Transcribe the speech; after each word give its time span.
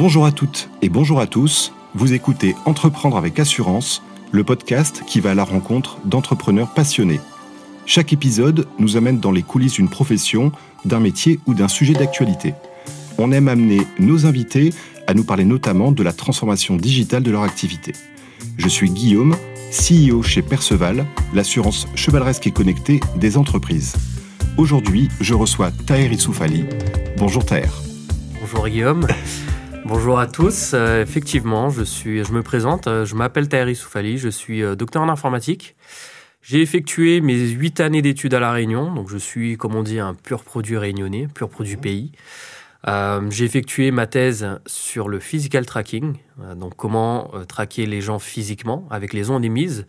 Bonjour 0.00 0.24
à 0.24 0.32
toutes 0.32 0.70
et 0.80 0.88
bonjour 0.88 1.20
à 1.20 1.26
tous. 1.26 1.74
Vous 1.94 2.14
écoutez 2.14 2.56
Entreprendre 2.64 3.18
avec 3.18 3.38
assurance, 3.38 4.02
le 4.32 4.44
podcast 4.44 5.02
qui 5.06 5.20
va 5.20 5.32
à 5.32 5.34
la 5.34 5.44
rencontre 5.44 5.98
d'entrepreneurs 6.06 6.72
passionnés. 6.72 7.20
Chaque 7.84 8.14
épisode 8.14 8.66
nous 8.78 8.96
amène 8.96 9.20
dans 9.20 9.30
les 9.30 9.42
coulisses 9.42 9.74
d'une 9.74 9.90
profession, 9.90 10.52
d'un 10.86 11.00
métier 11.00 11.38
ou 11.44 11.52
d'un 11.52 11.68
sujet 11.68 11.92
d'actualité. 11.92 12.54
On 13.18 13.30
aime 13.30 13.48
amener 13.48 13.82
nos 13.98 14.24
invités 14.24 14.72
à 15.06 15.12
nous 15.12 15.22
parler 15.22 15.44
notamment 15.44 15.92
de 15.92 16.02
la 16.02 16.14
transformation 16.14 16.76
digitale 16.76 17.22
de 17.22 17.30
leur 17.30 17.42
activité. 17.42 17.92
Je 18.56 18.68
suis 18.70 18.88
Guillaume, 18.88 19.36
CEO 19.70 20.22
chez 20.22 20.40
Perceval, 20.40 21.04
l'assurance 21.34 21.86
chevaleresque 21.94 22.46
et 22.46 22.52
connectée 22.52 23.00
des 23.16 23.36
entreprises. 23.36 23.96
Aujourd'hui, 24.56 25.10
je 25.20 25.34
reçois 25.34 25.70
Taher 25.70 26.10
Issoufali. 26.10 26.64
Bonjour 27.18 27.44
Taher. 27.44 27.68
Bonjour 28.40 28.66
Guillaume. 28.66 29.06
Bonjour 29.92 30.20
à 30.20 30.28
tous. 30.28 30.70
Euh, 30.72 31.02
effectivement, 31.02 31.68
je, 31.68 31.82
suis, 31.82 32.24
je 32.24 32.32
me 32.32 32.44
présente. 32.44 32.86
Euh, 32.86 33.04
je 33.04 33.16
m'appelle 33.16 33.48
Taheri 33.48 33.74
Soufali. 33.74 34.18
Je 34.18 34.28
suis 34.28 34.62
euh, 34.62 34.76
docteur 34.76 35.02
en 35.02 35.08
informatique. 35.08 35.74
J'ai 36.42 36.62
effectué 36.62 37.20
mes 37.20 37.48
huit 37.48 37.80
années 37.80 38.00
d'études 38.00 38.32
à 38.34 38.38
La 38.38 38.52
Réunion. 38.52 38.94
Donc, 38.94 39.10
je 39.10 39.18
suis, 39.18 39.56
comme 39.56 39.74
on 39.74 39.82
dit, 39.82 39.98
un 39.98 40.14
pur 40.14 40.44
produit 40.44 40.78
réunionnais, 40.78 41.26
pur 41.34 41.48
produit 41.48 41.76
pays. 41.76 42.12
J'ai 42.86 43.44
effectué 43.44 43.90
ma 43.90 44.06
thèse 44.06 44.60
sur 44.64 45.08
le 45.08 45.18
physical 45.18 45.66
tracking. 45.66 46.14
donc, 46.54 46.76
comment 46.76 47.32
traquer 47.48 47.84
les 47.84 48.00
gens 48.00 48.20
physiquement 48.20 48.86
avec 48.90 49.12
les 49.12 49.28
ondes 49.28 49.44
émises 49.44 49.86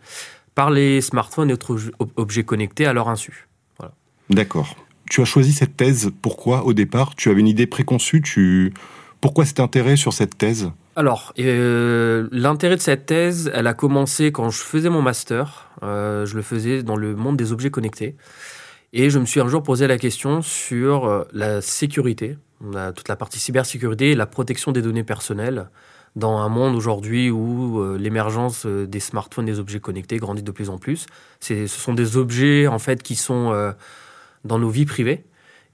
par 0.56 0.70
les 0.70 1.00
smartphones 1.00 1.48
et 1.48 1.52
autres 1.52 1.78
objets 2.16 2.42
connectés 2.42 2.86
à 2.86 2.92
leur 2.92 3.08
insu. 3.08 3.46
Voilà. 3.78 3.94
D'accord. 4.30 4.74
Tu 5.08 5.20
as 5.20 5.24
choisi 5.24 5.52
cette 5.52 5.76
thèse. 5.76 6.10
Pourquoi 6.20 6.64
au 6.64 6.72
départ 6.72 7.14
Tu 7.14 7.30
avais 7.30 7.40
une 7.40 7.48
idée 7.48 7.68
préconçue? 7.68 8.20
Tu 8.20 8.74
pourquoi 9.22 9.46
cet 9.46 9.60
intérêt 9.60 9.96
sur 9.96 10.12
cette 10.12 10.36
thèse? 10.36 10.72
Alors, 10.96 11.32
euh, 11.38 12.28
l'intérêt 12.32 12.76
de 12.76 12.80
cette 12.80 13.06
thèse, 13.06 13.50
elle 13.54 13.68
a 13.68 13.72
commencé 13.72 14.32
quand 14.32 14.50
je 14.50 14.58
faisais 14.58 14.90
mon 14.90 15.00
master. 15.00 15.70
Euh, 15.84 16.26
je 16.26 16.34
le 16.34 16.42
faisais 16.42 16.82
dans 16.82 16.96
le 16.96 17.14
monde 17.14 17.36
des 17.36 17.52
objets 17.52 17.70
connectés. 17.70 18.16
Et 18.92 19.10
je 19.10 19.20
me 19.20 19.24
suis 19.24 19.40
un 19.40 19.46
jour 19.46 19.62
posé 19.62 19.86
la 19.86 19.96
question 19.96 20.42
sur 20.42 21.06
euh, 21.06 21.22
la 21.32 21.62
sécurité, 21.62 22.36
toute 22.96 23.08
la 23.08 23.16
partie 23.16 23.38
cybersécurité 23.38 24.10
et 24.10 24.14
la 24.16 24.26
protection 24.26 24.72
des 24.72 24.82
données 24.82 25.04
personnelles 25.04 25.70
dans 26.14 26.38
un 26.38 26.48
monde 26.48 26.74
aujourd'hui 26.74 27.30
où 27.30 27.96
l'émergence 27.96 28.66
des 28.66 29.00
smartphones, 29.00 29.46
des 29.46 29.58
objets 29.58 29.80
connectés 29.80 30.18
grandit 30.18 30.42
de 30.42 30.50
plus 30.52 30.68
en 30.68 30.78
plus. 30.78 31.06
Ce 31.40 31.66
sont 31.66 31.94
des 31.94 32.16
objets 32.16 32.66
en 32.66 32.78
fait 32.78 33.02
qui 33.02 33.16
sont 33.16 33.72
dans 34.44 34.58
nos 34.58 34.68
vies 34.68 34.84
privées 34.84 35.24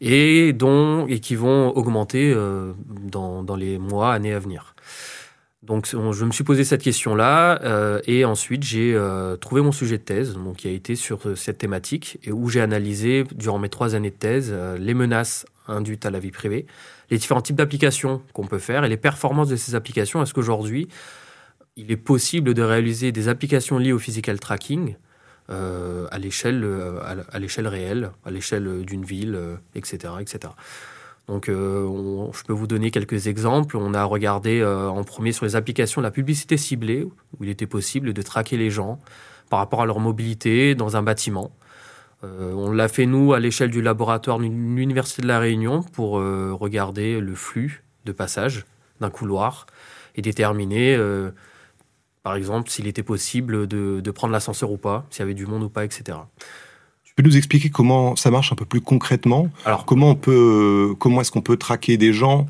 et, 0.01 0.53
dont, 0.53 1.07
et 1.07 1.21
qui 1.21 1.35
vont 1.35 1.71
augmenter 1.77 2.33
euh, 2.35 2.73
dans, 2.89 3.43
dans, 3.43 3.57
les 3.57 3.79
mois, 3.79 4.13
années 4.13 4.33
à 4.33 4.39
venir. 4.39 4.75
Donc 5.63 5.87
je 5.87 6.25
me 6.25 6.31
suis 6.31 6.45
posé 6.45 6.65
cette 6.65 6.83
question-là 6.83 7.61
euh, 7.63 8.01
et 8.07 8.25
ensuite 8.25 8.63
j'ai 8.63 8.95
euh, 8.95 9.37
trouvé 9.37 9.61
mon 9.61 9.73
sujet 9.73 9.99
de 9.99 10.03
thèse 10.03 10.35
donc, 10.35 10.57
qui 10.59 10.69
a 10.69 10.71
été 10.71 10.95
sur 10.95 11.37
cette 11.37 11.59
thématique 11.59 12.19
et 12.23 12.33
où 12.33 12.49
j'ai 12.49 12.61
analysé 12.61 13.25
durant 13.35 13.59
mes 13.59 13.69
trois 13.69 13.95
années 13.95 14.11
de 14.11 14.17
thèse 14.17 14.55
les 14.79 14.95
menaces 14.95 15.47
induites 15.67 16.07
à 16.07 16.11
la 16.11 16.21
vie 16.21 16.31
privée, 16.31 16.67
les 17.11 17.19
différents 17.19 17.43
types 17.43 17.57
d'applications 17.57 18.23
qu'on 18.33 18.47
peut 18.47 18.61
faire 18.61 18.85
et 18.85 18.89
les 18.89 18.97
performances 18.97 19.49
de 19.49 19.57
ces 19.57 19.75
applications. 19.75 20.23
Est-ce 20.23 20.33
qu'aujourd'hui 20.33 20.89
il 21.77 21.93
est 21.93 21.97
possible 21.97 22.55
de 22.55 22.63
réaliser 22.63 23.13
des 23.13 23.29
applications 23.29 23.79
liées 23.79 23.93
au 23.93 23.99
physical 23.99 24.39
tracking 24.41 24.97
euh, 25.51 26.07
à 26.11 26.19
l'échelle 26.19 26.63
euh, 26.63 27.01
à 27.33 27.39
l'échelle 27.39 27.67
réelle, 27.67 28.11
à 28.27 28.31
l'échelle 28.31 28.85
d'une 28.85 29.03
ville, 29.03 29.39
etc., 29.75 29.99
euh, 30.05 30.19
etc. 30.19 30.53
Donc, 31.27 31.47
je 31.49 32.45
peux 32.45 32.53
vous 32.53 32.67
donner 32.67 32.91
quelques 32.91 33.27
exemples. 33.27 33.77
On 33.77 33.93
a 33.93 34.03
regardé 34.05 34.65
en 34.65 35.05
premier 35.05 35.33
sur 35.33 35.45
les 35.45 35.57
applications 35.57 36.01
la 36.01 36.11
publicité 36.11 36.57
ciblée, 36.57 37.05
où 37.05 37.45
il 37.45 37.51
était 37.51 37.67
possible 37.67 38.15
de 38.15 38.23
traquer 38.23 38.57
les 38.57 38.71
gens 38.71 38.99
par 39.51 39.59
rapport 39.59 39.83
à 39.83 39.87
leur 39.87 40.01
mobilité 40.01 40.75
dans 40.75 40.97
un 40.97 41.03
bâtiment. 41.03 41.51
on 42.23 42.73
l'a 42.73 42.89
fait, 42.89 43.05
nous, 43.05 43.35
à 43.35 43.41
l'échelle 43.41 43.71
du 43.71 43.83
laboratoire 43.83 44.39
de 44.39 44.45
l'Université 44.45 45.21
de 45.21 45.27
La 45.27 45.39
Réunion 45.39 45.83
pour 45.83 46.13
regarder 46.13 47.21
le 47.21 47.35
flux 47.35 47.85
de 48.07 48.13
passage 48.13 48.65
d'un 49.03 49.11
couloir 49.11 49.67
et 50.17 50.23
déterminer 50.23 50.97
par 52.29 52.37
exemple, 52.37 52.69
s'il 52.69 52.87
était 52.87 53.03
possible 53.03 53.67
de, 53.67 54.11
prendre 54.11 54.35
l'ascenseur 54.35 54.71
ou 54.71 54.77
pas, 54.77 55.07
s'il 55.09 55.21
y 55.21 55.23
avait 55.23 55.33
du 55.33 55.47
monde 55.47 55.63
ou 55.63 55.71
pas, 55.71 55.87
etc. 55.87 56.19
Tu 57.03 57.15
peux 57.15 57.23
nous 57.23 57.39
expliquer 57.39 57.71
comment 57.71 58.17
ça 58.17 58.31
marche 58.31 58.53
un 58.53 58.55
peu 58.55 58.67
plus 58.67 58.83
concrètement? 58.83 59.49
Alors, 59.65 59.87
comment 59.87 60.11
on 60.11 60.15
peut, 60.15 60.95
comment 60.99 61.23
est-ce 61.23 61.33
qu'on 61.33 61.41
peut 61.41 61.57
traquer 61.57 61.97
des 61.97 62.13
gens 62.13 62.47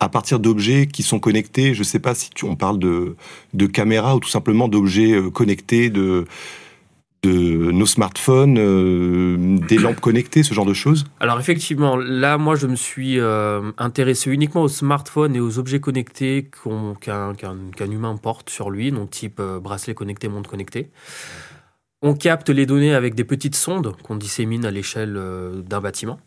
à 0.00 0.10
partir 0.10 0.38
d'objets 0.38 0.86
qui 0.86 1.02
sont 1.02 1.18
connectés? 1.18 1.72
Je 1.72 1.78
ne 1.78 1.84
sais 1.84 1.98
pas 1.98 2.14
si 2.14 2.28
tu, 2.28 2.44
on 2.44 2.56
parle 2.56 2.78
de, 2.78 3.16
de 3.54 3.64
caméras 3.64 4.16
ou 4.16 4.20
tout 4.20 4.28
simplement 4.28 4.68
d'objets 4.68 5.12
euh, 5.12 5.30
connectés, 5.30 5.88
de 5.88 6.26
nos 7.28 7.86
smartphones, 7.86 8.58
euh, 8.58 9.58
des 9.68 9.78
lampes 9.78 10.00
connectées, 10.00 10.42
ce 10.42 10.54
genre 10.54 10.66
de 10.66 10.74
choses? 10.74 11.04
Alors 11.20 11.38
effectivement, 11.38 11.96
là, 11.96 12.38
moi, 12.38 12.56
je 12.56 12.66
me 12.66 12.76
suis 12.76 13.18
euh, 13.18 13.72
intéressé 13.78 14.30
uniquement 14.30 14.62
aux 14.62 14.68
smartphones 14.68 15.34
et 15.36 15.40
aux 15.40 15.58
objets 15.58 15.80
connectés 15.80 16.50
qu'un 17.00 17.90
humain 17.90 18.16
porte 18.16 18.50
sur 18.50 18.70
lui, 18.70 18.90
donc 18.90 19.10
type 19.10 19.40
euh, 19.40 19.60
bracelet 19.60 19.94
connecté, 19.94 20.28
montre 20.28 20.50
connectée. 20.50 20.90
On 22.02 22.14
capte 22.14 22.50
les 22.50 22.66
données 22.66 22.94
avec 22.94 23.14
des 23.14 23.24
petites 23.24 23.56
sondes 23.56 23.96
qu'on 24.02 24.16
dissémine 24.16 24.64
à 24.64 24.70
l'échelle 24.70 25.18
d'un 25.66 25.80
bâtiment. 25.80 26.20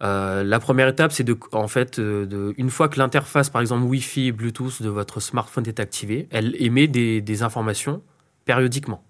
la 0.00 0.58
première 0.60 0.86
étape, 0.86 1.12
c'est 1.12 1.24
de, 1.24 1.36
en 1.52 1.66
fait, 1.66 1.98
une 1.98 2.70
fois 2.70 2.88
que 2.88 2.98
l'interface, 2.98 3.48
par 3.48 3.62
exemple 3.62 3.84
Wi-Fi, 3.84 4.32
Bluetooth 4.32 4.82
de 4.82 4.90
votre 4.90 5.18
smartphone 5.18 5.66
est 5.66 5.80
activée, 5.80 6.28
elle 6.30 6.54
émet 6.62 6.88
des 6.88 7.42
informations 7.42 8.02
périodiquement. 8.44 9.02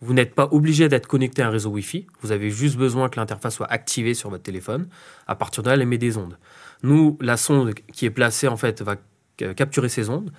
Vous 0.00 0.12
n'êtes 0.12 0.34
pas 0.34 0.48
obligé 0.50 0.88
d'être 0.88 1.06
connecté 1.06 1.42
à 1.42 1.48
un 1.48 1.50
réseau 1.50 1.70
Wi-Fi. 1.70 2.06
Vous 2.20 2.32
avez 2.32 2.50
juste 2.50 2.76
besoin 2.76 3.08
que 3.08 3.18
l'interface 3.18 3.54
soit 3.54 3.70
activée 3.70 4.14
sur 4.14 4.28
votre 4.28 4.42
téléphone. 4.42 4.88
À 5.26 5.34
partir 5.34 5.62
de 5.62 5.68
là, 5.68 5.74
elle 5.74 5.82
émet 5.82 5.98
des 5.98 6.18
ondes. 6.18 6.38
Nous, 6.82 7.16
la 7.20 7.36
sonde 7.36 7.72
qui 7.92 8.04
est 8.04 8.10
placée, 8.10 8.48
en 8.48 8.56
fait, 8.56 8.82
va 8.82 8.96
capturer 9.54 9.88
ces 9.88 10.10
ondes, 10.10 10.30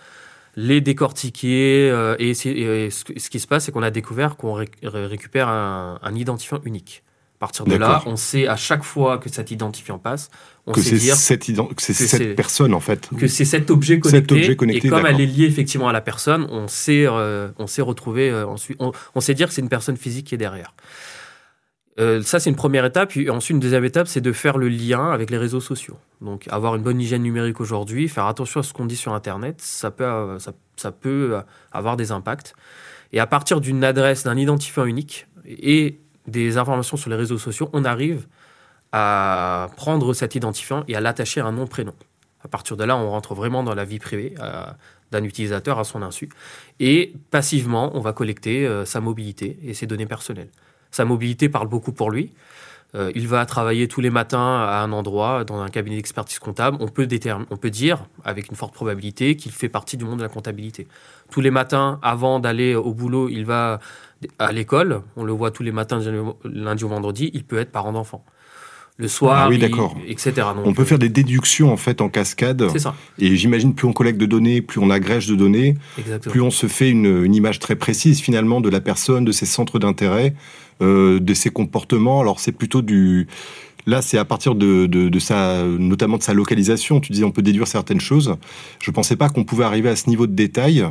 les 0.56 0.80
décortiquer. 0.80 1.90
Euh, 1.92 2.16
et, 2.20 2.34
ce 2.36 3.30
qui 3.30 3.40
se 3.40 3.48
passe, 3.48 3.66
c'est 3.66 3.72
qu'on 3.72 3.84
a 3.84 3.92
découvert 3.92 4.38
qu'on 4.38 4.54
récupère 4.54 5.48
un, 5.48 6.16
identifiant 6.16 6.62
unique. 6.64 7.04
À 7.38 7.42
partir 7.42 7.66
de 7.66 7.76
là, 7.76 8.02
on 8.08 8.16
sait 8.16 8.48
à 8.48 8.56
chaque 8.56 8.84
fois 8.84 9.20
que 9.20 9.30
cet 9.30 9.52
identifiant 9.52 10.00
passe, 10.00 10.32
on 10.66 10.72
que 10.72 10.82
c'est 10.82 10.98
cette, 10.98 11.44
cette 11.94 12.36
personne 12.36 12.74
en 12.74 12.80
fait. 12.80 13.10
Que 13.16 13.28
c'est 13.28 13.46
cet 13.46 13.70
objet 13.70 14.00
connecté. 14.00 14.58
et 14.74 14.90
comme 14.90 15.06
elle 15.06 15.22
est 15.22 15.26
liée 15.28 15.46
effectivement 15.46 15.88
à 15.88 15.94
la 15.94 16.02
personne, 16.02 16.48
on 16.50 16.68
sait, 16.68 17.06
euh, 17.08 17.50
on 17.60 17.68
sait 17.68 17.84
retrouver 17.84 18.32
euh, 18.32 18.48
ensuite, 18.48 18.82
on, 18.82 19.22
sait 19.22 19.36
dire 19.36 19.50
que 19.50 19.54
c'est 19.54 19.62
une 19.62 19.70
personne 19.70 19.98
physique 19.98 20.26
qui 20.26 20.36
est 20.36 20.40
derrière. 20.40 20.74
Euh, 22.00 22.24
ça, 22.24 22.40
c'est 22.40 22.50
une 22.50 22.56
première 22.56 22.86
étape. 22.86 23.14
Ensuite, 23.30 23.54
une 23.54 23.60
deuxième 23.60 23.86
étape, 23.86 24.08
c'est 24.08 24.22
de 24.22 24.32
faire 24.32 24.58
le 24.58 24.68
lien 24.68 25.12
avec 25.12 25.30
les 25.30 25.38
réseaux 25.38 25.62
sociaux. 25.62 25.98
Donc, 26.22 26.48
avoir 26.50 26.76
une 26.76 26.82
bonne 26.82 27.00
hygiène 27.00 27.22
numérique 27.22 27.62
aujourd'hui, 27.62 28.08
faire 28.08 28.26
attention 28.26 28.62
à 28.62 28.64
ce 28.64 28.74
qu'on 28.74 28.86
dit 28.86 28.98
sur 28.98 29.14
Internet, 29.14 29.62
ça 29.62 29.92
peut, 29.92 30.38
ça, 30.40 30.54
ça 30.76 30.92
peut 30.92 31.38
avoir 31.72 31.98
des 31.98 32.12
impacts. 32.12 32.56
Et 33.14 33.20
à 33.20 33.28
partir 33.28 33.62
d'une 33.62 33.84
adresse, 33.84 34.24
d'un 34.24 34.38
identifiant 34.38 34.86
unique 34.86 35.28
et 35.46 36.02
des 36.28 36.58
informations 36.58 36.98
sur 36.98 37.10
les 37.10 37.16
réseaux 37.16 37.38
sociaux, 37.38 37.70
on 37.74 37.86
arrive 37.86 38.28
à 38.92 39.70
prendre 39.76 40.14
cet 40.14 40.36
identifiant 40.36 40.84
et 40.88 40.96
à 40.96 41.02
l'attacher 41.02 41.42
à 41.42 41.46
un 41.46 41.52
nom-prénom. 41.52 41.94
À 42.44 42.48
partir 42.48 42.78
de 42.78 42.84
là, 42.84 42.96
on 42.96 43.10
rentre 43.10 43.34
vraiment 43.34 43.64
dans 43.64 43.74
la 43.74 43.84
vie 43.84 44.00
privée 44.00 44.36
d'un 45.12 45.24
utilisateur 45.24 45.80
à 45.80 45.84
son 45.84 46.02
insu. 46.02 46.30
Et 46.80 47.14
passivement, 47.32 47.92
on 47.96 48.02
va 48.02 48.14
collecter 48.14 48.68
euh, 48.68 48.86
sa 48.86 49.00
mobilité 49.00 49.58
et 49.64 49.74
ses 49.74 49.88
données 49.88 50.06
personnelles. 50.06 50.50
Sa 50.92 51.06
mobilité 51.06 51.50
parle 51.50 51.68
beaucoup 51.68 51.92
pour 51.92 52.12
lui. 52.12 52.34
Euh, 52.96 53.12
il 53.16 53.28
va 53.28 53.46
travailler 53.46 53.88
tous 53.88 54.02
les 54.02 54.10
matins 54.10 54.62
à 54.62 54.82
un 54.82 54.92
endroit, 54.92 55.44
dans 55.44 55.60
un 55.60 55.70
cabinet 55.70 55.98
d'expertise 55.98 56.40
comptable. 56.40 56.78
On 56.80 56.88
peut, 56.88 57.08
on 57.50 57.58
peut 57.58 57.70
dire, 57.70 58.06
avec 58.24 58.50
une 58.50 58.56
forte 58.56 58.74
probabilité, 58.74 59.36
qu'il 59.36 59.52
fait 59.52 59.70
partie 59.70 59.98
du 59.98 60.06
monde 60.06 60.20
de 60.20 60.24
la 60.24 60.30
comptabilité. 60.30 60.88
Tous 61.30 61.42
les 61.42 61.52
matins, 61.52 62.00
avant 62.02 62.40
d'aller 62.40 62.76
au 62.76 62.94
boulot, 62.94 63.28
il 63.30 63.46
va 63.46 63.80
à 64.40 64.52
l'école. 64.52 65.02
On 65.16 65.24
le 65.24 65.32
voit 65.32 65.52
tous 65.52 65.64
les 65.64 65.72
matins, 65.72 66.00
lundi 66.44 66.84
au 66.84 66.90
vendredi. 66.90 67.32
Il 67.34 67.44
peut 67.44 67.58
être 67.58 67.72
parent 67.72 67.94
d'enfant 67.94 68.24
le 69.00 69.08
soir, 69.08 69.44
ah 69.44 69.50
oui, 69.50 69.64
etc. 70.08 70.48
on 70.66 70.74
peut 70.74 70.84
faire 70.84 70.98
des 70.98 71.10
déductions 71.10 71.72
en 71.72 71.78
fait 71.78 72.02
en 72.02 72.10
cascade. 72.10 72.68
C'est 72.72 72.80
ça. 72.80 72.96
Et 73.20 73.36
j'imagine 73.36 73.76
plus 73.76 73.88
on 73.88 73.94
collecte 73.94 74.20
de 74.20 74.26
données, 74.26 74.64
plus 74.64 74.80
on 74.80 74.90
agrège 74.90 75.28
de 75.28 75.36
données, 75.36 75.76
plus 76.24 76.42
on 76.42 76.50
se 76.50 76.66
fait 76.66 76.90
une, 76.90 77.34
image 77.34 77.60
très 77.60 77.76
précise 77.76 78.20
finalement 78.22 78.60
de 78.60 78.70
la 78.70 78.82
personne, 78.82 79.24
de 79.24 79.32
ses 79.32 79.46
centres 79.46 79.78
d'intérêt, 79.78 80.34
euh, 80.82 81.20
de 81.20 81.34
ses 81.36 81.52
comportements. 81.52 82.22
Alors 82.22 82.40
c'est 82.40 82.52
plutôt 82.52 82.82
du 82.82 83.28
Là, 83.88 84.04
c'est 84.04 84.18
à 84.18 84.26
partir 84.26 84.54
de, 84.54 84.86
de, 84.86 85.20
sa, 85.20 85.64
notamment 85.64 86.18
de 86.18 86.24
sa 86.24 86.34
localisation. 86.34 87.00
Tu 87.00 87.12
disais, 87.14 87.24
on 87.24 87.32
peut 87.32 87.42
déduire 87.42 87.68
certaines 87.68 88.02
choses. 88.02 88.36
Je 88.80 88.92
pensais 88.92 89.16
pas 89.16 89.30
qu'on 89.30 89.46
pouvait 89.46 89.64
arriver 89.64 89.90
à 89.90 89.96
ce 89.96 90.10
niveau 90.10 90.28
de 90.28 90.34
détail. 90.34 90.86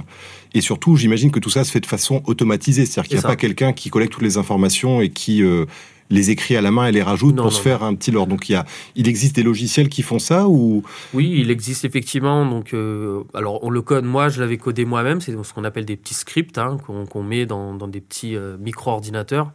Et 0.54 0.62
surtout, 0.62 0.96
j'imagine 0.96 1.30
que 1.30 1.38
tout 1.38 1.50
ça 1.50 1.62
se 1.62 1.70
fait 1.70 1.80
de 1.80 1.86
façon 1.86 2.22
automatisée. 2.24 2.86
C'est-à-dire 2.86 3.08
qu'il 3.08 3.18
n'y 3.18 3.24
a 3.24 3.28
pas 3.28 3.36
quelqu'un 3.36 3.72
qui 3.74 3.90
collecte 3.90 4.14
toutes 4.14 4.22
les 4.22 4.38
informations 4.38 5.02
et 5.02 5.10
qui, 5.10 5.42
euh, 5.42 5.66
les 6.10 6.30
écrit 6.30 6.56
à 6.56 6.60
la 6.60 6.70
main 6.70 6.86
et 6.86 6.92
les 6.92 7.02
rajoute 7.02 7.36
pour 7.36 7.52
se 7.52 7.60
faire 7.60 7.82
un 7.82 7.94
petit 7.94 8.10
lore. 8.10 8.26
Donc 8.26 8.48
il, 8.48 8.52
y 8.52 8.54
a, 8.54 8.64
il 8.94 9.08
existe 9.08 9.36
des 9.36 9.42
logiciels 9.42 9.88
qui 9.88 10.02
font 10.02 10.18
ça 10.18 10.48
ou? 10.48 10.82
Oui, 11.14 11.34
il 11.38 11.50
existe 11.50 11.84
effectivement. 11.84 12.46
Donc, 12.46 12.74
euh, 12.74 13.22
alors 13.34 13.62
on 13.64 13.70
le 13.70 13.82
code, 13.82 14.04
moi 14.04 14.28
je 14.28 14.40
l'avais 14.40 14.56
codé 14.56 14.84
moi-même, 14.84 15.20
c'est 15.20 15.32
ce 15.32 15.52
qu'on 15.52 15.64
appelle 15.64 15.84
des 15.84 15.96
petits 15.96 16.14
scripts 16.14 16.58
hein, 16.58 16.78
qu'on 16.84 17.22
met 17.22 17.46
dans, 17.46 17.74
dans, 17.74 17.88
des 17.88 18.00
petits 18.00 18.36
euh, 18.36 18.56
micro-ordinateurs. 18.58 19.52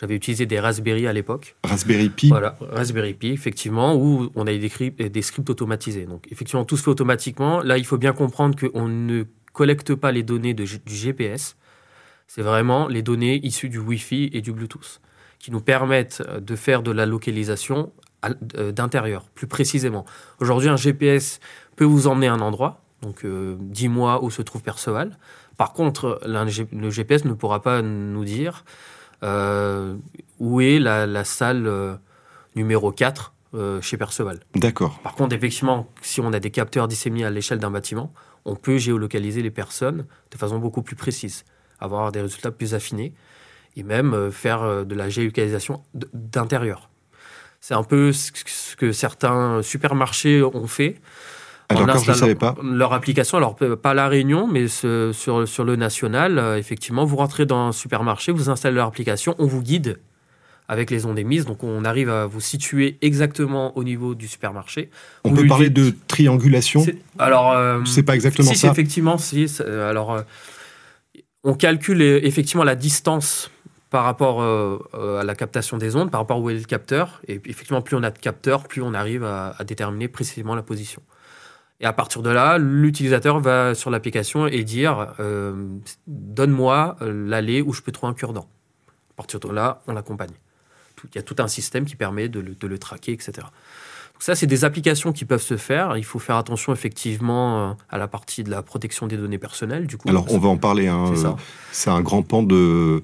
J'avais 0.00 0.16
utilisé 0.16 0.46
des 0.46 0.58
Raspberry 0.58 1.06
à 1.06 1.12
l'époque. 1.12 1.56
Raspberry 1.64 2.08
Pi 2.08 2.28
Voilà, 2.28 2.56
Raspberry 2.60 3.14
Pi, 3.14 3.28
effectivement, 3.28 3.94
où 3.94 4.30
on 4.34 4.46
a 4.46 4.52
des, 4.52 4.90
des 4.90 5.22
scripts 5.22 5.50
automatisés. 5.50 6.06
Donc, 6.06 6.26
effectivement, 6.32 6.64
tout 6.64 6.76
se 6.76 6.82
fait 6.82 6.90
automatiquement. 6.90 7.62
Là, 7.62 7.78
il 7.78 7.86
faut 7.86 7.98
bien 7.98 8.12
comprendre 8.12 8.58
qu'on 8.58 8.88
ne 8.88 9.24
collecte 9.52 9.94
pas 9.94 10.10
les 10.10 10.22
données 10.22 10.52
de, 10.52 10.64
du 10.64 10.94
GPS. 10.94 11.56
C'est 12.26 12.42
vraiment 12.42 12.88
les 12.88 13.02
données 13.02 13.38
issues 13.46 13.68
du 13.68 13.78
Wi-Fi 13.78 14.30
et 14.32 14.40
du 14.40 14.52
Bluetooth 14.52 15.00
qui 15.38 15.50
nous 15.50 15.60
permettent 15.60 16.22
de 16.40 16.56
faire 16.56 16.82
de 16.82 16.90
la 16.90 17.04
localisation 17.04 17.92
euh, 18.56 18.72
d'intérieur, 18.72 19.24
plus 19.34 19.46
précisément. 19.46 20.06
Aujourd'hui, 20.40 20.70
un 20.70 20.76
GPS 20.76 21.38
peut 21.76 21.84
vous 21.84 22.06
emmener 22.06 22.28
à 22.28 22.32
un 22.32 22.40
endroit, 22.40 22.82
donc 23.02 23.24
euh, 23.24 23.56
dis-moi 23.60 24.24
où 24.24 24.30
se 24.30 24.40
trouve 24.40 24.62
Perceval. 24.62 25.18
Par 25.58 25.72
contre, 25.74 26.20
le 26.24 26.90
GPS 26.90 27.26
ne 27.26 27.34
pourra 27.34 27.60
pas 27.60 27.82
nous 27.82 28.24
dire 28.24 28.64
où 29.24 30.60
est 30.60 30.78
la, 30.78 31.24
salle 31.24 31.98
numéro 32.54 32.92
4 32.92 33.32
chez 33.80 33.96
Perceval? 33.96 34.40
D'accord. 34.54 35.00
Par 35.02 35.14
contre, 35.14 35.34
effectivement, 35.34 35.88
si 36.02 36.20
on 36.20 36.32
a 36.32 36.40
des 36.40 36.50
capteurs 36.50 36.88
disséminés 36.88 37.24
à 37.24 37.30
l'échelle 37.30 37.58
d'un 37.58 37.70
bâtiment, 37.70 38.12
on 38.44 38.56
peut 38.56 38.78
géolocaliser 38.78 39.42
les 39.42 39.50
personnes 39.50 40.06
de 40.30 40.36
façon 40.36 40.58
beaucoup 40.58 40.82
plus 40.82 40.96
précise, 40.96 41.44
avoir 41.80 42.12
des 42.12 42.20
résultats 42.20 42.50
plus 42.50 42.74
affinés 42.74 43.14
et 43.76 43.82
même 43.82 44.14
euh, 44.14 44.30
faire 44.30 44.62
euh, 44.62 44.84
de 44.84 44.94
la 44.94 45.08
géolocalisation 45.08 45.82
d'intérieur. 46.12 46.90
C'est 47.60 47.74
un 47.74 47.82
peu 47.82 48.12
ce 48.12 48.76
que 48.76 48.92
certains 48.92 49.62
supermarchés 49.62 50.42
ont 50.42 50.66
fait. 50.66 51.00
Pas. 52.38 52.54
Leur 52.62 52.92
application, 52.92 53.38
alors 53.38 53.56
pas 53.56 53.90
à 53.90 53.94
La 53.94 54.08
Réunion, 54.08 54.46
mais 54.46 54.68
sur, 54.68 55.12
sur 55.46 55.64
le 55.64 55.76
national, 55.76 56.38
euh, 56.38 56.58
effectivement, 56.58 57.04
vous 57.04 57.16
rentrez 57.16 57.46
dans 57.46 57.68
un 57.68 57.72
supermarché, 57.72 58.32
vous 58.32 58.50
installez 58.50 58.74
leur 58.74 58.86
application, 58.86 59.34
on 59.38 59.46
vous 59.46 59.62
guide 59.62 59.98
avec 60.66 60.90
les 60.90 61.04
ondes 61.04 61.18
émises, 61.18 61.44
donc 61.44 61.62
on 61.62 61.84
arrive 61.84 62.08
à 62.08 62.26
vous 62.26 62.40
situer 62.40 62.96
exactement 63.02 63.76
au 63.76 63.84
niveau 63.84 64.14
du 64.14 64.26
supermarché. 64.26 64.88
On, 65.22 65.34
peut 65.34 65.46
parler 65.46 65.68
de 65.68 65.94
triangulation 66.08 66.86
Alors, 67.18 67.54
c'est 67.86 68.02
pas 68.02 68.14
exactement 68.14 68.50
si, 68.50 68.56
ça. 68.56 68.70
effectivement, 68.70 69.18
si. 69.18 69.46
Alors, 69.60 70.22
on 71.42 71.52
calcule 71.52 72.00
effectivement 72.00 72.64
la 72.64 72.76
distance 72.76 73.50
par 73.94 74.02
rapport 74.02 74.42
euh, 74.42 74.76
euh, 74.94 75.20
à 75.20 75.22
la 75.22 75.36
captation 75.36 75.78
des 75.78 75.94
ondes, 75.94 76.10
par 76.10 76.20
rapport 76.20 76.40
où 76.40 76.50
est 76.50 76.54
le 76.54 76.64
capteur. 76.64 77.22
Et 77.28 77.34
effectivement, 77.34 77.80
plus 77.80 77.94
on 77.96 78.02
a 78.02 78.10
de 78.10 78.18
capteurs, 78.18 78.64
plus 78.64 78.82
on 78.82 78.92
arrive 78.92 79.22
à, 79.22 79.54
déterminer 79.64 80.08
précisément 80.08 80.56
la 80.56 80.62
position. 80.62 81.00
Et 81.80 81.86
à 81.86 81.92
partir 81.92 82.22
de 82.22 82.30
là, 82.30 82.58
l'utilisateur 82.58 83.40
va 83.40 83.74
sur 83.74 83.90
l'application 83.90 84.46
et 84.46 84.64
dire 84.64 85.14
euh, 85.20 85.66
donne-moi 86.06 86.96
l'allée 87.00 87.62
où 87.62 87.72
je 87.72 87.82
peux 87.82 87.92
trouver 87.92 88.10
un 88.12 88.14
cure-dent. 88.14 88.48
À 89.12 89.14
partir 89.16 89.40
de 89.40 89.48
là, 89.50 89.82
on 89.86 89.92
l'accompagne. 89.92 90.32
Il 91.12 91.16
y 91.16 91.18
a 91.18 91.22
tout 91.22 91.36
un 91.38 91.48
système 91.48 91.84
qui 91.84 91.96
permet 91.96 92.28
de 92.28 92.40
le, 92.40 92.54
de 92.54 92.66
le 92.66 92.78
traquer, 92.78 93.12
etc 93.12 93.42
ça, 94.24 94.34
c'est 94.34 94.46
des 94.46 94.64
applications 94.64 95.12
qui 95.12 95.26
peuvent 95.26 95.42
se 95.42 95.58
faire. 95.58 95.98
Il 95.98 96.04
faut 96.04 96.18
faire 96.18 96.36
attention 96.36 96.72
effectivement 96.72 97.70
euh, 97.70 97.72
à 97.90 97.98
la 97.98 98.08
partie 98.08 98.42
de 98.42 98.50
la 98.50 98.62
protection 98.62 99.06
des 99.06 99.18
données 99.18 99.38
personnelles. 99.38 99.86
Du 99.86 99.98
coup, 99.98 100.08
alors 100.08 100.26
on 100.30 100.38
va 100.38 100.48
en 100.48 100.56
parler. 100.56 100.88
Hein. 100.88 101.12
C'est 101.72 101.90
un 101.90 102.00
grand 102.00 102.22
pan 102.22 102.42
de 102.42 103.02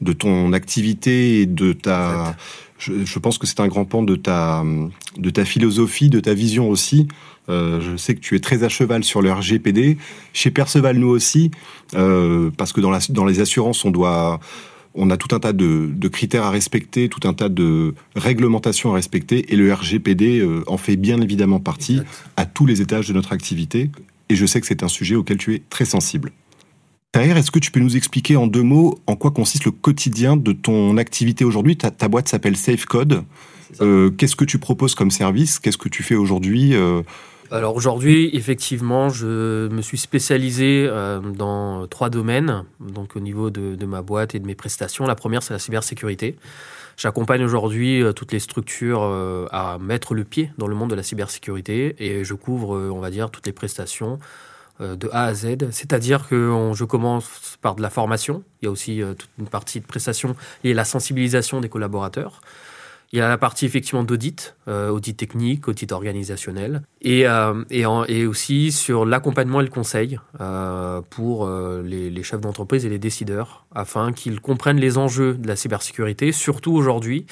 de 0.00 0.12
ton 0.12 0.52
activité 0.52 1.40
et 1.40 1.46
de 1.46 1.72
ta. 1.72 2.34
Je, 2.78 3.18
pense 3.18 3.38
que 3.38 3.46
c'est 3.46 3.60
un 3.60 3.68
grand 3.68 3.84
pan 3.84 4.02
de 4.02 4.16
ta 4.16 4.64
de 5.16 5.30
ta 5.30 5.44
philosophie, 5.44 6.10
de 6.10 6.18
ta 6.18 6.34
vision 6.34 6.68
aussi. 6.68 7.06
Euh, 7.48 7.80
je 7.80 7.96
sais 7.96 8.14
que 8.14 8.20
tu 8.20 8.34
es 8.34 8.40
très 8.40 8.64
à 8.64 8.68
cheval 8.68 9.04
sur 9.04 9.22
le 9.22 9.32
RGPD. 9.32 9.98
Chez 10.32 10.50
Perceval, 10.50 10.96
nous 10.98 11.08
aussi, 11.08 11.50
euh, 11.94 12.50
parce 12.56 12.72
que 12.72 12.80
dans, 12.80 12.90
la, 12.90 13.00
dans 13.10 13.24
les 13.24 13.40
assurances, 13.40 13.84
on 13.84 13.90
doit 13.90 14.40
on 14.96 15.10
a 15.10 15.16
tout 15.16 15.34
un 15.34 15.38
tas 15.38 15.52
de, 15.52 16.08
critères 16.08 16.44
à 16.44 16.50
respecter, 16.50 17.08
tout 17.08 17.28
un 17.28 17.34
tas 17.34 17.48
de 17.48 17.94
réglementations 18.16 18.92
à 18.92 18.94
respecter, 18.94 19.52
et 19.52 19.56
le 19.56 19.72
RGPD 19.72 20.40
euh, 20.40 20.64
en 20.66 20.78
fait 20.78 20.96
bien 20.96 21.20
évidemment 21.20 21.60
partie 21.60 22.00
à 22.36 22.46
tous 22.46 22.66
les 22.66 22.80
étages 22.80 23.06
de 23.08 23.12
notre 23.12 23.32
activité, 23.32 23.90
et 24.28 24.36
je 24.36 24.46
sais 24.46 24.60
que 24.60 24.66
c'est 24.66 24.82
un 24.82 24.88
sujet 24.88 25.14
auquel 25.14 25.36
tu 25.36 25.54
es 25.54 25.62
très 25.70 25.84
sensible. 25.84 26.32
Taher, 27.12 27.36
est-ce 27.36 27.50
que 27.50 27.58
tu 27.58 27.70
peux 27.70 27.80
nous 27.80 27.96
expliquer 27.96 28.36
en 28.36 28.46
deux 28.46 28.62
mots 28.62 28.98
en 29.06 29.16
quoi 29.16 29.30
consiste 29.30 29.64
le 29.64 29.70
quotidien 29.70 30.36
de 30.36 30.52
ton 30.52 30.96
activité 30.96 31.44
aujourd'hui? 31.44 31.76
Ta, 31.76 32.08
boîte 32.08 32.28
s'appelle 32.28 32.56
SafeCode. 32.56 33.24
Euh, 33.80 34.10
qu'est-ce 34.10 34.36
que 34.36 34.44
tu 34.44 34.58
proposes 34.58 34.94
comme 34.94 35.10
service? 35.10 35.58
Qu'est-ce 35.58 35.78
que 35.78 35.88
tu 35.88 36.02
fais 36.02 36.14
aujourd'hui? 36.14 36.74
Euh, 36.74 37.02
alors 37.50 37.76
aujourd'hui, 37.76 38.30
effectivement, 38.32 39.08
je 39.08 39.68
me 39.68 39.82
suis 39.82 39.98
spécialisé 39.98 40.86
euh, 40.88 41.20
dans 41.20 41.86
trois 41.86 42.10
domaines, 42.10 42.64
donc 42.80 43.16
au 43.16 43.20
niveau 43.20 43.50
de, 43.50 43.86
ma 43.86 44.02
boîte 44.02 44.34
et 44.34 44.38
de 44.38 44.46
mes 44.46 44.54
prestations. 44.54 45.06
La 45.06 45.14
première, 45.14 45.42
c'est 45.42 45.52
la 45.52 45.58
cybersécurité. 45.58 46.36
J'accompagne 46.96 47.44
aujourd'hui 47.44 48.02
euh, 48.02 48.12
toutes 48.12 48.32
les 48.32 48.40
structures 48.40 49.02
euh, 49.02 49.46
à 49.52 49.78
mettre 49.78 50.14
le 50.14 50.24
pied 50.24 50.50
dans 50.58 50.66
le 50.66 50.74
monde 50.74 50.90
de 50.90 50.94
la 50.94 51.02
cybersécurité 51.02 51.94
et 51.98 52.24
je 52.24 52.34
couvre, 52.34 52.76
on 52.90 53.00
va 53.00 53.10
dire, 53.10 53.30
toutes 53.30 53.46
les 53.46 53.52
prestations 53.52 54.18
de 54.80 55.08
A 55.10 55.24
à 55.24 55.34
Z. 55.34 55.70
C'est-à-dire 55.70 56.28
que 56.28 56.70
je 56.74 56.84
commence 56.84 57.56
par 57.62 57.76
de 57.76 57.82
la 57.82 57.88
formation. 57.88 58.42
Il 58.60 58.66
y 58.66 58.68
a 58.68 58.70
aussi 58.70 59.02
toute 59.18 59.30
une 59.38 59.48
partie 59.48 59.80
de 59.80 59.86
prestations 59.86 60.36
et 60.64 60.74
la 60.74 60.84
sensibilisation 60.84 61.62
des 61.62 61.70
collaborateurs. 61.70 62.42
Il 63.12 63.18
y 63.18 63.22
a 63.22 63.28
la 63.28 63.38
partie 63.38 63.66
effectivement 63.66 64.02
d'audit, 64.02 64.56
euh, 64.68 64.90
audit 64.90 65.16
technique, 65.16 65.68
audit 65.68 65.92
organisationnel, 65.92 66.82
et, 67.00 67.26
euh, 67.26 67.64
et, 67.70 68.26
aussi 68.26 68.72
sur 68.72 69.04
l'accompagnement 69.04 69.60
et 69.60 69.64
le 69.64 69.70
conseil 69.70 70.18
euh, 70.40 71.00
pour 71.10 71.48
les, 71.48 72.22
chefs 72.22 72.40
d'entreprise 72.40 72.84
et 72.84 72.88
les 72.88 72.98
décideurs, 72.98 73.64
afin 73.74 74.12
qu'ils 74.12 74.40
comprennent 74.40 74.80
les 74.80 74.98
enjeux 74.98 75.34
de 75.34 75.46
la 75.46 75.54
cybersécurité, 75.54 76.32
surtout 76.32 76.72
aujourd'hui 76.72 77.26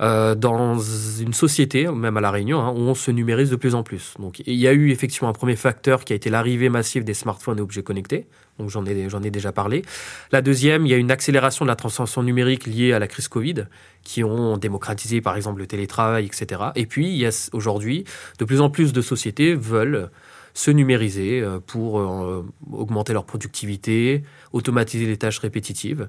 euh, 0.00 0.34
dans 0.34 0.78
une 0.78 1.32
société, 1.32 1.88
même 1.88 2.16
à 2.16 2.20
La 2.20 2.30
Réunion, 2.30 2.60
hein, 2.60 2.70
où 2.70 2.80
on 2.80 2.94
se 2.94 3.10
numérise 3.10 3.50
de 3.50 3.56
plus 3.56 3.74
en 3.74 3.82
plus. 3.82 4.14
Donc, 4.18 4.40
il 4.46 4.54
y 4.54 4.68
a 4.68 4.72
eu 4.72 4.90
effectivement 4.90 5.28
un 5.28 5.32
premier 5.32 5.56
facteur 5.56 6.04
qui 6.04 6.12
a 6.12 6.16
été 6.16 6.30
l'arrivée 6.30 6.68
massive 6.68 7.02
des 7.02 7.14
smartphones 7.14 7.58
et 7.58 7.60
objets 7.60 7.82
connectés. 7.82 8.26
Donc, 8.58 8.70
j'en 8.70 8.86
ai, 8.86 9.08
j'en 9.08 9.22
ai 9.22 9.30
déjà 9.30 9.50
parlé. 9.50 9.82
La 10.30 10.40
deuxième, 10.40 10.86
il 10.86 10.90
y 10.90 10.94
a 10.94 10.98
une 10.98 11.10
accélération 11.10 11.64
de 11.64 11.68
la 11.68 11.76
transformation 11.76 12.22
numérique 12.22 12.66
liée 12.66 12.92
à 12.92 12.98
la 12.98 13.08
crise 13.08 13.28
Covid, 13.28 13.66
qui 14.04 14.22
ont 14.22 14.56
démocratisé, 14.56 15.20
par 15.20 15.36
exemple, 15.36 15.60
le 15.60 15.66
télétravail, 15.66 16.26
etc. 16.26 16.62
Et 16.76 16.86
puis, 16.86 17.08
il 17.08 17.16
y 17.16 17.26
a 17.26 17.50
aujourd'hui, 17.52 18.04
de 18.38 18.44
plus 18.44 18.60
en 18.60 18.70
plus 18.70 18.92
de 18.92 19.02
sociétés 19.02 19.54
veulent 19.54 20.10
se 20.54 20.70
numériser 20.72 21.40
euh, 21.40 21.60
pour 21.64 22.00
euh, 22.00 22.44
augmenter 22.72 23.12
leur 23.12 23.24
productivité, 23.24 24.22
automatiser 24.52 25.06
les 25.06 25.16
tâches 25.16 25.38
répétitives. 25.38 26.08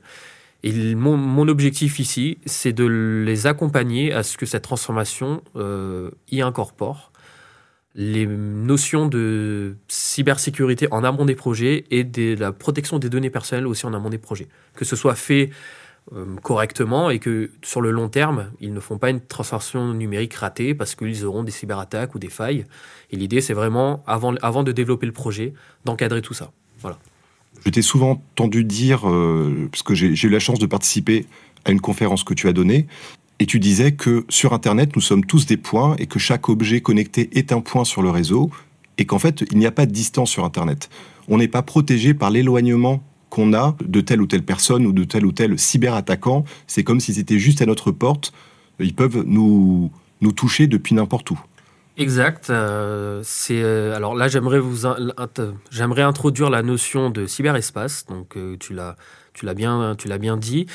Et 0.63 0.95
mon, 0.95 1.47
objectif 1.47 1.99
ici, 1.99 2.37
c'est 2.45 2.73
de 2.73 3.23
les 3.25 3.47
accompagner 3.47 4.11
à 4.11 4.23
ce 4.23 4.37
que 4.37 4.45
cette 4.45 4.63
transformation 4.63 5.41
euh, 5.55 6.11
y 6.29 6.41
incorpore 6.41 7.11
les 7.95 8.27
notions 8.27 9.07
de 9.07 9.75
cybersécurité 9.87 10.87
en 10.91 11.03
amont 11.03 11.25
des 11.25 11.35
projets 11.35 11.85
et 11.91 12.03
de 12.03 12.35
la 12.39 12.51
protection 12.51 12.99
des 12.99 13.09
données 13.09 13.29
personnelles 13.29 13.67
aussi 13.67 13.85
en 13.85 13.93
amont 13.93 14.09
des 14.09 14.17
projets. 14.17 14.47
Que 14.75 14.85
ce 14.85 14.95
soit 14.95 15.15
fait 15.15 15.49
euh, 16.13 16.35
correctement 16.43 17.09
et 17.09 17.19
que 17.19 17.51
sur 17.63 17.81
le 17.81 17.91
long 17.91 18.07
terme, 18.07 18.51
ils 18.59 18.73
ne 18.73 18.79
font 18.79 18.97
pas 18.97 19.09
une 19.09 19.21
transformation 19.21 19.93
numérique 19.93 20.35
ratée 20.35 20.75
parce 20.75 20.95
qu'ils 20.95 21.25
auront 21.25 21.43
des 21.43 21.51
cyberattaques 21.51 22.15
ou 22.15 22.19
des 22.19 22.29
failles. 22.29 22.65
Et 23.11 23.15
l'idée, 23.15 23.41
c'est 23.41 23.53
vraiment, 23.53 24.03
avant, 24.05 24.35
avant 24.41 24.63
de 24.63 24.71
développer 24.71 25.05
le 25.05 25.11
projet, 25.11 25.53
d'encadrer 25.85 26.21
tout 26.21 26.33
ça. 26.33 26.51
Voilà. 26.79 26.97
Je 27.65 27.71
t'ai 27.71 27.81
souvent 27.81 28.11
entendu 28.11 28.63
dire, 28.63 29.09
euh, 29.09 29.67
parce 29.71 29.83
que 29.83 29.93
j'ai 29.93 30.27
eu 30.27 30.29
la 30.29 30.39
chance 30.39 30.59
de 30.59 30.65
participer 30.65 31.25
à 31.65 31.71
une 31.71 31.81
conférence 31.81 32.23
que 32.23 32.33
tu 32.33 32.47
as 32.47 32.53
donnée, 32.53 32.87
et 33.39 33.45
tu 33.45 33.59
disais 33.59 33.93
que 33.93 34.25
sur 34.29 34.53
Internet, 34.53 34.95
nous 34.95 35.01
sommes 35.01 35.25
tous 35.25 35.45
des 35.45 35.57
points 35.57 35.95
et 35.97 36.07
que 36.07 36.19
chaque 36.19 36.49
objet 36.49 36.81
connecté 36.81 37.29
est 37.37 37.51
un 37.51 37.61
point 37.61 37.85
sur 37.85 38.01
le 38.01 38.09
réseau, 38.09 38.49
et 38.97 39.05
qu'en 39.05 39.19
fait, 39.19 39.45
il 39.51 39.57
n'y 39.57 39.65
a 39.65 39.71
pas 39.71 39.85
de 39.85 39.91
distance 39.91 40.29
sur 40.29 40.43
Internet. 40.43 40.89
On 41.27 41.37
n'est 41.37 41.47
pas 41.47 41.61
protégé 41.61 42.13
par 42.13 42.31
l'éloignement 42.31 43.03
qu'on 43.29 43.53
a 43.53 43.75
de 43.85 44.01
telle 44.01 44.21
ou 44.21 44.27
telle 44.27 44.43
personne 44.43 44.85
ou 44.85 44.91
de 44.91 45.03
tel 45.03 45.25
ou 45.25 45.31
tel 45.31 45.57
cyberattaquant. 45.57 46.43
C'est 46.67 46.83
comme 46.83 46.99
si 46.99 47.13
c'était 47.13 47.39
juste 47.39 47.61
à 47.61 47.65
notre 47.65 47.91
porte. 47.91 48.33
Ils 48.79 48.95
peuvent 48.95 49.23
nous, 49.25 49.91
nous 50.21 50.31
toucher 50.31 50.67
depuis 50.67 50.95
n'importe 50.95 51.31
où. 51.31 51.39
Exact. 51.99 52.49
Euh, 52.49 53.21
euh, 53.51 53.93
alors 53.93 54.15
là 54.15 54.29
j'aimerais 54.29 56.01
introduire 56.01 56.49
la 56.49 56.63
notion 56.63 57.09
de 57.09 57.25
cyberespace. 57.25 58.05
Donc 58.05 58.37
euh, 58.37 58.55
tu 58.57 58.73
l'as 58.73 58.95
bien 59.53 60.37
dit. 60.37 60.65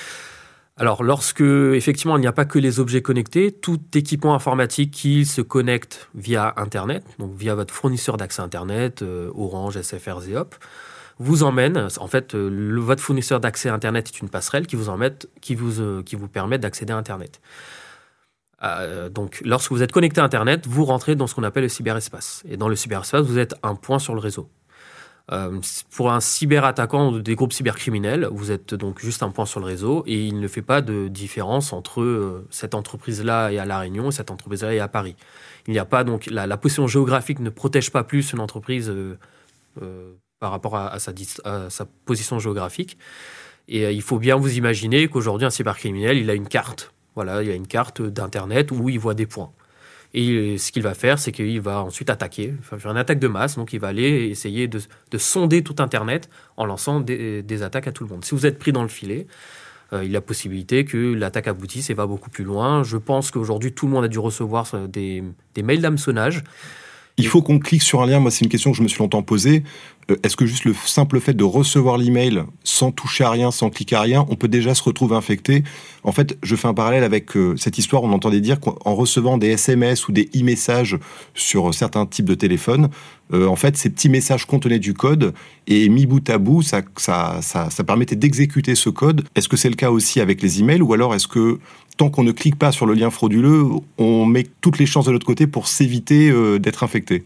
Alors 0.76 1.02
lorsque 1.02 1.40
effectivement 1.40 2.18
il 2.18 2.20
n'y 2.20 2.26
a 2.26 2.32
pas 2.32 2.44
que 2.44 2.58
les 2.58 2.78
objets 2.78 3.00
connectés, 3.00 3.52
tout 3.52 3.80
équipement 3.94 4.34
informatique 4.34 4.90
qui 4.90 5.24
se 5.24 5.40
connecte 5.40 6.10
via 6.14 6.52
Internet, 6.58 7.04
donc 7.18 7.34
via 7.34 7.54
votre 7.54 7.72
fournisseur 7.72 8.18
d'accès 8.18 8.42
Internet, 8.42 9.02
Orange, 9.34 9.80
SFR, 9.80 10.20
Zeop, 10.20 10.54
vous 11.18 11.42
emmène, 11.42 11.88
en 12.00 12.08
fait, 12.08 12.34
votre 12.34 13.02
fournisseur 13.02 13.40
d'accès 13.40 13.70
Internet 13.70 14.08
est 14.08 14.20
une 14.20 14.28
passerelle 14.28 14.66
qui 14.66 14.76
vous, 14.76 14.90
emmène, 14.90 15.14
qui 15.40 15.56
qui 16.04 16.16
vous 16.16 16.28
permet 16.28 16.58
d'accéder 16.58 16.92
à 16.92 16.98
Internet. 16.98 17.40
Donc, 19.10 19.42
lorsque 19.44 19.72
vous 19.72 19.82
êtes 19.82 19.92
connecté 19.92 20.20
à 20.20 20.24
Internet, 20.24 20.66
vous 20.66 20.84
rentrez 20.84 21.16
dans 21.16 21.26
ce 21.26 21.34
qu'on 21.34 21.42
appelle 21.42 21.64
le 21.64 21.68
cyberespace. 21.68 22.42
Et 22.48 22.56
dans 22.56 22.68
le 22.68 22.76
cyberespace, 22.76 23.26
vous 23.26 23.38
êtes 23.38 23.54
un 23.62 23.74
point 23.74 23.98
sur 23.98 24.14
le 24.14 24.20
réseau. 24.20 24.48
Euh, 25.32 25.58
pour 25.90 26.12
un 26.12 26.20
cyberattaquant 26.20 27.10
ou 27.10 27.20
des 27.20 27.34
groupes 27.34 27.54
cybercriminels, 27.54 28.28
vous 28.30 28.50
êtes 28.50 28.74
donc 28.74 29.00
juste 29.00 29.22
un 29.22 29.30
point 29.30 29.46
sur 29.46 29.58
le 29.58 29.64
réseau 29.64 30.04
et 30.06 30.26
il 30.26 30.38
ne 30.38 30.48
fait 30.48 30.60
pas 30.60 30.82
de 30.82 31.08
différence 31.08 31.72
entre 31.72 32.02
euh, 32.02 32.46
cette 32.50 32.74
entreprise-là 32.74 33.50
et 33.50 33.58
à 33.58 33.64
La 33.64 33.78
Réunion 33.78 34.10
et 34.10 34.12
cette 34.12 34.30
entreprise-là 34.30 34.74
et 34.74 34.80
à 34.80 34.88
Paris. 34.88 35.16
Il 35.66 35.72
n'y 35.72 35.78
a 35.78 35.86
pas 35.86 36.04
donc 36.04 36.26
la, 36.26 36.56
position 36.58 36.86
géographique 36.86 37.38
ne 37.38 37.48
protège 37.48 37.90
pas 37.90 38.04
plus 38.04 38.34
une 38.34 38.40
entreprise 38.40 38.90
euh, 38.90 40.12
par 40.40 40.50
rapport 40.50 40.76
à, 40.76 40.98
sa, 40.98 41.14
position 42.04 42.38
géographique. 42.38 42.98
Et 43.66 43.90
il 43.90 44.02
faut 44.02 44.18
bien 44.18 44.36
vous 44.36 44.58
imaginer 44.58 45.08
qu'aujourd'hui 45.08 45.46
un 45.46 45.50
cybercriminel, 45.50 46.18
il 46.18 46.28
a 46.28 46.34
une 46.34 46.48
carte. 46.48 46.93
Voilà, 47.14 47.42
il 47.42 47.50
a 47.50 47.54
une 47.54 47.66
carte 47.66 48.02
d'internet 48.02 48.70
où 48.70 48.88
il 48.88 48.98
voit 48.98 49.14
des 49.14 49.26
points. 49.26 49.50
Et 50.16 50.58
ce 50.58 50.70
qu'il 50.70 50.82
va 50.82 50.94
faire, 50.94 51.18
c'est 51.18 51.32
qu'il 51.32 51.60
va 51.60 51.82
ensuite 51.82 52.08
attaquer, 52.08 52.54
faire 52.62 52.90
une 52.90 52.96
attaque 52.96 53.18
de 53.18 53.26
masse. 53.26 53.56
Donc, 53.56 53.72
il 53.72 53.80
va 53.80 53.88
aller 53.88 54.28
essayer 54.28 54.68
de, 54.68 54.80
sonder 55.18 55.64
tout 55.64 55.76
Internet 55.80 56.30
en 56.56 56.66
lançant 56.66 57.00
des, 57.00 57.62
attaques 57.62 57.88
à 57.88 57.92
tout 57.92 58.04
le 58.04 58.10
monde. 58.10 58.24
Si 58.24 58.32
vous 58.32 58.46
êtes 58.46 58.60
pris 58.60 58.70
dans 58.70 58.82
le 58.82 58.88
filet, 58.88 59.26
euh, 59.92 60.04
il 60.04 60.12
y 60.12 60.16
a 60.16 60.20
possibilité 60.20 60.84
que 60.84 61.14
l'attaque 61.14 61.48
aboutisse 61.48 61.90
et 61.90 61.94
va 61.94 62.06
beaucoup 62.06 62.30
plus 62.30 62.44
loin. 62.44 62.84
Je 62.84 62.96
pense 62.96 63.32
qu'aujourd'hui, 63.32 63.72
tout 63.72 63.86
le 63.86 63.92
monde 63.92 64.04
a 64.04 64.08
dû 64.08 64.20
recevoir 64.20 64.72
euh, 64.74 64.86
des, 64.86 65.24
des 65.54 65.62
mails 65.64 65.82
d'hameçonnage. 65.82 66.44
Il 67.16 67.26
faut 67.28 67.42
qu'on 67.42 67.60
clique 67.60 67.82
sur 67.82 68.02
un 68.02 68.06
lien. 68.06 68.18
Moi, 68.18 68.30
c'est 68.32 68.44
une 68.44 68.50
question 68.50 68.72
que 68.72 68.76
je 68.76 68.82
me 68.82 68.88
suis 68.88 68.98
longtemps 68.98 69.22
posée. 69.22 69.62
Euh, 70.10 70.16
est-ce 70.24 70.36
que 70.36 70.46
juste 70.46 70.64
le 70.64 70.74
simple 70.74 71.20
fait 71.20 71.34
de 71.34 71.44
recevoir 71.44 71.96
l'email 71.96 72.42
sans 72.64 72.90
toucher 72.90 73.24
à 73.24 73.30
rien, 73.30 73.50
sans 73.50 73.70
cliquer 73.70 73.96
à 73.96 74.00
rien, 74.00 74.26
on 74.28 74.34
peut 74.34 74.48
déjà 74.48 74.74
se 74.74 74.82
retrouver 74.82 75.14
infecté? 75.14 75.62
En 76.02 76.12
fait, 76.12 76.36
je 76.42 76.56
fais 76.56 76.66
un 76.66 76.74
parallèle 76.74 77.04
avec 77.04 77.36
euh, 77.36 77.56
cette 77.56 77.78
histoire. 77.78 78.02
On 78.02 78.12
entendait 78.12 78.40
dire 78.40 78.58
qu'en 78.58 78.94
recevant 78.94 79.38
des 79.38 79.50
SMS 79.50 80.08
ou 80.08 80.12
des 80.12 80.28
e-messages 80.34 80.98
sur 81.34 81.72
certains 81.72 82.04
types 82.04 82.26
de 82.26 82.34
téléphones, 82.34 82.88
euh, 83.34 83.46
en 83.46 83.56
fait, 83.56 83.76
ces 83.76 83.90
petits 83.90 84.08
messages 84.08 84.46
contenaient 84.46 84.78
du 84.78 84.94
code 84.94 85.34
et 85.66 85.88
mis 85.88 86.06
bout 86.06 86.28
à 86.30 86.38
bout, 86.38 86.62
ça, 86.62 86.82
ça, 86.96 87.40
ça, 87.42 87.84
permettait 87.84 88.16
d'exécuter 88.16 88.74
ce 88.74 88.88
code. 88.90 89.24
Est-ce 89.34 89.48
que 89.48 89.56
c'est 89.56 89.68
le 89.68 89.76
cas 89.76 89.90
aussi 89.90 90.20
avec 90.20 90.40
les 90.40 90.60
emails 90.60 90.82
ou 90.82 90.92
alors 90.94 91.14
est-ce 91.14 91.28
que 91.28 91.58
tant 91.96 92.10
qu'on 92.10 92.24
ne 92.24 92.32
clique 92.32 92.58
pas 92.58 92.72
sur 92.72 92.86
le 92.86 92.94
lien 92.94 93.10
frauduleux, 93.10 93.64
on 93.98 94.26
met 94.26 94.46
toutes 94.60 94.78
les 94.78 94.86
chances 94.86 95.06
de 95.06 95.12
l'autre 95.12 95.26
côté 95.26 95.46
pour 95.46 95.68
s'éviter 95.68 96.32
d'être 96.58 96.82
infecté? 96.82 97.24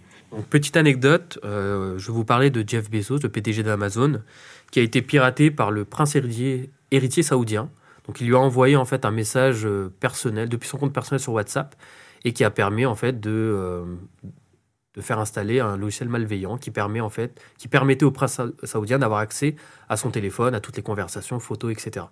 Petite 0.50 0.76
anecdote, 0.76 1.38
euh, 1.44 1.98
je 1.98 2.12
vous 2.12 2.24
parler 2.24 2.50
de 2.50 2.62
Jeff 2.66 2.90
Bezos, 2.90 3.18
le 3.22 3.30
PDG 3.30 3.62
d'Amazon, 3.62 4.20
qui 4.70 4.78
a 4.78 4.82
été 4.82 5.00
piraté 5.00 5.50
par 5.50 5.70
le 5.70 5.84
prince 5.84 6.16
héritier, 6.16 7.22
saoudien. 7.22 7.70
Donc 8.06 8.20
il 8.20 8.26
lui 8.26 8.34
a 8.34 8.38
envoyé 8.38 8.76
en 8.76 8.84
fait 8.84 9.04
un 9.06 9.10
message 9.10 9.64
euh, 9.64 9.90
personnel 10.00 10.48
depuis 10.48 10.68
son 10.68 10.76
compte 10.76 10.92
personnel 10.92 11.20
sur 11.20 11.32
WhatsApp 11.32 11.74
et 12.24 12.32
qui 12.32 12.44
a 12.44 12.50
permis 12.50 12.84
en 12.84 12.94
fait 12.94 13.20
de, 13.20 13.30
euh, 13.30 13.84
de 14.94 15.00
faire 15.00 15.18
installer 15.18 15.60
un 15.60 15.76
logiciel 15.76 16.08
malveillant 16.08 16.58
qui 16.58 16.70
permet 16.70 17.00
en 17.00 17.10
fait 17.10 17.40
qui 17.58 17.68
permettait 17.68 18.04
au 18.04 18.10
prince 18.10 18.40
saoudien 18.64 18.98
d'avoir 18.98 19.20
accès 19.20 19.56
à 19.88 19.96
son 19.96 20.10
téléphone, 20.10 20.54
à 20.54 20.60
toutes 20.60 20.76
les 20.76 20.82
conversations, 20.82 21.38
photos, 21.40 21.72
etc. 21.72 22.06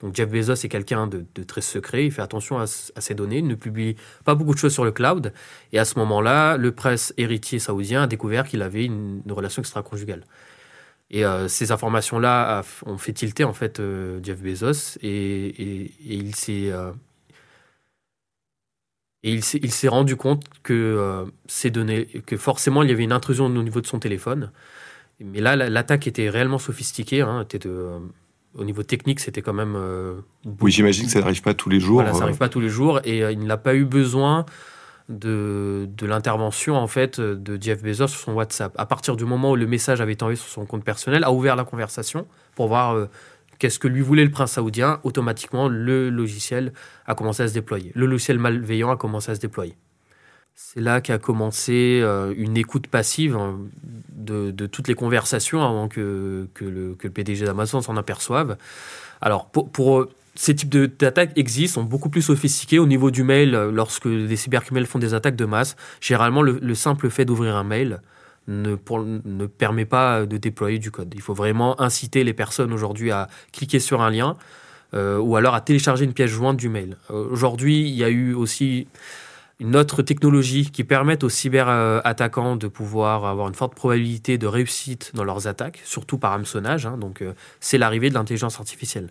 Donc 0.00 0.14
Jeff 0.14 0.30
Bezos 0.30 0.54
est 0.54 0.68
quelqu'un 0.68 1.06
de, 1.06 1.24
très 1.42 1.60
secret, 1.60 2.06
il 2.06 2.10
fait 2.10 2.22
attention 2.22 2.58
à, 2.58 2.66
ses 2.66 3.14
données, 3.14 3.38
il 3.38 3.46
ne 3.46 3.54
publie 3.54 3.96
pas 4.24 4.34
beaucoup 4.34 4.54
de 4.54 4.58
choses 4.58 4.72
sur 4.72 4.84
le 4.84 4.92
cloud. 4.92 5.32
Et 5.72 5.78
à 5.78 5.84
ce 5.84 5.98
moment-là, 5.98 6.56
le 6.56 6.72
presse 6.72 7.12
héritier 7.18 7.58
saoudien 7.58 8.04
a 8.04 8.06
découvert 8.06 8.46
qu'il 8.46 8.62
avait 8.62 8.84
une, 8.84 9.22
relation 9.28 9.60
extra-conjugale. 9.60 10.24
Et 11.10 11.24
euh, 11.24 11.48
ces 11.48 11.72
informations-là 11.72 12.62
ont 12.86 12.96
fait 12.96 13.12
tilter 13.12 13.44
en 13.44 13.52
fait 13.52 13.80
euh, 13.80 14.20
Jeff 14.22 14.40
Bezos 14.40 14.96
et, 15.02 15.92
il 16.00 16.34
s'est 16.34 16.70
euh, 16.70 16.92
et 19.22 19.32
il 19.32 19.42
s'est 19.42 19.88
rendu 19.88 20.16
compte 20.16 20.44
que 20.62 21.26
ces 21.46 21.70
données, 21.70 22.06
que 22.24 22.36
forcément 22.36 22.82
il 22.82 22.88
y 22.88 22.92
avait 22.92 23.04
une 23.04 23.12
intrusion 23.12 23.46
au 23.46 23.62
niveau 23.62 23.80
de 23.80 23.86
son 23.86 23.98
téléphone. 23.98 24.50
Mais 25.20 25.40
là, 25.40 25.56
l'attaque 25.56 26.06
était 26.06 26.30
réellement 26.30 26.58
sophistiquée, 26.58 27.20
hein, 27.20 27.42
était 27.42 27.58
de 27.58 28.00
au 28.54 28.64
niveau 28.64 28.82
technique, 28.82 29.20
c'était 29.20 29.42
quand 29.42 29.52
même. 29.52 29.74
Euh, 29.76 30.14
oui, 30.60 30.72
j'imagine 30.72 31.06
que 31.06 31.12
ça 31.12 31.20
n'arrive 31.20 31.42
pas 31.42 31.54
tous 31.54 31.68
les 31.68 31.80
jours. 31.80 31.96
Voilà, 31.96 32.12
ça 32.12 32.20
n'arrive 32.20 32.34
euh. 32.34 32.38
pas 32.38 32.48
tous 32.48 32.60
les 32.60 32.68
jours 32.68 33.00
et 33.04 33.22
euh, 33.22 33.32
il 33.32 33.44
n'a 33.44 33.56
pas 33.56 33.74
eu 33.74 33.84
besoin 33.84 34.44
de, 35.08 35.88
de 35.96 36.06
l'intervention 36.06 36.76
en 36.76 36.86
fait 36.86 37.20
de 37.20 37.62
Jeff 37.62 37.82
Bezos 37.82 38.08
sur 38.08 38.20
son 38.20 38.32
WhatsApp. 38.32 38.72
À 38.76 38.86
partir 38.86 39.16
du 39.16 39.24
moment 39.24 39.52
où 39.52 39.56
le 39.56 39.66
message 39.66 40.00
avait 40.00 40.12
été 40.12 40.22
envoyé 40.22 40.36
sur 40.36 40.48
son 40.48 40.66
compte 40.66 40.84
personnel, 40.84 41.24
a 41.24 41.32
ouvert 41.32 41.56
la 41.56 41.64
conversation 41.64 42.26
pour 42.54 42.68
voir 42.68 43.08
qu'est-ce 43.60 43.78
que 43.78 43.86
lui 43.86 44.00
voulait 44.00 44.24
le 44.24 44.32
prince 44.32 44.52
saoudien. 44.52 44.98
Automatiquement, 45.04 45.68
le 45.68 46.10
logiciel 46.10 46.72
a 47.06 47.14
commencé 47.14 47.44
à 47.44 47.48
se 47.48 47.54
déployer. 47.54 47.92
Le 47.94 48.06
logiciel 48.06 48.38
malveillant 48.38 48.90
a 48.90 48.96
commencé 48.96 49.30
à 49.30 49.36
se 49.36 49.40
déployer. 49.40 49.76
C'est 50.56 50.80
là 50.80 51.00
qu'a 51.00 51.18
commencé 51.18 52.04
une 52.36 52.56
écoute 52.56 52.86
passive 52.88 53.36
hein, 53.36 53.58
de, 54.12 54.66
toutes 54.66 54.88
les 54.88 54.94
conversations 54.94 55.62
avant 55.62 55.88
que, 55.88 56.48
le, 56.60 56.94
PDG 56.94 57.46
d'Amazon 57.46 57.80
s'en 57.80 57.96
aperçoive. 57.96 58.58
Alors, 59.22 59.46
pour, 59.46 59.70
pour 59.70 60.06
ces 60.34 60.54
types 60.54 60.74
d'attaques 60.98 61.36
existent, 61.36 61.80
sont 61.80 61.86
beaucoup 61.86 62.08
plus 62.08 62.22
sophistiqués 62.22 62.78
au 62.78 62.86
niveau 62.86 63.10
du 63.10 63.22
mail. 63.22 63.52
Lorsque 63.72 64.06
les 64.06 64.36
cybercriminels 64.36 64.86
font 64.86 64.98
des 64.98 65.14
attaques 65.14 65.36
de 65.36 65.44
masse, 65.44 65.76
généralement, 66.00 66.42
le, 66.42 66.74
simple 66.74 67.10
fait 67.10 67.24
d'ouvrir 67.24 67.56
un 67.56 67.64
mail 67.64 68.00
ne, 68.48 68.74
permet 69.46 69.84
pas 69.84 70.26
de 70.26 70.36
déployer 70.36 70.78
du 70.78 70.90
code. 70.90 71.12
Il 71.14 71.20
faut 71.20 71.34
vraiment 71.34 71.80
inciter 71.80 72.24
les 72.24 72.32
personnes 72.32 72.72
aujourd'hui 72.72 73.10
à 73.10 73.28
cliquer 73.52 73.80
sur 73.80 74.02
un 74.02 74.10
lien 74.10 74.36
euh, 74.94 75.18
ou 75.18 75.36
alors 75.36 75.54
à 75.54 75.60
télécharger 75.60 76.04
une 76.04 76.12
pièce 76.12 76.30
jointe 76.30 76.56
du 76.56 76.68
mail. 76.68 76.96
Euh, 77.10 77.28
aujourd'hui, 77.30 77.80
il 77.88 77.94
y 77.94 78.04
a 78.04 78.08
eu 78.08 78.34
aussi 78.34 78.88
une 79.60 79.76
autre 79.76 80.02
technologie 80.02 80.70
qui 80.70 80.84
permet 80.84 81.22
aux 81.22 81.28
cyberattaquants 81.28 82.56
de 82.56 82.66
pouvoir 82.66 83.26
avoir 83.26 83.46
une 83.46 83.54
forte 83.54 83.74
probabilité 83.74 84.38
de 84.38 84.46
réussite 84.46 85.12
dans 85.14 85.22
leurs 85.22 85.46
attaques, 85.46 85.80
surtout 85.84 86.18
par 86.18 86.32
hameçonnage. 86.32 86.86
Hein, 86.86 86.96
donc, 86.96 87.20
euh, 87.20 87.34
c'est 87.60 87.78
l'arrivée 87.78 88.08
de 88.08 88.14
l'intelligence 88.14 88.58
artificielle. 88.58 89.10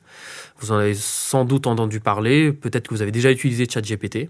Vous 0.58 0.72
en 0.72 0.78
avez 0.78 0.96
sans 0.96 1.46
doute 1.46 1.68
entendu 1.68 2.00
parler, 2.00 2.52
peut-être 2.52 2.88
que 2.88 2.96
vous 2.96 3.02
avez 3.02 3.12
déjà 3.12 3.32
utilisé 3.32 3.68
ChatGPT. 3.70 4.30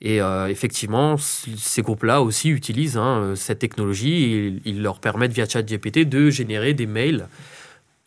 Et 0.00 0.20
euh, 0.20 0.48
effectivement, 0.48 1.16
ces 1.16 1.82
groupes-là 1.82 2.20
aussi 2.20 2.50
utilisent 2.50 2.96
hein, 2.96 3.34
cette 3.36 3.58
technologie 3.58 4.24
et 4.24 4.60
ils 4.64 4.82
leur 4.82 5.00
permettent 5.00 5.32
via 5.32 5.48
ChatGPT 5.48 6.00
de 6.00 6.30
générer 6.30 6.74
des 6.74 6.86
mails 6.86 7.28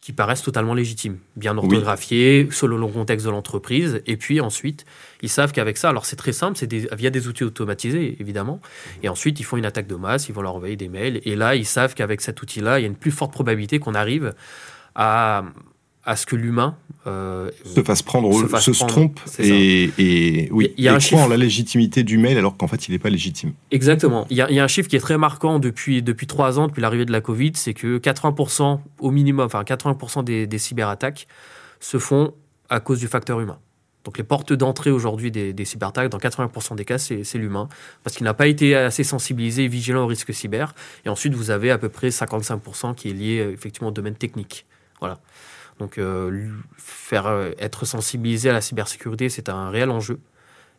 qui 0.07 0.13
paraissent 0.13 0.41
totalement 0.41 0.73
légitimes, 0.73 1.17
bien 1.35 1.57
orthographiés, 1.57 2.47
selon 2.49 2.77
le 2.77 2.87
contexte 2.87 3.25
de 3.25 3.31
l'entreprise. 3.31 4.01
Et 4.05 4.15
puis 4.15 4.39
ensuite, 4.39 4.85
ils 5.21 5.27
savent 5.27 5.51
qu'avec 5.51 5.75
ça, 5.75 5.89
alors 5.89 6.05
c'est 6.05 6.15
très 6.15 6.31
simple, 6.31 6.57
c'est 6.57 6.71
via 6.95 7.09
des 7.09 7.27
outils 7.27 7.43
automatisés, 7.43 8.15
évidemment. 8.21 8.61
Et 9.03 9.09
ensuite, 9.09 9.41
ils 9.41 9.43
font 9.43 9.57
une 9.57 9.65
attaque 9.65 9.87
de 9.87 9.95
masse, 9.95 10.29
ils 10.29 10.31
vont 10.33 10.41
leur 10.41 10.55
envoyer 10.55 10.77
des 10.77 10.87
mails. 10.87 11.19
Et 11.25 11.35
là, 11.35 11.55
ils 11.55 11.65
savent 11.65 11.93
qu'avec 11.93 12.21
cet 12.21 12.41
outil-là, 12.41 12.79
il 12.79 12.83
y 12.83 12.85
a 12.85 12.87
une 12.87 12.95
plus 12.95 13.11
forte 13.11 13.33
probabilité 13.33 13.79
qu'on 13.79 13.95
arrive 13.95 14.33
à 14.95 15.43
à 16.07 16.15
ce 16.15 16.25
que 16.25 16.37
l'humain 16.37 16.77
euh, 17.05 17.51
se 17.65 17.83
fasse 17.83 18.01
prendre, 18.01 18.33
se, 18.33 18.71
se, 18.71 18.85
trompe 18.85 19.19
et, 19.39 19.91
et, 19.97 20.49
oui, 20.51 20.73
il 20.77 20.83
y 20.85 20.87
a 20.87 20.93
un 20.93 20.99
croit 20.99 21.21
en 21.21 21.27
la 21.27 21.35
légitimité 21.35 22.03
du 22.03 22.17
mail 22.17 22.37
alors 22.37 22.55
qu'en 22.55 22.67
fait 22.67 22.87
il 22.87 22.93
n'est 22.93 22.99
pas 22.99 23.09
légitime. 23.09 23.51
Exactement. 23.71 24.25
Il 24.29 24.37
y, 24.37 24.41
a, 24.41 24.49
il 24.49 24.55
y, 24.55 24.59
a, 24.59 24.63
un 24.63 24.69
chiffre 24.69 24.87
qui 24.87 24.95
est 24.95 25.01
très 25.01 25.17
marquant 25.17 25.59
depuis 25.59 26.01
depuis 26.01 26.25
trois 26.25 26.59
ans, 26.59 26.67
depuis 26.67 26.79
l'arrivée 26.79 27.05
de 27.05 27.11
la 27.11 27.19
Covid, 27.19 27.51
c'est 27.55 27.73
que 27.73 27.97
80% 27.97 28.79
au 28.99 29.11
minimum, 29.11 29.45
enfin 29.45 29.63
80% 29.63 30.23
des, 30.23 30.47
des, 30.47 30.57
cyberattaques 30.57 31.27
se 31.81 31.99
font 31.99 32.33
à 32.69 32.79
cause 32.79 32.99
du 32.99 33.07
facteur 33.07 33.41
humain. 33.41 33.59
Donc 34.05 34.17
les 34.17 34.23
portes 34.23 34.53
d'entrée 34.53 34.91
aujourd'hui 34.91 35.29
des, 35.29 35.51
des 35.51 35.65
cyberattaques, 35.65 36.07
dans 36.09 36.19
80% 36.19 36.77
des 36.77 36.85
cas, 36.85 36.97
c'est 36.97 37.33
l'humain, 37.35 37.67
parce 38.05 38.15
qu'il 38.15 38.23
n'a 38.23 38.33
pas 38.33 38.47
été 38.47 38.77
assez 38.77 39.03
sensibilisé 39.03 39.65
et 39.65 39.67
vigilant 39.67 40.05
au 40.05 40.07
risque 40.07 40.33
cyber. 40.33 40.73
Et 41.03 41.09
ensuite, 41.09 41.33
vous 41.33 41.51
avez 41.51 41.69
à 41.69 41.77
peu 41.77 41.89
près 41.89 42.07
55% 42.07 42.95
qui 42.95 43.09
est 43.09 43.13
lié 43.13 43.49
effectivement 43.53 43.89
au 43.89 43.91
domaine 43.91 44.15
technique. 44.15 44.65
Voilà. 44.99 45.19
Donc, 45.79 45.97
euh, 45.97 46.49
faire 46.77 47.27
euh, 47.27 47.51
être 47.59 47.85
sensibilisé 47.85 48.49
à 48.49 48.53
la 48.53 48.61
cybersécurité, 48.61 49.29
c'est 49.29 49.49
un 49.49 49.69
réel 49.69 49.91
enjeu. 49.91 50.19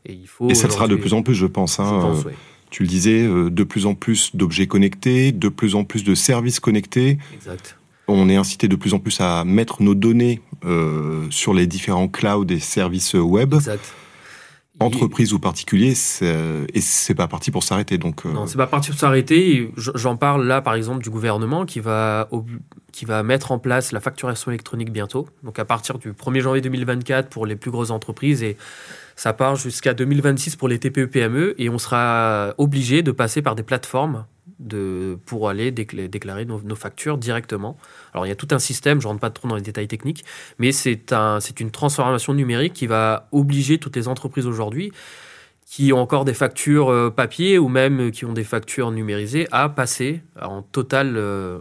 Et, 0.06 0.12
il 0.12 0.26
faut 0.26 0.48
et 0.48 0.54
ça 0.54 0.68
sera 0.70 0.88
de 0.88 0.96
plus 0.96 1.14
en 1.14 1.22
plus, 1.22 1.34
je 1.34 1.46
pense. 1.46 1.78
Hein, 1.80 2.14
euh, 2.26 2.30
tu 2.70 2.82
le 2.82 2.88
disais, 2.88 3.26
de 3.26 3.64
plus 3.64 3.86
en 3.86 3.94
plus 3.94 4.36
d'objets 4.36 4.66
connectés, 4.66 5.32
de 5.32 5.48
plus 5.48 5.74
en 5.74 5.84
plus 5.84 6.04
de 6.04 6.14
services 6.14 6.60
connectés. 6.60 7.18
Exact. 7.34 7.78
On 8.08 8.28
est 8.28 8.36
incité 8.36 8.68
de 8.68 8.76
plus 8.76 8.94
en 8.94 8.98
plus 8.98 9.20
à 9.20 9.44
mettre 9.44 9.82
nos 9.82 9.94
données 9.94 10.42
sur 11.30 11.54
les 11.54 11.66
différents 11.66 12.08
clouds 12.08 12.46
et 12.48 12.58
services 12.58 13.14
web. 13.14 13.54
Exact 13.54 13.94
entreprise 14.80 15.32
ou 15.32 15.38
particulier, 15.38 15.94
et 16.22 16.80
c'est 16.80 17.14
pas 17.14 17.28
parti 17.28 17.50
pour 17.50 17.62
s'arrêter. 17.62 17.98
Donc 17.98 18.24
non, 18.24 18.46
c'est 18.46 18.56
pas 18.56 18.66
parti 18.66 18.90
pour 18.90 18.98
s'arrêter. 18.98 19.72
J'en 19.76 20.16
parle 20.16 20.46
là, 20.46 20.60
par 20.60 20.74
exemple, 20.74 21.02
du 21.02 21.10
gouvernement 21.10 21.66
qui 21.66 21.80
va 21.80 22.28
qui 22.92 23.04
va 23.04 23.22
mettre 23.22 23.52
en 23.52 23.58
place 23.58 23.92
la 23.92 24.00
facturation 24.00 24.50
électronique 24.50 24.90
bientôt. 24.90 25.28
Donc 25.44 25.58
à 25.58 25.64
partir 25.64 25.98
du 25.98 26.12
1er 26.12 26.40
janvier 26.40 26.60
2024 26.60 27.28
pour 27.28 27.46
les 27.46 27.54
plus 27.54 27.70
grosses 27.70 27.90
entreprises 27.90 28.42
et 28.42 28.56
ça 29.14 29.32
part 29.32 29.56
jusqu'à 29.56 29.94
2026 29.94 30.56
pour 30.56 30.68
les 30.68 30.78
TPE-PME 30.78 31.54
et 31.58 31.68
on 31.68 31.78
sera 31.78 32.54
obligé 32.58 33.02
de 33.02 33.12
passer 33.12 33.42
par 33.42 33.54
des 33.54 33.62
plateformes 33.62 34.24
de, 34.58 35.18
pour 35.26 35.48
aller 35.48 35.70
déclarer 35.70 36.44
nos, 36.44 36.74
factures 36.74 37.18
directement. 37.18 37.76
Alors 38.12 38.26
il 38.26 38.28
y 38.28 38.32
a 38.32 38.36
tout 38.36 38.48
un 38.50 38.58
système, 38.58 39.00
je 39.00 39.06
ne 39.06 39.10
rentre 39.10 39.20
pas 39.20 39.30
trop 39.30 39.48
dans 39.48 39.56
les 39.56 39.62
détails 39.62 39.88
techniques, 39.88 40.24
mais 40.58 40.72
c'est 40.72 41.12
un, 41.12 41.38
une 41.60 41.70
transformation 41.70 42.34
numérique 42.34 42.72
qui 42.72 42.86
va 42.86 43.28
obliger 43.32 43.78
toutes 43.78 43.96
les 43.96 44.08
entreprises 44.08 44.46
aujourd'hui 44.46 44.92
qui 45.70 45.92
ont 45.92 45.98
encore 45.98 46.24
des 46.24 46.32
factures 46.32 46.90
euh, 46.90 47.10
papier 47.10 47.58
ou 47.58 47.68
même 47.68 48.10
qui 48.10 48.24
ont 48.24 48.32
des 48.32 48.44
factures 48.44 48.90
numérisées 48.90 49.46
à 49.52 49.68
passer 49.68 50.22
en 50.40 50.62
totale 50.62 51.14
euh, 51.18 51.58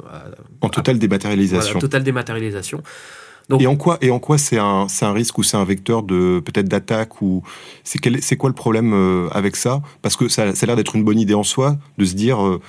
en 0.61 0.69
totale 0.69 0.97
dématérialisation. 0.97 1.73
Voilà, 1.73 1.81
totale 1.81 2.03
dématérialisation 2.03 2.81
et 3.59 3.67
en 3.67 3.75
quoi, 3.75 3.97
et 4.01 4.11
en 4.11 4.19
quoi 4.19 4.37
c'est 4.37 4.57
un, 4.57 4.87
un 5.01 5.13
risque 5.13 5.37
ou 5.37 5.43
c'est 5.43 5.57
un 5.57 5.63
vecteur 5.63 6.03
de 6.03 6.41
peut-être 6.43 6.67
d'attaque 6.67 7.21
ou 7.21 7.43
c'est 7.83 7.99
c'est 8.21 8.35
quoi 8.35 8.49
le 8.49 8.55
problème 8.55 8.93
euh, 8.93 9.29
avec 9.31 9.55
ça? 9.55 9.81
Parce 10.01 10.15
que 10.15 10.27
ça, 10.27 10.53
ça 10.53 10.65
a 10.65 10.67
l'air 10.67 10.75
d'être 10.75 10.95
une 10.95 11.03
bonne 11.03 11.19
idée 11.19 11.33
en 11.33 11.43
soi 11.43 11.77
de 11.97 12.05
se 12.05 12.13
dire 12.13 12.45
euh, 12.45 12.59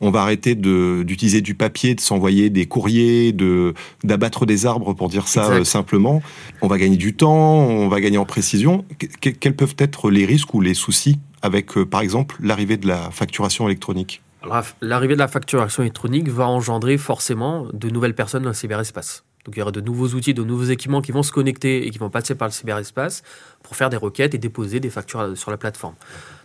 on 0.00 0.10
va 0.10 0.22
arrêter 0.22 0.54
d'utiliser 0.54 1.40
du 1.40 1.54
papier, 1.54 1.94
de 1.94 2.00
s'envoyer 2.00 2.50
des 2.50 2.66
courriers, 2.66 3.32
de 3.32 3.74
d'abattre 4.02 4.46
des 4.46 4.66
arbres 4.66 4.94
pour 4.94 5.08
dire 5.08 5.28
ça 5.28 5.50
euh, 5.50 5.64
simplement. 5.64 6.22
On 6.62 6.68
va 6.68 6.78
gagner 6.78 6.96
du 6.96 7.14
temps, 7.14 7.58
on 7.58 7.88
va 7.88 8.00
gagner 8.00 8.18
en 8.18 8.26
précision. 8.26 8.84
quels 9.20 9.56
peuvent 9.56 9.76
être 9.78 10.10
les 10.10 10.24
risques 10.24 10.54
ou 10.54 10.60
les 10.60 10.74
soucis 10.74 11.18
avec, 11.42 11.74
par 11.84 12.00
exemple, 12.00 12.36
l'arrivée 12.40 12.78
de 12.78 12.88
la 12.88 13.10
facturation 13.10 13.66
électronique? 13.68 14.22
L'arrivée 14.80 15.14
de 15.14 15.18
la 15.18 15.28
facturation 15.28 15.82
électronique 15.82 16.28
va 16.28 16.46
engendrer 16.48 16.98
forcément 16.98 17.66
de 17.72 17.88
nouvelles 17.90 18.14
personnes 18.14 18.42
dans 18.42 18.50
le 18.50 18.54
cyberespace. 18.54 19.23
Donc 19.44 19.56
il 19.56 19.58
y 19.58 19.62
aura 19.62 19.72
de 19.72 19.80
nouveaux 19.80 20.08
outils, 20.08 20.34
de 20.34 20.42
nouveaux 20.42 20.64
équipements 20.64 21.02
qui 21.02 21.12
vont 21.12 21.22
se 21.22 21.32
connecter 21.32 21.86
et 21.86 21.90
qui 21.90 21.98
vont 21.98 22.10
passer 22.10 22.34
par 22.34 22.48
le 22.48 22.52
cyberespace 22.52 23.22
pour 23.62 23.76
faire 23.76 23.90
des 23.90 23.96
requêtes 23.96 24.34
et 24.34 24.38
déposer 24.38 24.80
des 24.80 24.90
factures 24.90 25.36
sur 25.36 25.50
la 25.50 25.56
plateforme. 25.56 25.94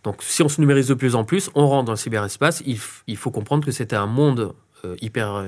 Donc 0.04 0.22
si 0.22 0.42
on 0.44 0.50
se 0.50 0.60
numérise 0.60 0.88
de 0.88 0.94
plus 0.94 1.16
en 1.16 1.24
plus, 1.24 1.50
on 1.56 1.68
rentre 1.68 1.86
dans 1.86 1.94
le 1.94 1.98
cyberespace. 1.98 2.62
Il, 2.66 3.18
faut 3.18 3.32
comprendre 3.32 3.66
que 3.66 3.72
c'était 3.72 3.96
un 3.96 4.08
monde 4.08 4.54
euh, 4.84 4.96
hyper 5.02 5.46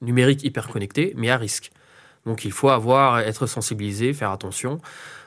numérique, 0.00 0.44
hyper 0.44 0.68
connecté, 0.68 1.14
mais 1.16 1.30
à 1.30 1.36
risque. 1.36 1.70
Donc 2.26 2.44
il 2.44 2.52
faut 2.52 2.68
avoir, 2.68 3.20
être 3.20 3.46
sensibilisé, 3.46 4.12
faire 4.12 4.30
attention. 4.30 4.80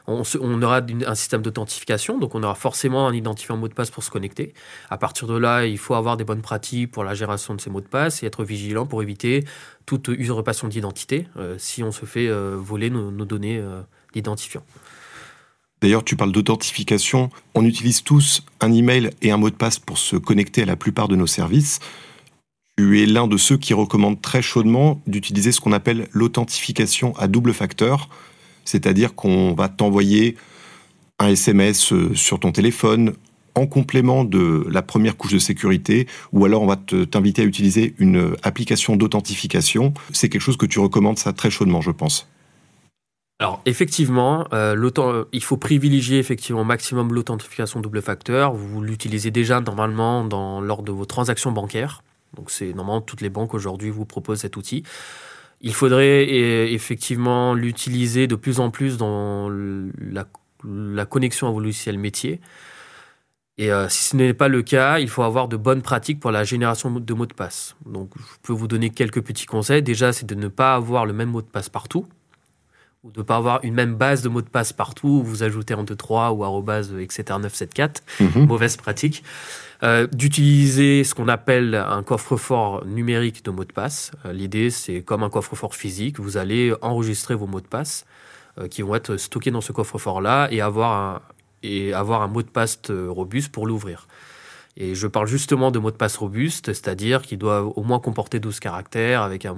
On, 0.08 0.62
aura 0.62 0.82
un 1.08 1.16
système 1.16 1.42
d'authentification, 1.42 2.20
donc 2.20 2.36
on 2.36 2.44
aura 2.44 2.54
forcément 2.54 3.08
un 3.08 3.14
identifiant 3.14 3.58
mot 3.58 3.68
de 3.68 3.74
passe 3.74 3.90
pour 3.90 4.04
se 4.04 4.12
connecter. 4.12 4.54
À 4.90 4.98
partir 4.98 5.28
de 5.28 5.36
là, 5.36 5.66
il 5.66 5.80
faut 5.80 5.96
avoir 5.96 6.16
des 6.16 6.24
bonnes 6.24 6.44
pratiques 6.44 6.92
pour 6.92 7.04
la 7.04 7.16
génération 7.16 7.56
de 7.56 7.62
ces 7.62 7.72
mots 7.72 7.82
de 7.82 7.88
passe 7.88 8.22
et 8.22 8.28
être 8.28 8.44
vigilant 8.44 8.86
pour 8.86 9.02
éviter 9.02 9.44
toute 9.86 10.10
usurpation 10.10 10.68
d'identité 10.68 11.28
euh, 11.38 11.56
si 11.58 11.82
on 11.82 11.92
se 11.92 12.06
fait 12.06 12.28
euh, 12.28 12.56
voler 12.58 12.90
nos, 12.90 13.12
données 13.26 13.58
euh, 13.58 13.82
d'identifiant. 14.14 14.64
D'ailleurs, 15.82 16.04
tu 16.04 16.16
parles 16.16 16.32
d'authentification. 16.32 17.30
On 17.54 17.66
utilise 17.66 18.04
tous 18.04 18.44
un 18.62 18.72
email 18.72 19.10
et 19.22 19.32
un 19.32 19.38
mot 19.38 19.50
de 19.50 19.56
passe 19.56 19.80
pour 19.80 19.98
se 19.98 20.16
connecter 20.16 20.64
à 20.64 20.66
la 20.66 20.76
plupart 20.76 21.08
de 21.08 21.16
nos 21.16 21.28
services. 21.28 21.80
Tu 22.78 23.02
es 23.02 23.06
l'un 23.06 23.28
de 23.28 23.38
ceux 23.38 23.58
qui 23.58 23.74
recommandent 23.74 24.22
très 24.22 24.42
chaudement 24.42 25.02
d'utiliser 25.08 25.52
ce 25.52 25.62
qu'on 25.62 25.72
appelle 25.72 26.10
l'authentification 26.12 27.16
à 27.18 27.28
double 27.28 27.54
facteur, 27.54 28.10
c'est-à-dire 28.66 29.16
qu'on 29.16 29.54
va 29.54 29.70
t'envoyer 29.70 30.36
un 31.20 31.30
SMS 31.30 31.94
euh, 31.94 32.14
sur 32.14 32.40
ton 32.40 32.52
téléphone 32.52 33.14
en 33.56 33.68
complément 33.68 34.26
de 34.26 34.66
la 34.70 34.82
première 34.82 35.16
couche 35.16 35.34
de 35.34 35.40
sécurité, 35.40 36.08
ou 36.34 36.44
alors 36.44 36.62
on 36.62 36.68
va 36.68 36.76
t'inviter 36.76 37.42
à 37.42 37.46
utiliser 37.46 37.96
une 38.00 38.36
application 38.44 38.98
d'authentification. 38.98 39.94
C'est 40.12 40.28
quelque 40.28 40.42
chose 40.42 40.58
que 40.58 40.66
tu 40.66 40.80
recommandes 40.80 41.18
ça 41.18 41.32
très 41.32 41.50
chaudement, 41.50 41.80
je 41.80 41.92
pense. 41.92 42.28
Alors 43.40 43.62
effectivement, 43.66 44.48
euh, 44.54 45.26
il 45.34 45.44
faut 45.44 45.58
privilégier 45.58 46.20
effectivement 46.20 46.62
au 46.62 46.66
maximum 46.66 47.14
l'authentification 47.14 47.82
double 47.82 48.02
facteur. 48.02 48.54
Vous 48.54 48.82
l'utilisez 48.82 49.32
déjà 49.32 49.60
normalement 49.60 50.24
dans, 50.24 50.62
lors 50.62 50.84
de 50.84 50.92
vos 50.92 51.06
transactions 51.06 51.52
bancaires. 51.52 52.02
Donc 52.36 52.50
c'est 52.50 52.74
normalement 52.74 53.02
toutes 53.02 53.22
les 53.22 53.30
banques 53.30 53.54
aujourd'hui 53.54 53.90
vous 53.90 54.06
proposent 54.06 54.40
cet 54.40 54.56
outil. 54.56 54.84
Il 55.62 55.74
faudrait 55.74 56.28
effectivement 56.74 57.54
l'utiliser 57.54 58.28
de 58.28 58.36
plus 58.36 58.60
en 58.60 58.70
plus 58.70 58.98
dans 58.98 59.50
la, 59.50 61.06
connexion 61.06 61.48
à 61.48 61.52
vos 61.52 61.60
logiciels 61.60 61.98
métiers. 61.98 62.40
Et 63.58 63.72
euh, 63.72 63.88
si 63.88 64.04
ce 64.10 64.18
n'est 64.18 64.34
pas 64.34 64.50
le 64.50 64.62
cas, 64.64 65.00
il 65.00 65.08
faut 65.08 65.24
avoir 65.24 65.48
de 65.48 65.56
bonnes 65.56 65.82
pratiques 65.82 66.20
pour 66.20 66.32
la 66.32 66.44
génération 66.44 66.92
de 66.92 67.14
mots 67.14 67.26
de 67.26 67.34
passe. 67.34 67.76
Donc, 67.86 68.12
je 68.18 68.24
peux 68.44 68.52
vous 68.52 68.68
donner 68.68 68.90
quelques 68.90 69.22
petits 69.22 69.46
conseils. 69.46 69.82
Déjà, 69.82 70.12
c'est 70.12 70.26
de 70.26 70.36
ne 70.36 70.50
pas 70.50 70.76
avoir 70.76 71.06
le 71.06 71.14
même 71.14 71.30
mot 71.30 71.42
de 71.42 71.48
passe 71.48 71.70
partout, 71.70 72.06
ou 73.06 73.12
de 73.12 73.20
ne 73.20 73.24
pas 73.24 73.36
avoir 73.36 73.64
une 73.64 73.76
même 73.76 73.96
base 73.96 74.24
de 74.24 74.30
mots 74.30 74.42
de 74.42 74.50
passe 74.50 74.74
partout, 74.74 75.22
où 75.22 75.24
vous 75.24 75.44
ajoutez 75.44 75.76
en 75.76 75.84
2.3 75.84 76.32
ou 76.32 76.44
arrobase, 76.44 76.92
etc. 77.00 77.24
974. 77.40 78.02
Mhm. 78.20 78.48
Mauvaise 78.48 78.78
pratique. 78.78 79.24
Euh, 79.84 80.08
d'utiliser 80.08 81.04
ce 81.04 81.14
qu'on 81.14 81.28
appelle 81.28 81.76
un 81.76 82.02
coffre-fort 82.02 82.84
numérique 82.86 83.46
de 83.46 83.52
mots 83.52 83.66
de 83.66 83.72
passe. 83.72 84.12
Euh, 84.26 84.34
l'idée, 84.34 84.72
c'est 84.72 85.02
comme 85.02 85.22
un 85.22 85.30
coffre-fort 85.30 85.76
physique, 85.76 86.20
vous 86.20 86.38
allez 86.38 86.74
enregistrer 86.82 87.36
vos 87.36 87.46
mots 87.46 87.62
de 87.62 87.68
passe 87.68 88.06
euh, 88.58 88.68
qui 88.68 88.82
vont 88.82 88.96
être 88.96 89.18
stockés 89.18 89.52
dans 89.52 89.62
ce 89.62 89.72
coffre-fort-là 89.72 90.48
et 90.50 90.62
avoir 90.62 90.94
un, 90.94 91.22
et 91.62 91.94
avoir 91.94 92.24
un 92.24 92.28
mot 92.28 92.42
de 92.42 92.50
passe 92.50 92.80
robuste 92.90 93.52
pour 93.52 93.68
l'ouvrir. 93.68 94.08
Et 94.78 94.94
je 94.94 95.08
parle 95.08 95.28
justement 95.28 95.72
de 95.72 95.80
mots 95.80 95.92
de 95.92 95.96
passe 95.96 96.18
robuste, 96.18 96.74
c'est-à-dire 96.74 97.22
qu'ils 97.22 97.38
doivent 97.38 97.72
au 97.76 97.84
moins 97.84 98.00
comporter 98.00 98.40
12 98.40 98.60
caractères 98.60 99.22
avec 99.22 99.46
un, 99.46 99.56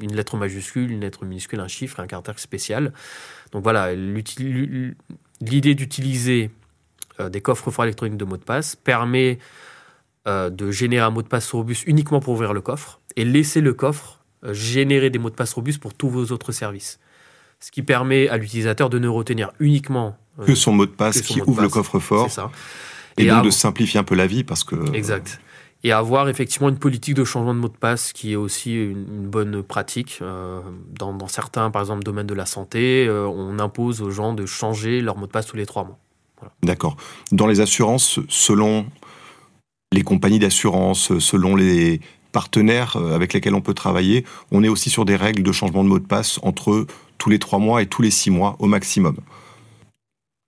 une 0.00 0.14
lettre 0.14 0.36
majuscule, 0.36 0.92
une 0.92 1.00
lettre 1.00 1.24
minuscule, 1.24 1.58
un 1.60 1.68
chiffre, 1.68 1.98
un 1.98 2.06
caractère 2.06 2.38
spécial. 2.38 2.92
Donc 3.50 3.64
voilà, 3.64 3.92
l'idée 3.94 5.74
d'utiliser 5.74 6.50
euh, 7.18 7.28
des 7.28 7.40
coffres 7.40 7.70
forts 7.72 7.84
électroniques 7.84 8.16
de 8.16 8.24
mots 8.24 8.36
de 8.36 8.44
passe 8.44 8.76
permet 8.76 9.38
euh, 10.28 10.48
de 10.48 10.70
générer 10.70 11.04
un 11.04 11.10
mot 11.10 11.22
de 11.22 11.28
passe 11.28 11.50
robuste 11.50 11.84
uniquement 11.86 12.20
pour 12.20 12.34
ouvrir 12.34 12.52
le 12.52 12.60
coffre 12.60 13.00
et 13.16 13.24
laisser 13.24 13.60
le 13.60 13.74
coffre 13.74 14.20
euh, 14.44 14.54
générer 14.54 15.10
des 15.10 15.18
mots 15.18 15.30
de 15.30 15.34
passe 15.34 15.52
robustes 15.52 15.80
pour 15.80 15.92
tous 15.92 16.08
vos 16.08 16.26
autres 16.26 16.52
services. 16.52 17.00
Ce 17.58 17.70
qui 17.70 17.82
permet 17.82 18.28
à 18.28 18.36
l'utilisateur 18.36 18.88
de 18.88 18.98
ne 18.98 19.08
retenir 19.08 19.50
uniquement 19.58 20.16
que 20.46 20.54
son 20.54 20.72
mot 20.72 20.86
de 20.86 20.90
passe 20.90 21.20
qui 21.20 21.42
ouvre 21.42 21.60
le 21.60 21.68
coffre-fort. 21.68 22.30
Ça. 22.30 22.50
Et, 23.16 23.26
donc 23.26 23.44
de 23.44 23.50
simplifier 23.50 24.00
un 24.00 24.04
peu 24.04 24.14
la 24.14 24.26
vie 24.26 24.44
parce 24.44 24.64
que. 24.64 24.94
Exact. 24.94 25.40
Et 25.82 25.92
avoir 25.92 26.28
effectivement 26.28 26.68
une 26.68 26.78
politique 26.78 27.14
de 27.14 27.24
changement 27.24 27.54
de 27.54 27.58
mot 27.58 27.68
de 27.68 27.76
passe 27.76 28.12
qui 28.12 28.32
est 28.32 28.36
aussi 28.36 28.74
une, 28.74 29.26
bonne 29.28 29.62
pratique. 29.62 30.20
dans, 30.20 31.14
dans, 31.14 31.26
certains, 31.26 31.70
par 31.70 31.80
exemple, 31.80 32.02
domaines 32.02 32.26
de 32.26 32.34
la 32.34 32.44
santé, 32.44 33.08
on 33.08 33.58
impose 33.58 34.02
aux 34.02 34.10
gens 34.10 34.34
de 34.34 34.44
changer 34.44 35.00
leur 35.00 35.16
mot 35.16 35.26
de 35.26 35.30
passe 35.30 35.46
tous 35.46 35.56
les 35.56 35.64
trois 35.64 35.84
mois. 35.84 35.98
D'accord. 36.62 36.98
Dans 37.32 37.46
les 37.46 37.60
assurances, 37.60 38.20
selon 38.28 38.84
les 39.92 40.02
compagnies 40.02 40.38
d'assurance, 40.38 41.18
selon 41.18 41.56
les 41.56 42.00
partenaires 42.32 42.96
euh, 42.96 43.14
avec 43.14 43.32
lesquels 43.32 43.54
on 43.54 43.60
peut 43.60 43.74
travailler, 43.74 44.24
on 44.52 44.62
est 44.62 44.68
aussi 44.68 44.90
sur 44.90 45.04
des 45.04 45.16
règles 45.16 45.42
de 45.42 45.52
changement 45.52 45.82
de 45.82 45.88
mot 45.88 45.98
de 45.98 46.06
passe 46.06 46.38
entre 46.42 46.86
tous 47.18 47.30
les 47.30 47.38
trois 47.38 47.58
mois 47.58 47.82
et 47.82 47.86
tous 47.86 48.02
les 48.02 48.10
six 48.10 48.30
mois 48.30 48.56
au 48.60 48.66
maximum. 48.66 49.16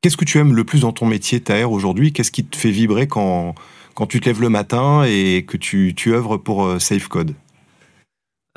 Qu'est-ce 0.02 0.16
que 0.16 0.24
tu 0.24 0.38
aimes 0.38 0.54
le 0.54 0.64
plus 0.64 0.82
dans 0.82 0.92
ton 0.92 1.06
métier, 1.06 1.40
Taher, 1.40 1.64
aujourd'hui? 1.64 2.12
Qu'est-ce 2.12 2.30
qui 2.30 2.44
te 2.44 2.56
fait 2.56 2.70
vibrer 2.70 3.06
quand, 3.06 3.54
quand 3.94 4.06
tu 4.06 4.20
te 4.20 4.26
lèves 4.26 4.40
le 4.40 4.50
matin 4.50 5.04
et 5.04 5.44
que 5.46 5.56
tu, 5.56 5.94
tu 5.96 6.12
œuvres 6.12 6.36
pour 6.36 6.64
euh, 6.64 6.78
SafeCode? 6.78 7.34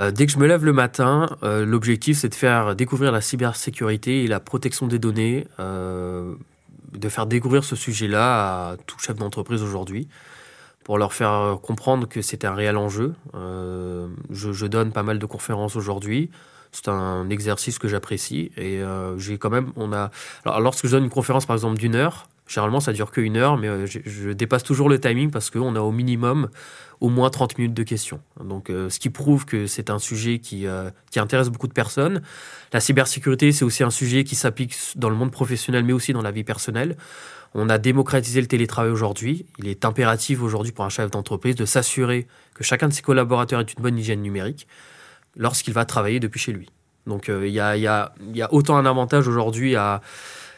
Euh, 0.01 0.11
dès 0.11 0.25
que 0.25 0.31
je 0.31 0.39
me 0.39 0.47
lève 0.47 0.65
le 0.65 0.73
matin, 0.73 1.29
l'objectif 1.41 2.17
c'est 2.17 2.27
de 2.27 2.35
faire 2.35 2.75
découvrir 2.75 3.13
la 3.13 3.21
cybersécurité 3.21 4.25
et 4.25 4.27
la 4.27 4.41
protection 4.41 4.87
des 4.87 4.99
données 4.99 5.45
de 5.57 7.09
faire 7.09 7.25
découvrir 7.27 7.63
ce 7.63 7.75
sujet-là 7.75 8.71
à 8.71 8.77
tout 8.85 8.99
chef 8.99 9.17
d'entreprise 9.17 9.61
aujourd'hui 9.61 10.07
pour 10.85 10.99
leur 10.99 11.13
faire 11.13 11.57
comprendre 11.61 12.07
que 12.07 12.21
c'est 12.21 12.45
un 12.45 12.53
réel 12.53 12.77
enjeu. 12.77 13.15
Euh, 13.33 14.07
je, 14.29 14.65
donne 14.67 14.91
pas 14.91 15.01
mal 15.01 15.17
de 15.17 15.25
conférences 15.25 15.75
aujourd'hui. 15.75 16.29
C'est 16.75 16.89
un 16.89 17.29
exercice 17.29 17.79
que 17.79 17.87
j'apprécie 17.87 18.51
et 18.57 18.81
euh, 18.81 19.17
quand 19.39 19.49
même, 19.49 19.71
on 19.77 19.93
a, 19.93 20.11
lorsque 20.59 20.87
je 20.87 20.91
donne 20.91 21.05
une 21.05 21.09
conférence 21.09 21.45
par 21.45 21.55
exemple 21.55 21.77
d'une 21.77 21.95
heure, 21.95 22.27
Généralement, 22.47 22.79
ça 22.79 22.93
dure 22.93 23.09
qu'une 23.09 23.37
heure, 23.37 23.57
mais 23.57 23.67
euh, 23.67 23.87
je, 23.87 24.29
dépasse 24.29 24.61
toujours 24.61 24.87
le 24.87 24.99
timing 24.99 25.31
parce 25.31 25.49
qu'on 25.49 25.75
a 25.75 25.79
au 25.79 25.91
minimum 25.91 26.49
au 27.01 27.09
moins 27.09 27.31
30 27.31 27.57
minutes 27.57 27.73
de 27.73 27.81
questions. 27.81 28.19
Donc, 28.39 28.69
euh, 28.69 28.87
ce 28.91 28.99
qui 28.99 29.09
prouve 29.09 29.45
que 29.45 29.65
c'est 29.65 29.89
un 29.89 29.97
sujet 29.97 30.37
qui, 30.37 30.67
qui, 31.09 31.19
intéresse 31.19 31.49
beaucoup 31.49 31.67
de 31.67 31.73
personnes. 31.73 32.21
La 32.71 32.81
cybersécurité, 32.81 33.51
c'est 33.51 33.65
aussi 33.65 33.83
un 33.83 33.89
sujet 33.89 34.23
qui 34.23 34.35
s'applique 34.35 34.75
dans 34.95 35.09
le 35.09 35.15
monde 35.15 35.31
professionnel, 35.31 35.83
mais 35.85 35.93
aussi 35.93 36.13
dans 36.13 36.21
la 36.21 36.29
vie 36.29 36.43
personnelle. 36.43 36.97
On 37.55 37.67
a 37.67 37.79
démocratisé 37.79 38.41
le 38.41 38.47
télétravail 38.47 38.91
aujourd'hui. 38.91 39.47
Il 39.57 39.67
est 39.67 39.83
impératif 39.83 40.43
aujourd'hui 40.43 40.71
pour 40.71 40.85
un 40.85 40.89
chef 40.89 41.09
d'entreprise 41.09 41.55
de 41.55 41.65
s'assurer 41.65 42.27
que 42.53 42.63
chacun 42.63 42.89
de 42.89 42.93
ses 42.93 43.01
collaborateurs 43.01 43.59
ait 43.59 43.63
une 43.63 43.81
bonne 43.81 43.97
hygiène 43.97 44.21
numérique 44.21 44.67
lorsqu'il 45.35 45.73
va 45.73 45.85
travailler 45.85 46.19
depuis 46.19 46.39
chez 46.39 46.53
lui. 46.53 46.69
Donc, 47.07 47.29
il 47.29 47.49
y, 47.49 47.59
a, 47.59 48.13
autant 48.51 48.77
un 48.77 48.85
avantage 48.85 49.27
aujourd'hui 49.27 49.75
à 49.75 50.01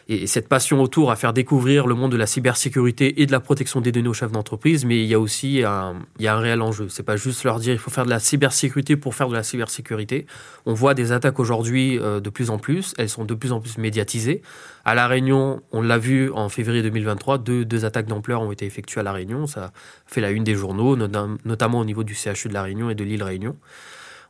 et 0.09 0.25
cette 0.25 0.47
passion 0.47 0.81
autour 0.81 1.11
à 1.11 1.17
faire 1.17 1.33
découvrir 1.33 1.85
le 1.85 1.93
monde 1.93 2.13
de 2.13 2.17
la 2.17 2.27
cybersécurité 2.27 3.21
et 3.21 3.25
de 3.25 3.31
la 3.31 3.41
protection 3.41 3.81
des 3.81 3.91
données 3.91 4.07
aux 4.07 4.13
chefs 4.13 4.31
d'entreprise, 4.31 4.85
mais 4.85 5.03
il 5.03 5.05
y 5.05 5.13
a 5.13 5.19
aussi 5.19 5.63
un, 5.63 5.95
y 6.19 6.27
a 6.27 6.35
un 6.35 6.39
réel 6.39 6.61
enjeu. 6.61 6.87
C'est 6.87 7.03
pas 7.03 7.17
juste 7.17 7.43
leur 7.43 7.59
dire 7.59 7.73
il 7.73 7.79
faut 7.79 7.91
faire 7.91 8.05
de 8.05 8.09
la 8.09 8.19
cybersécurité 8.19 8.95
pour 8.95 9.15
faire 9.15 9.27
de 9.27 9.33
la 9.33 9.43
cybersécurité. 9.43 10.25
On 10.65 10.73
voit 10.73 10.93
des 10.93 11.11
attaques 11.11 11.39
aujourd'hui 11.39 11.99
euh, 11.99 12.21
de 12.21 12.29
plus 12.29 12.49
en 12.49 12.57
plus, 12.57 12.93
elles 12.97 13.09
sont 13.09 13.25
de 13.25 13.33
plus 13.33 13.51
en 13.51 13.59
plus 13.59 13.77
médiatisées. 13.77 14.41
À 14.85 14.95
La 14.95 15.07
Réunion, 15.07 15.61
on 15.73 15.81
l'a 15.81 15.97
vu 15.97 16.31
en 16.31 16.47
février 16.47 16.81
2023, 16.81 17.39
deux, 17.39 17.65
deux 17.65 17.83
attaques 17.83 18.07
d'ampleur 18.07 18.41
ont 18.41 18.53
été 18.53 18.65
effectuées 18.65 19.01
à 19.01 19.03
La 19.03 19.11
Réunion. 19.11 19.45
Ça 19.45 19.73
fait 20.05 20.21
la 20.21 20.31
une 20.31 20.45
des 20.45 20.55
journaux, 20.55 20.95
notamment 20.95 21.79
au 21.79 21.85
niveau 21.85 22.05
du 22.05 22.15
CHU 22.15 22.47
de 22.47 22.53
La 22.53 22.63
Réunion 22.63 22.89
et 22.89 22.95
de 22.95 23.03
l'île 23.03 23.23
Réunion 23.23 23.57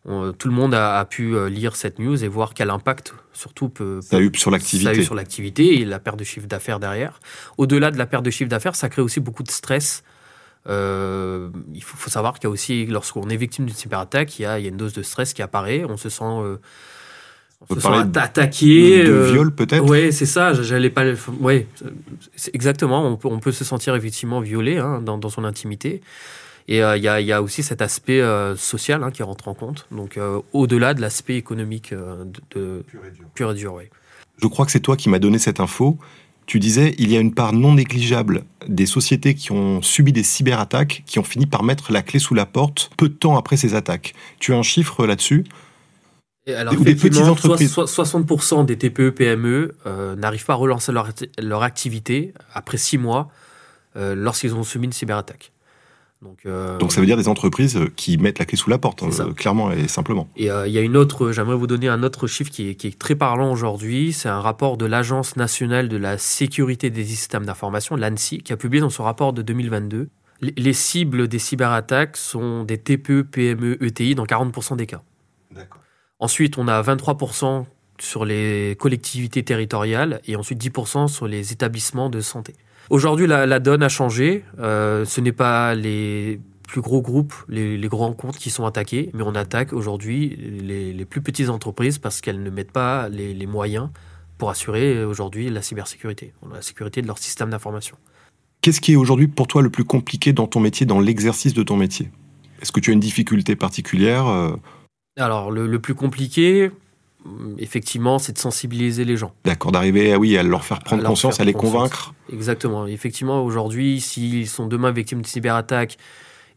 tout 0.07 0.47
le 0.47 0.53
monde 0.53 0.73
a, 0.73 1.03
pu 1.03 1.35
euh, 1.35 1.49
lire 1.49 1.75
cette 1.75 1.99
news 1.99 2.23
et 2.23 2.29
voir 2.29 2.53
quel 2.53 2.69
impact 2.69 3.13
surtout 3.33 3.67
peut, 3.67 3.99
ça 4.01 4.17
a 4.17 4.19
eu 4.19 4.31
sur 4.35 4.51
l'activité. 4.51 5.03
sur 5.03 5.15
l'activité 5.15 5.81
et 5.81 5.85
la 5.85 5.99
perte 5.99 6.17
de 6.17 6.23
chiffre 6.23 6.47
d'affaires 6.47 6.79
derrière. 6.79 7.19
Au-delà 7.57 7.91
de 7.91 7.97
la 7.97 8.05
perte 8.05 8.23
de 8.23 8.31
chiffre 8.31 8.49
d'affaires, 8.49 8.75
ça 8.75 8.87
crée 8.87 9.01
aussi 9.01 9.19
beaucoup 9.19 9.43
de 9.43 9.51
stress. 9.51 10.03
Euh, 10.69 11.49
il 11.73 11.83
faut, 11.83 12.09
savoir 12.09 12.35
qu'il 12.35 12.45
y 12.45 12.47
a 12.47 12.49
aussi, 12.49 12.85
lorsqu'on 12.85 13.29
est 13.29 13.35
victime 13.35 13.65
d'une 13.65 13.75
cyberattaque, 13.75 14.39
il 14.39 14.43
y, 14.43 14.45
a, 14.45 14.59
il 14.59 14.63
y 14.63 14.65
a 14.65 14.69
une 14.69 14.77
dose 14.77 14.93
de 14.93 15.03
stress 15.03 15.33
qui 15.33 15.41
apparaît. 15.41 15.83
On 15.83 15.97
se 15.97 16.07
sent, 16.09 16.23
euh, 16.23 16.57
on 17.69 17.75
se 17.75 17.81
sent 17.81 17.89
attaqué. 18.15 19.03
De, 19.03 19.31
viol 19.33 19.51
peut-être? 19.51 19.83
Oui, 19.89 20.13
c'est 20.13 20.25
ça. 20.25 20.53
J'allais 20.53 20.89
pas. 20.89 21.03
Ouais, 21.39 21.67
exactement. 22.53 23.05
On 23.05 23.17
peut, 23.17 23.27
on 23.27 23.39
peut 23.39 23.51
se 23.51 23.65
sentir 23.65 23.93
effectivement 23.95 24.39
violé 24.39 24.77
hein, 24.77 25.01
dans, 25.01 25.17
dans 25.17 25.29
son 25.29 25.43
intimité. 25.43 26.01
Et 26.67 26.83
euh, 26.83 26.97
il 26.97 27.01
y, 27.01 27.05
y, 27.05 27.31
a, 27.31 27.41
aussi 27.41 27.63
cet 27.63 27.81
aspect 27.81 28.21
euh, 28.21 28.55
social 28.57 29.03
hein, 29.03 29.11
qui 29.11 29.23
rentre 29.23 29.47
en 29.47 29.53
compte, 29.53 29.87
donc 29.91 30.17
euh, 30.17 30.41
au-delà 30.51 30.93
de 30.93 31.01
l'aspect 31.01 31.35
économique 31.35 31.93
de, 31.93 32.27
de 32.55 32.83
pur 33.33 33.51
et 33.51 33.55
dur. 33.55 33.73
oui. 33.75 33.83
Je 34.41 34.47
crois 34.47 34.65
que 34.65 34.71
c'est 34.71 34.81
toi 34.81 34.97
qui 34.97 35.09
m'as 35.09 35.19
donné 35.19 35.39
cette 35.39 35.59
info. 35.59 35.97
Tu 36.45 36.59
disais, 36.59 36.93
il 36.99 37.11
y 37.11 37.17
a 37.17 37.19
une 37.19 37.33
part 37.33 37.53
non 37.53 37.73
négligeable 37.73 38.43
des 38.67 38.85
sociétés 38.85 39.33
qui 39.33 39.51
ont 39.51 39.81
subi 39.81 40.13
des 40.13 40.23
cyberattaques 40.23 41.03
qui 41.05 41.19
ont 41.19 41.23
fini 41.23 41.45
par 41.45 41.63
mettre 41.63 41.91
la 41.91 42.01
clé 42.01 42.19
sous 42.19 42.35
la 42.35 42.45
porte 42.45 42.91
peu 42.97 43.09
de 43.09 43.13
temps 43.13 43.37
après 43.37 43.57
ces 43.57 43.73
attaques. 43.73 44.13
Tu 44.39 44.53
as 44.53 44.57
un 44.57 44.63
chiffre 44.63 45.07
là-dessus? 45.07 45.45
Alors, 46.47 46.75
des 46.75 46.95
petites 46.95 47.17
entreprises. 47.17 47.73
60% 47.73 48.65
des 48.65 48.77
TPE 48.77 49.09
PME 49.09 49.75
n'arrivent 50.17 50.45
pas 50.45 50.53
à 50.53 50.57
relancer 50.57 50.91
leur, 50.91 51.09
leur, 51.37 51.63
activité 51.63 52.33
après 52.53 52.77
six 52.77 52.97
mois 52.97 53.29
lorsqu'ils 53.95 54.53
ont 54.53 54.63
subi 54.63 54.85
une 54.85 54.93
cyberattaque. 54.93 55.51
Euh, 56.45 56.77
Donc, 56.77 56.91
ça 56.91 56.99
veut 56.99 57.05
dire 57.05 57.17
des 57.17 57.27
entreprises 57.27 57.79
qui 57.95 58.17
mettent 58.17 58.39
la 58.39 58.45
clé 58.45 58.57
sous 58.57 58.69
la 58.69 58.77
porte, 58.77 59.03
hein, 59.03 59.33
clairement 59.35 59.71
et 59.71 59.87
simplement. 59.87 60.27
Et 60.35 60.49
euh, 60.49 60.67
il 60.67 60.73
y 60.73 60.77
a 60.77 60.81
une 60.81 60.97
autre, 60.97 61.31
j'aimerais 61.31 61.55
vous 61.55 61.67
donner 61.67 61.87
un 61.87 62.03
autre 62.03 62.27
chiffre 62.27 62.49
qui 62.49 62.69
est, 62.69 62.99
très 62.99 63.15
parlant 63.15 63.51
aujourd'hui. 63.51 64.13
C'est 64.13 64.29
un 64.29 64.41
rapport 64.41 64.77
de 64.77 64.85
l'Agence 64.85 65.35
nationale 65.35 65.89
de 65.89 65.97
la 65.97 66.17
sécurité 66.17 66.89
des 66.89 67.05
systèmes 67.05 67.45
d'information, 67.45 67.95
l'ANSI, 67.95 68.39
qui 68.39 68.53
a 68.53 68.57
publié 68.57 68.81
dans 68.81 68.89
son 68.89 69.03
rapport 69.03 69.33
de 69.33 69.41
2022. 69.41 70.09
Les 70.41 70.73
cibles 70.73 71.27
des 71.27 71.39
cyberattaques 71.39 72.15
sont 72.15 72.63
des 72.63 72.77
TPE, 72.77 73.23
PME, 73.23 73.83
ETI 73.83 74.13
dans 74.13 74.25
40% 74.25 74.75
des 74.75 74.85
cas. 74.85 75.01
Ensuite, 76.19 76.57
on 76.57 76.67
a 76.67 76.81
23% 76.81 77.65
sur 77.99 78.25
les 78.25 78.75
collectivités 78.79 79.43
territoriales 79.43 80.21
et 80.27 80.35
ensuite 80.35 80.63
10% 80.63 81.07
sur 81.07 81.27
les 81.27 81.53
établissements 81.53 82.09
de 82.09 82.21
santé. 82.21 82.53
Aujourd'hui, 82.89 83.27
la, 83.27 83.59
donne 83.59 83.83
a 83.83 83.89
changé. 83.89 84.43
Euh, 84.59 85.05
ce 85.05 85.21
n'est 85.21 85.31
pas 85.31 85.75
les 85.75 86.39
plus 86.67 86.81
gros 86.81 87.01
groupes, 87.01 87.33
les, 87.47 87.79
grands 87.87 88.13
comptes 88.13 88.37
qui 88.37 88.49
sont 88.49 88.65
attaqués, 88.65 89.09
mais 89.13 89.23
on 89.23 89.35
attaque 89.35 89.73
aujourd'hui 89.73 90.35
les, 90.35 91.05
plus 91.05 91.21
petites 91.21 91.49
entreprises 91.49 91.97
parce 91.97 92.21
qu'elles 92.21 92.43
ne 92.43 92.49
mettent 92.49 92.71
pas 92.71 93.09
les, 93.09 93.47
moyens 93.47 93.89
pour 94.37 94.49
assurer 94.49 95.03
aujourd'hui 95.03 95.49
la 95.49 95.61
cybersécurité, 95.61 96.33
la 96.53 96.61
sécurité 96.61 97.01
de 97.01 97.07
leur 97.07 97.17
système 97.17 97.49
d'information. 97.49 97.97
Qu'est-ce 98.61 98.81
qui 98.81 98.93
est 98.93 98.97
aujourd'hui 98.97 99.27
pour 99.27 99.47
toi 99.47 99.61
le 99.61 99.69
plus 99.69 99.85
compliqué 99.85 100.33
dans 100.33 100.47
ton 100.47 100.59
métier, 100.59 100.85
dans 100.85 100.99
l'exercice 100.99 101.53
de 101.53 101.63
ton 101.63 101.77
métier? 101.77 102.11
Est-ce 102.61 102.71
que 102.71 102.79
tu 102.79 102.91
as 102.91 102.93
une 102.93 102.99
difficulté 102.99 103.55
particulière 103.55 104.27
euh? 104.27 104.55
Alors, 105.17 105.51
le, 105.51 105.79
plus 105.79 105.95
compliqué, 105.95 106.71
effectivement, 107.57 108.19
c'est 108.19 108.33
de 108.33 108.37
sensibiliser 108.37 109.05
les 109.05 109.17
gens. 109.17 109.33
D'accord, 109.45 109.71
d'arriver 109.71 110.13
à, 110.13 110.19
oui, 110.19 110.37
à 110.37 110.43
leur 110.43 110.63
faire 110.63 110.79
prendre 110.79 111.03
conscience, 111.03 111.39
à 111.39 111.43
les 111.43 111.53
convaincre. 111.53 112.13
Exactement. 112.31 112.87
Effectivement, 112.87 113.43
aujourd'hui, 113.43 114.01
s'ils 114.01 114.47
sont 114.47 114.67
demain 114.67 114.91
victimes 114.91 115.21
de 115.21 115.27
cyberattaque 115.27 115.97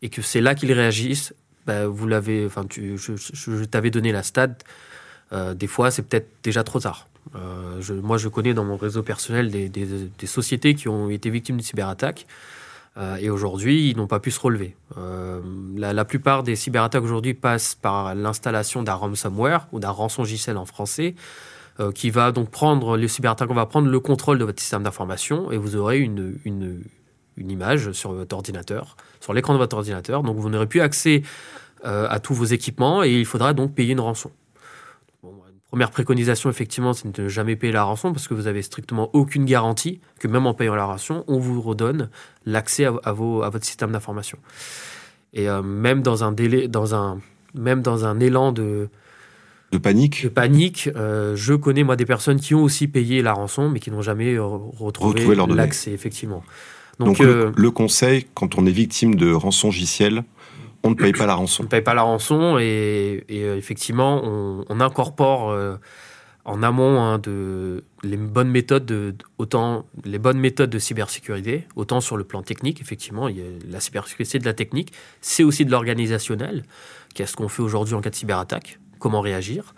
et 0.03 0.09
que 0.09 0.23
c'est 0.23 0.41
là 0.41 0.55
qu'ils 0.55 0.73
réagissent, 0.73 1.35
bah, 1.67 1.87
vous 1.87 2.07
l'avez, 2.07 2.47
enfin, 2.47 2.65
je, 2.71 3.65
t'avais 3.65 3.91
donné 3.91 4.13
la 4.13 4.23
stade. 4.23 4.57
Euh, 5.33 5.55
des 5.55 5.67
fois, 5.67 5.91
c'est 5.91 6.03
peut-être 6.03 6.29
déjà 6.43 6.65
trop 6.65 6.81
tard. 6.81 7.07
Euh, 7.37 7.81
moi, 8.03 8.19
je 8.19 8.29
connais 8.29 8.55
dans 8.55 8.65
mon 8.65 8.77
réseau 8.77 9.03
personnel 9.03 9.51
des, 9.51 9.69
des 9.69 10.27
sociétés 10.27 10.75
qui 10.75 10.89
ont 10.89 11.11
été 11.11 11.31
victimes 11.31 11.59
de 11.59 11.63
cyberattaque. 11.63 12.27
Euh, 12.97 13.17
et 13.17 13.31
aujourd'hui, 13.31 13.91
ils 13.91 13.97
n'ont 13.97 14.07
pas 14.07 14.21
pu 14.21 14.31
se 14.31 14.41
relever. 14.41 14.77
Euh, 14.99 15.41
la, 15.77 16.05
plupart 16.05 16.43
des 16.43 16.57
cyberattaques 16.57 17.05
aujourd'hui 17.05 17.35
passent 17.35 17.75
par 17.75 18.15
l'installation 18.15 18.83
d'un 18.83 18.95
ransomware 18.95 19.69
ou 19.73 19.79
d'un 19.79 19.89
rançon 19.89 20.23
rançongiciel 20.23 20.57
en 20.57 20.65
français, 20.65 21.15
euh, 21.79 21.93
qui 21.93 22.11
va 22.11 22.33
donc 22.33 22.51
prendre, 22.51 22.97
le 22.97 23.07
va 23.55 23.67
prendre 23.67 23.89
le 23.89 24.01
contrôle 24.01 24.39
de 24.39 24.45
votre 24.45 24.61
système 24.61 24.83
d'information 24.83 25.53
et 25.53 25.57
vous 25.57 25.77
aurez 25.77 26.01
une, 26.01 26.39
une, 26.45 26.83
une, 27.37 27.51
image 27.51 27.93
sur 27.93 28.13
votre 28.13 28.35
ordinateur, 28.35 28.97
sur 29.21 29.33
l'écran 29.35 29.53
de 29.53 29.59
votre 29.59 29.77
ordinateur. 29.77 30.23
Donc 30.25 30.37
vous 30.37 30.51
n'aurez 30.51 30.67
plus 30.67 30.81
accès 30.81 31.23
à 31.83 32.21
tous 32.21 32.35
vos 32.35 32.45
équipements 32.45 33.03
et 33.03 33.11
il 33.11 33.25
faudra 33.25 33.55
donc 33.55 33.75
payer 33.75 33.93
une 33.93 34.01
rançon. 34.01 34.31
Première 35.71 35.93
préconisation, 35.93 36.51
effectivement, 36.51 36.93
c'est 36.93 37.13
de 37.13 37.23
ne 37.23 37.29
jamais 37.29 37.55
payer 37.55 37.73
la 37.73 37.85
rançon 37.85 38.13
parce 38.13 38.27
que 38.27 38.35
vous 38.35 38.49
avez 38.49 38.61
strictement 38.61 39.09
aucune 39.13 39.45
garantie 39.45 40.01
que 40.19 40.27
même 40.27 40.47
en 40.47 40.53
payant 40.53 40.75
la 40.75 40.85
rançon, 40.85 41.25
on 41.29 41.39
vous 41.39 41.63
redonne 41.63 42.11
l'accès 42.45 42.87
à, 42.87 42.95
à, 43.05 43.13
votre 43.13 43.65
système 43.65 43.93
d'information. 43.93 44.39
Et 45.33 45.49
euh, 45.49 45.63
même 45.63 46.03
dans 46.03 46.25
un 46.25 46.33
délai, 46.33 46.67
dans 46.67 46.97
un, 46.97 47.21
même 47.55 47.83
dans 47.83 48.05
un 48.05 48.19
élan 48.19 48.51
de, 48.51 48.89
de 49.71 49.79
panique, 49.79 50.25
de 50.25 50.29
panique 50.29 50.91
euh, 50.97 51.37
je 51.37 51.55
connais 51.55 51.85
moi 51.85 51.95
des 51.95 52.07
personnes 52.07 52.41
qui 52.41 52.57
ont 52.57 52.65
aussi 52.65 52.89
payé 52.89 53.23
la 53.23 53.33
rançon 53.33 53.69
mais 53.69 53.79
qui 53.79 53.93
n'ont 53.93 54.03
jamais 54.03 54.35
euh, 54.35 54.45
retrouvé 54.45 55.25
l'accès, 55.55 55.93
effectivement. 55.93 56.43
Donc, 56.99 57.21
le, 57.21 57.71
conseil, 57.71 58.27
quand 58.35 58.59
on 58.59 58.67
est 58.67 58.73
victime 58.73 59.15
de 59.15 59.33
rançon 59.33 59.71
on 60.83 60.91
ne 60.91 60.95
paye 60.95 61.13
pas 61.13 61.27
la 61.27 61.35
rançon. 61.35 61.63
On 61.63 61.65
ne 61.65 61.69
paye 61.69 61.83
pas 61.83 61.95
la 61.95 62.03
rançon 62.03 62.59
et, 62.59 63.25
euh, 63.31 63.57
effectivement, 63.57 64.23
on, 64.25 64.81
incorpore 64.81 65.51
euh, 65.51 65.77
en 66.45 66.63
amont 66.63 67.01
hein, 67.01 67.19
de, 67.19 67.85
les 68.03 68.17
bonnes 68.17 68.51
méthodes 68.51 68.87
de, 68.87 69.15
autant 69.39 69.85
les 70.05 70.19
bonnes 70.19 70.39
méthodes 70.39 70.71
de 70.71 70.79
cybersécurité, 70.79 71.67
autant 71.77 72.01
sur 72.01 72.17
le 72.17 72.25
plan 72.25 72.43
technique, 72.43 72.81
effectivement, 72.81 73.29
il 73.29 73.39
y 73.39 73.41
a 73.41 73.45
la 73.71 73.81
cybersécurité 73.81 74.39
de 74.39 74.45
la 74.47 74.55
technique, 74.55 74.93
c'est 75.21 75.45
aussi 75.45 75.65
de 75.65 75.71
l'organisationnel. 75.71 76.65
Qu'est-ce 77.15 77.37
qu'on 77.37 77.49
fait 77.49 77.63
aujourd'hui 77.63 77.95
en 77.95 78.01
cas 78.01 78.11
de 78.11 78.15
cyberattaque 78.15 78.79
Comment 78.99 79.21
réagir 79.21 79.75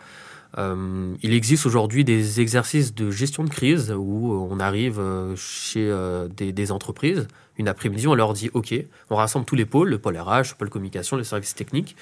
euh, 0.59 1.15
il 1.23 1.33
existe 1.33 1.67
aujourd'hui 1.67 2.05
des 2.05 2.41
exercices 2.41 2.95
de 2.95 3.11
gestion 3.11 3.45
de 3.45 3.51
crise 3.51 3.95
où 3.97 4.33
on 4.33 4.61
arrive 4.61 5.01
chez 5.37 5.93
des 6.37 6.73
entreprises 6.73 7.27
une 7.59 7.69
après-midi, 7.69 8.07
on 8.07 8.15
leur 8.15 8.33
dit 8.33 8.51
OK, 8.55 8.75
on 9.11 9.17
rassemble 9.17 9.45
tous 9.45 9.55
les 9.55 9.67
pôles, 9.67 9.91
le 9.91 9.99
pôle 9.99 10.17
RH, 10.17 10.51
le 10.51 10.57
pôle 10.59 10.71
communication, 10.71 11.17
les 11.17 11.25
services 11.25 11.55
techniques. 11.55 11.97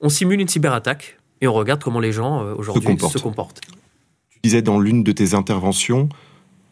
On 0.00 0.08
simule 0.08 0.40
une 0.40 0.48
cyberattaque 0.48 1.18
et 1.40 1.48
on 1.48 1.52
regarde 1.52 1.82
comment 1.82 2.00
les 2.00 2.12
gens 2.12 2.42
euh, 2.42 2.54
aujourd'hui 2.54 2.96
se, 2.98 3.18
comportent. 3.18 3.60
Tu 4.30 4.38
disais 4.42 4.62
dans 4.62 4.78
l'une 4.78 5.02
de 5.02 5.12
tes 5.12 5.34
interventions 5.34 6.08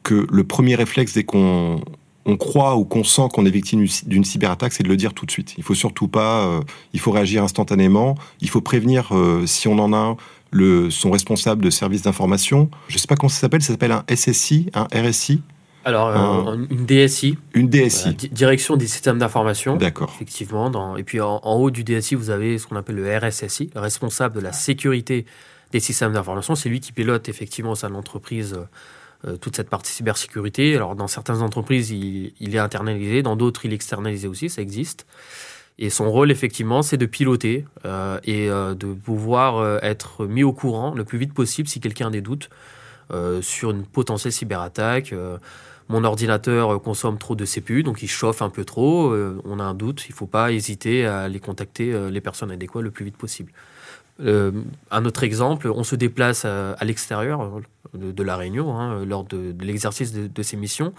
que 0.03 0.27
le 0.31 0.45
premier 0.45 0.75
réflexe 0.75 1.13
dès 1.15 1.25
qu'on 1.25 1.81
on 2.25 2.37
croit 2.37 2.77
ou 2.77 2.85
qu'on 2.85 3.05
sent 3.05 3.29
qu'on 3.33 3.47
est 3.47 3.51
victime 3.51 3.87
d'une 4.07 4.25
cyberattaque, 4.25 4.75
c'est 4.75 4.83
de 4.83 4.89
le 4.89 4.97
dire 4.97 5.15
tout 5.15 5.25
de 5.25 5.31
suite. 5.31 5.55
Il 5.57 5.65
faut 5.65 5.75
surtout 5.75 6.09
pas, 6.09 6.47
euh, 6.47 6.61
il 6.93 7.01
faut 7.01 7.11
réagir 7.11 7.43
instantanément. 7.43 8.17
Il 8.43 8.51
faut 8.51 8.61
prévenir 8.61 9.17
euh, 9.17 9.47
si 9.47 9.67
on 9.67 9.79
en 9.79 9.95
a 9.95 10.17
le, 10.51 10.91
son 10.91 11.11
responsable 11.11 11.63
de 11.63 11.71
service 11.71 12.03
d'information. 12.03 12.71
Je 12.89 12.95
ne 12.95 12.99
sais 12.99 13.07
pas 13.07 13.17
comment 13.17 13.29
ça 13.29 13.41
s'appelle. 13.41 13.63
Ça 13.63 13.73
s'appelle 13.73 13.93
un 13.93 14.05
SSI, 14.15 14.71
un 14.75 14.87
RSI. 14.95 15.43
Alors, 15.85 16.49
euh, 16.49 16.57
une 16.71 16.85
DSI. 16.85 17.39
Une 17.55 17.69
DSI. 17.69 18.15
direction 18.31 18.77
des 18.77 18.87
systèmes 18.87 19.19
d'information. 19.19 19.77
D'accord. 19.77 20.11
Effectivement. 20.15 20.71
Dans, 20.71 20.97
et 20.97 21.03
puis 21.03 21.21
en, 21.21 21.41
haut 21.43 21.71
du 21.71 21.85
DSI, 21.85 22.15
vous 22.15 22.31
avez 22.31 22.59
ce 22.59 22.67
qu'on 22.67 22.77
appelle 22.77 22.97
le 22.97 23.17
RSSI, 23.17 23.71
le 23.75 23.81
responsable 23.81 24.35
de 24.37 24.41
la 24.41 24.53
sécurité 24.53 25.25
des 25.73 25.81
systèmes 25.81 26.13
d'information. 26.13 26.55
C'est 26.55 26.69
lui 26.69 26.81
qui 26.81 26.93
pilote 26.93 27.29
effectivement 27.29 27.73
au 27.73 27.75
sein 27.75 27.89
de 27.89 27.95
l'entreprise 27.95 28.59
euh, 29.27 29.37
toute 29.37 29.57
cette 29.57 29.71
partie 29.71 29.93
cybersécurité. 29.93 30.77
Alors, 30.77 30.95
dans 30.95 31.09
certaines 31.09 31.43
entreprises, 31.43 31.91
il, 31.91 32.55
est 32.55 32.59
internalisé, 32.59 33.23
dans 33.23 33.37
d'autres, 33.37 33.65
il 33.65 33.73
est 33.73 33.75
externalisé 33.75 34.29
aussi, 34.29 34.49
ça 34.49 34.63
existe. 34.63 35.07
Et 35.79 35.91
son 35.91 36.11
rôle, 36.11 36.31
effectivement, 36.31 36.83
c'est 36.83 36.97
de 36.97 37.07
piloter 37.07 37.65
euh, 37.85 38.19
et 38.25 38.49
de 38.49 38.95
pouvoir 38.95 39.85
être 39.85 40.27
mis 40.27 40.43
au 40.43 40.53
courant 40.53 40.95
le 40.95 41.05
plus 41.05 41.19
vite 41.19 41.33
possible 41.33 41.69
si 41.69 41.81
quelqu'un 41.81 42.09
a 42.09 42.11
des 42.11 42.21
doutes 42.21 42.51
sur 43.41 43.71
une 43.71 43.85
potentielle 43.85 44.33
cyberattaque 44.33 45.15
mon 45.89 46.05
ordinateur 46.05 46.81
consomme 46.83 47.19
trop 47.19 47.35
de 47.35 47.47
CPU, 47.47 47.83
donc 47.83 48.03
il 48.03 48.09
chauffe 48.09 48.43
un 48.43 48.51
peu 48.51 48.65
trop, 48.65 49.11
euh, 49.11 49.41
on 49.45 49.59
a 49.59 49.65
un 49.65 49.75
doute, 49.75 50.05
il 50.09 50.13
ne 50.13 50.17
faut 50.17 50.27
pas 50.27 50.53
hésiter 50.53 51.07
à 51.07 51.21
aller 51.21 51.41
contacter 51.41 51.93
euh, 51.93 52.11
les 52.11 52.21
personnes 52.21 52.51
adéquates 52.51 52.83
le 52.83 52.91
plus 52.91 53.07
vite 53.07 53.17
possible. 53.17 53.53
Euh, 54.21 54.51
un 54.91 55.05
autre 55.05 55.25
exemple, 55.25 55.69
on 55.69 55.85
se 55.85 55.97
déplace 55.97 56.45
à, 56.45 56.77
l'extérieur 56.83 57.61
de, 57.95 58.23
la 58.23 58.37
Réunion 58.37 58.79
hein, 58.79 59.05
lors 59.05 59.25
de, 59.25 59.55
l'exercice 59.61 60.13
de, 60.13 60.43
ces 60.43 60.57
missions. 60.57 60.93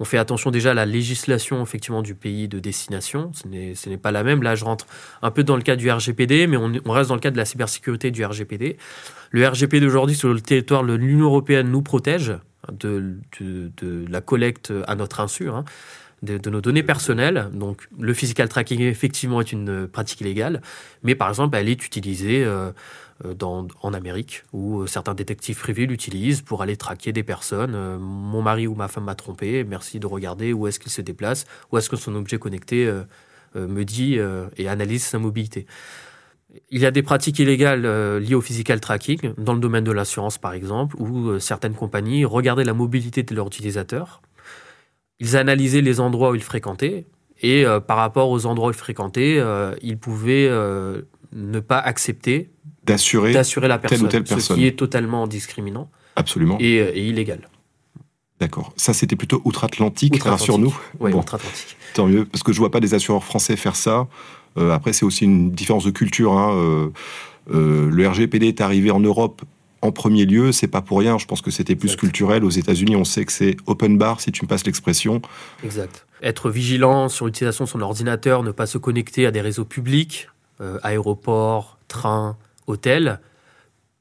On 0.00 0.04
fait 0.04 0.18
attention 0.18 0.50
déjà 0.50 0.72
à 0.72 0.74
la 0.74 0.86
législation 0.86 1.62
effectivement 1.62 2.02
du 2.02 2.14
pays 2.14 2.48
de 2.48 2.58
destination. 2.58 3.30
Ce 3.34 3.88
n'est 3.88 3.96
pas 3.96 4.10
la 4.10 4.24
même. 4.24 4.42
Là, 4.42 4.54
je 4.54 4.64
rentre 4.64 4.86
un 5.22 5.30
peu 5.30 5.44
dans 5.44 5.56
le 5.56 5.62
cas 5.62 5.76
du 5.76 5.90
RGPD, 5.90 6.46
mais 6.46 6.56
on, 6.56 6.90
reste 6.90 7.08
dans 7.08 7.14
le 7.14 7.20
cas 7.20 7.30
de 7.30 7.36
la 7.36 7.44
cybersécurité 7.44 8.10
du 8.10 8.24
RGPD. 8.24 8.76
Le 9.30 9.48
RGPD 9.48 9.86
aujourd'hui 9.86 10.16
sur 10.16 10.32
le 10.32 10.40
territoire 10.40 10.84
de 10.84 10.94
l'Union 10.94 11.26
européenne 11.26 11.70
nous 11.70 11.82
protège 11.82 12.32
de, 12.72 13.18
la 14.08 14.20
collecte 14.20 14.72
à 14.86 14.94
notre 14.94 15.20
insu. 15.20 15.48
Hein 15.48 15.64
de, 16.24 16.50
nos 16.50 16.60
données 16.60 16.82
personnelles. 16.82 17.48
Donc, 17.52 17.88
le 17.98 18.14
physical 18.14 18.48
tracking, 18.48 18.80
effectivement, 18.80 19.40
est 19.40 19.52
une 19.52 19.86
pratique 19.86 20.20
illégale, 20.20 20.62
mais 21.02 21.14
par 21.14 21.28
exemple, 21.28 21.56
elle 21.56 21.68
est 21.68 21.84
utilisée 21.86 22.44
euh, 22.44 22.72
dans, 23.22 23.68
en 23.82 23.94
Amérique, 23.94 24.44
où 24.52 24.80
euh, 24.80 24.86
certains 24.86 25.14
détectives 25.14 25.58
privés 25.58 25.86
l'utilisent 25.86 26.42
pour 26.42 26.62
aller 26.62 26.76
traquer 26.76 27.12
des 27.12 27.22
personnes. 27.22 27.76
mon 27.98 28.42
mari 28.42 28.66
ou 28.66 28.74
ma 28.74 28.88
femme 28.88 29.04
m'a 29.04 29.14
trompé, 29.14 29.64
merci 29.64 30.00
de 30.00 30.06
regarder 30.06 30.52
où 30.52 30.66
est-ce 30.66 30.80
qu'il 30.80 30.90
se 30.90 31.00
déplace, 31.00 31.46
où 31.70 31.78
est-ce 31.78 31.88
que 31.88 31.96
son 31.96 32.14
objet 32.14 32.38
connecté 32.38 32.90
me 33.54 33.84
dit 33.84 34.18
et 34.56 34.68
analyse 34.68 35.04
sa 35.04 35.18
mobilité. 35.18 35.66
Il 36.70 36.80
y 36.80 36.86
a 36.86 36.90
des 36.90 37.02
pratiques 37.02 37.38
illégales 37.38 38.18
liées 38.18 38.34
au 38.34 38.40
physical 38.40 38.80
tracking, 38.80 39.34
dans 39.38 39.54
le 39.54 39.60
domaine 39.60 39.84
de 39.84 39.92
l'assurance 39.92 40.38
par 40.38 40.52
exemple, 40.54 40.96
où 41.00 41.38
certaines 41.38 41.74
compagnies 41.74 42.24
regardaient 42.24 42.64
la 42.64 42.74
mobilité 42.74 43.22
de 43.22 43.34
leurs 43.34 43.46
utilisateurs 43.46 44.22
ils 45.20 45.36
analysaient 45.36 45.80
les 45.80 46.00
endroits 46.00 46.30
où 46.30 46.34
ils 46.34 46.42
fréquentaient 46.42 47.06
et 47.40 47.66
euh, 47.66 47.80
par 47.80 47.96
rapport 47.96 48.30
aux 48.30 48.46
endroits 48.46 48.68
où 48.68 48.72
ils 48.72 48.76
fréquentaient, 48.76 49.38
euh, 49.38 49.74
ils 49.82 49.98
pouvaient 49.98 50.48
euh, 50.48 51.02
ne 51.32 51.60
pas 51.60 51.78
accepter 51.78 52.50
d'assurer 52.86 53.32
la 53.32 53.78
personne, 53.78 53.98
telle 53.98 54.06
ou 54.06 54.08
telle 54.08 54.24
personne, 54.24 54.56
ce 54.56 54.60
qui 54.60 54.66
est 54.66 54.78
totalement 54.78 55.26
discriminant, 55.26 55.90
absolument, 56.16 56.56
et, 56.60 57.08
illégal. 57.08 57.48
D'accord. 58.40 58.72
Ça, 58.76 58.92
c'était 58.92 59.16
plutôt 59.16 59.40
outre-Atlantique, 59.44 60.20
sur 60.38 60.58
nous. 60.58 60.76
Oui, 61.00 61.12
outre-Atlantique. 61.12 61.76
Tant 61.94 62.06
mieux, 62.06 62.24
parce 62.24 62.42
que 62.42 62.52
je 62.52 62.58
vois 62.58 62.70
pas 62.70 62.80
des 62.80 62.94
assureurs 62.94 63.24
français 63.24 63.56
faire 63.56 63.76
ça. 63.76 64.08
après, 64.56 64.92
c'est 64.92 65.04
aussi 65.04 65.24
une 65.24 65.50
différence 65.52 65.84
de 65.84 65.90
culture. 65.90 66.32
Hein. 66.32 66.90
le 67.48 68.08
RGPD 68.08 68.48
est 68.48 68.60
arrivé 68.60 68.90
en 68.90 69.00
Europe 69.00 69.42
en 69.84 69.92
premier 69.92 70.24
lieu, 70.24 70.50
c'est 70.50 70.66
pas 70.66 70.80
pour 70.80 70.98
rien. 70.98 71.18
Je 71.18 71.26
pense 71.26 71.42
que 71.42 71.50
c'était 71.50 71.76
plus 71.76 71.94
culturel. 71.94 72.42
Aux 72.42 72.50
États-Unis, 72.50 72.96
on 72.96 73.04
sait 73.04 73.24
que 73.26 73.32
c'est 73.32 73.56
open 73.66 73.98
bar, 73.98 74.20
si 74.20 74.32
tu 74.32 74.42
me 74.42 74.48
passes 74.48 74.64
l'expression. 74.64 75.20
Exact. 75.62 76.06
Être 76.22 76.48
vigilant 76.48 77.10
sur 77.10 77.26
l'utilisation 77.26 77.64
de 77.64 77.68
son 77.68 77.82
ordinateur, 77.82 78.42
ne 78.42 78.50
pas 78.50 78.64
se 78.64 78.78
connecter 78.78 79.26
à 79.26 79.30
des 79.30 79.42
réseaux 79.42 79.66
publics, 79.66 80.28
euh, 80.62 80.78
aéroports, 80.82 81.76
trains, 81.86 82.38
hôtels. 82.66 83.20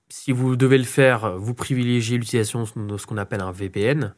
Si 0.09 0.31
vous 0.31 0.55
devez 0.55 0.77
le 0.77 0.83
faire, 0.83 1.37
vous 1.37 1.53
privilégiez 1.53 2.17
l'utilisation 2.17 2.65
de 2.75 2.97
ce 2.97 3.05
qu'on 3.05 3.17
appelle 3.17 3.41
un 3.41 3.51
VPN 3.51 4.13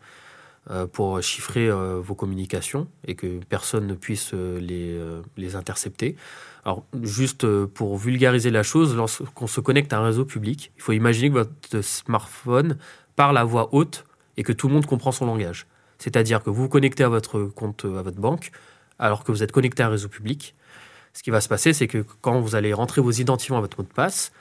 euh, 0.69 0.87
pour 0.87 1.21
chiffrer 1.21 1.69
euh, 1.69 1.99
vos 2.01 2.15
communications 2.15 2.87
et 3.07 3.15
que 3.15 3.39
personne 3.47 3.87
ne 3.87 3.93
puisse 3.93 4.33
les, 4.33 4.99
les 5.37 5.55
intercepter. 5.55 6.15
Alors, 6.65 6.83
juste 7.03 7.43
euh, 7.43 7.67
pour 7.67 7.95
vulgariser 7.95 8.49
la 8.49 8.63
chose, 8.63 8.95
lorsqu'on 8.95 9.45
se 9.45 9.61
connecte 9.61 9.93
à 9.93 9.99
un 9.99 10.03
réseau 10.03 10.25
public, 10.25 10.71
il 10.75 10.81
faut 10.81 10.93
imaginer 10.93 11.29
que 11.29 11.35
votre 11.35 11.81
smartphone 11.81 12.79
parle 13.15 13.37
à 13.37 13.43
voix 13.43 13.69
haute 13.71 14.03
et 14.35 14.43
que 14.43 14.51
tout 14.51 14.67
le 14.67 14.73
monde 14.73 14.87
comprend 14.87 15.11
son 15.11 15.27
langage. 15.27 15.67
C'est-à-dire 15.99 16.41
que 16.41 16.49
vous 16.49 16.63
vous 16.63 16.69
connectez 16.69 17.03
à 17.03 17.09
votre 17.09 17.43
compte, 17.43 17.85
à 17.85 18.01
votre 18.01 18.19
banque, 18.19 18.49
alors 18.97 19.23
que 19.23 19.31
vous 19.31 19.43
êtes 19.43 19.51
connecté 19.51 19.83
à 19.83 19.87
un 19.87 19.89
réseau 19.89 20.09
public. 20.09 20.55
Ce 21.15 21.23
qui 21.23 21.29
va 21.29 21.39
se 21.39 21.47
passer, 21.47 21.71
c'est 21.71 21.87
que 21.87 22.05
quand 22.21 22.41
vous 22.41 22.55
allez 22.55 22.73
rentrer 22.73 23.01
vos 23.01 23.11
identifiants 23.11 23.57
à 23.57 23.61
votre 23.61 23.79
mot 23.79 23.87
de 23.87 23.93
passe, 23.93 24.33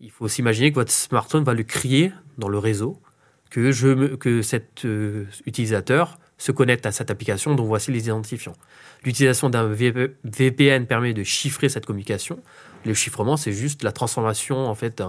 il 0.00 0.10
faut 0.10 0.26
s'imaginer 0.26 0.70
que 0.70 0.74
votre 0.74 0.90
smartphone 0.90 1.44
va 1.44 1.54
le 1.54 1.62
crier 1.62 2.12
dans 2.36 2.48
le 2.48 2.58
réseau 2.58 3.00
que, 3.48 3.70
je, 3.70 4.16
que 4.16 4.42
cet 4.42 4.84
euh, 4.84 5.26
utilisateur 5.46 6.18
se 6.36 6.50
connecte 6.52 6.84
à 6.84 6.92
cette 6.92 7.10
application 7.10 7.54
dont 7.54 7.64
voici 7.64 7.92
les 7.92 8.06
identifiants. 8.06 8.56
L'utilisation 9.04 9.50
d'un 9.50 9.68
VPN 9.68 10.86
permet 10.86 11.14
de 11.14 11.22
chiffrer 11.22 11.68
cette 11.68 11.86
communication. 11.86 12.42
Le 12.84 12.94
chiffrement, 12.94 13.36
c'est 13.36 13.52
juste 13.52 13.82
la 13.84 13.92
transformation 13.92 14.66
en 14.66 14.74
fait 14.74 15.02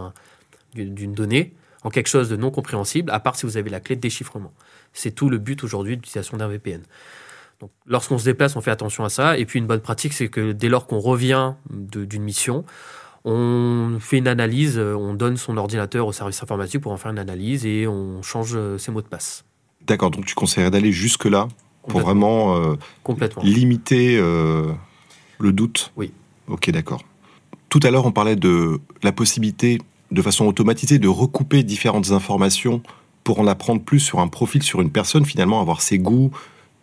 d'une 0.75 1.13
donnée 1.13 1.53
en 1.83 1.89
quelque 1.89 2.09
chose 2.09 2.29
de 2.29 2.35
non 2.35 2.51
compréhensible, 2.51 3.09
à 3.11 3.19
part 3.19 3.35
si 3.35 3.45
vous 3.47 3.57
avez 3.57 3.69
la 3.69 3.79
clé 3.79 3.95
de 3.95 4.01
déchiffrement. 4.01 4.53
C'est 4.93 5.11
tout 5.11 5.29
le 5.29 5.39
but 5.39 5.63
aujourd'hui 5.63 5.95
de 5.95 6.01
l'utilisation 6.01 6.37
d'un 6.37 6.47
VPN. 6.47 6.83
Donc, 7.62 7.71
lorsqu'on 7.86 8.17
se 8.17 8.26
déplace, 8.26 8.56
on 8.56 8.62
fait 8.62 8.71
attention 8.71 9.06
à 9.06 9.10
ça. 9.10 9.38
Et 9.38 9.45
puis, 9.45 9.60
une 9.60 9.67
bonne 9.67 9.80
pratique, 9.80 10.13
c'est 10.13 10.28
que 10.28 10.52
dès 10.52 10.67
lors 10.67 10.88
qu'on 10.88 11.00
revient 11.00 11.54
d'une 11.69 12.24
mission, 12.24 12.65
on 13.24 13.97
fait 14.00 14.17
une 14.17 14.28
analyse, 14.28 14.78
on 14.80 15.13
donne 15.13 15.38
son 15.38 15.56
ordinateur 15.58 16.08
au 16.08 16.12
service 16.12 16.41
informatique 16.41 16.82
pour 16.82 16.91
en 16.91 16.97
faire 16.97 17.12
une 17.12 17.19
analyse 17.19 17.65
et 17.65 17.88
on 17.88 18.21
change 18.24 18.58
ses 18.78 18.91
mots 18.91 19.02
de 19.02 19.08
passe. 19.08 19.45
D'accord, 19.88 20.12
donc 20.12 20.26
tu 20.26 20.36
conseillerais 20.36 20.71
d'aller 20.71 20.91
jusque-là 20.91 21.47
pour 21.88 22.02
vraiment 22.02 22.56
euh, 22.56 22.76
limiter 23.43 24.17
euh, 24.17 24.71
le 25.39 25.52
doute? 25.52 25.91
Oui. 25.97 26.12
Ok, 26.47 26.69
d'accord. 26.69 27.04
Tout 27.69 27.80
à 27.84 27.91
l'heure, 27.91 28.06
on 28.06 28.12
parlait 28.12 28.36
de 28.36 28.80
la 29.04 29.12
possibilité, 29.12 29.80
de 30.12 30.21
façon 30.21 30.45
automatisée, 30.45 31.00
de 31.00 31.08
recouper 31.08 31.63
différentes 31.63 32.12
informations 32.12 32.82
pour 33.24 33.39
en 33.39 33.47
apprendre 33.47 33.82
plus 33.82 34.00
sur 34.00 34.19
un 34.19 34.28
profil, 34.28 34.62
sur 34.62 34.82
une 34.82 34.91
personne, 34.91 35.26
finalement, 35.26 35.62
avoir 35.62 35.82
ses 35.82 35.97
goûts, 36.00 36.32
euh, 36.34 36.38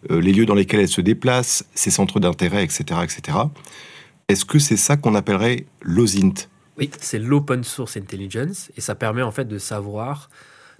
les 0.08 0.32
lieux 0.32 0.46
dans 0.46 0.54
lesquels 0.54 0.80
elle 0.80 0.88
se 0.88 1.00
déplace, 1.00 1.64
ses 1.74 1.90
centres 1.90 2.20
d'intérêt, 2.20 2.62
etc., 2.64 3.00
etc. 3.02 3.38
Est-ce 4.28 4.44
que 4.44 4.58
c'est 4.58 4.76
ça 4.76 4.96
qu'on 4.96 5.14
appellerait 5.14 5.66
l'OSINT 5.82 6.48
Oui, 6.76 6.90
c'est 7.00 7.18
l'Open 7.18 7.64
Source 7.64 7.96
Intelligence, 7.96 8.70
et 8.76 8.80
ça 8.80 8.94
permet 8.94 9.22
en 9.22 9.32
fait 9.32 9.46
de 9.46 9.58
savoir 9.58 10.30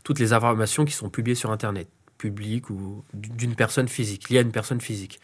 toutes 0.04 0.20
les 0.20 0.33
informations 0.33 0.85
qui 0.85 0.92
sont 0.92 1.11
publiées 1.11 1.35
sur 1.35 1.50
Internet 1.50 1.88
public 2.18 2.68
ou 2.68 3.04
d'une 3.14 3.54
personne 3.54 3.88
physique, 3.88 4.28
liée 4.28 4.38
à 4.38 4.42
une 4.42 4.52
personne 4.52 4.81
physique. 4.81 5.20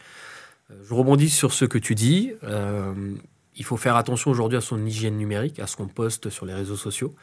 Euh, 0.71 0.75
je 0.87 0.93
rebondis 0.93 1.29
sur 1.29 1.53
ce 1.53 1.65
que 1.65 1.77
tu 1.77 1.93
dis. 1.93 2.31
Euh, 2.43 3.13
il 3.55 3.63
faut 3.63 3.77
faire 3.77 3.95
attention 3.95 4.31
aujourd'hui 4.31 4.57
à 4.57 4.61
son 4.61 4.83
hygiène 4.83 5.17
numérique, 5.17 5.59
à 5.59 5.67
ce 5.67 5.75
qu'on 5.75 5.87
poste 5.87 6.29
sur 6.29 6.45
les 6.45 6.53
réseaux 6.53 6.75
sociaux. 6.75 7.13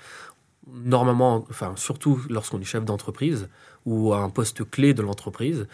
Normalement, 0.68 1.44
enfin, 1.50 1.74
surtout 1.76 2.20
lorsqu'on 2.30 2.61
est 2.61 2.64
chef 2.64 2.85
d'entreprise 2.85 3.48
ou 3.85 4.12
à 4.12 4.18
un 4.18 4.30
poste 4.30 4.68
clé 4.70 4.94
de 4.94 5.02
l'entreprise, 5.02 5.66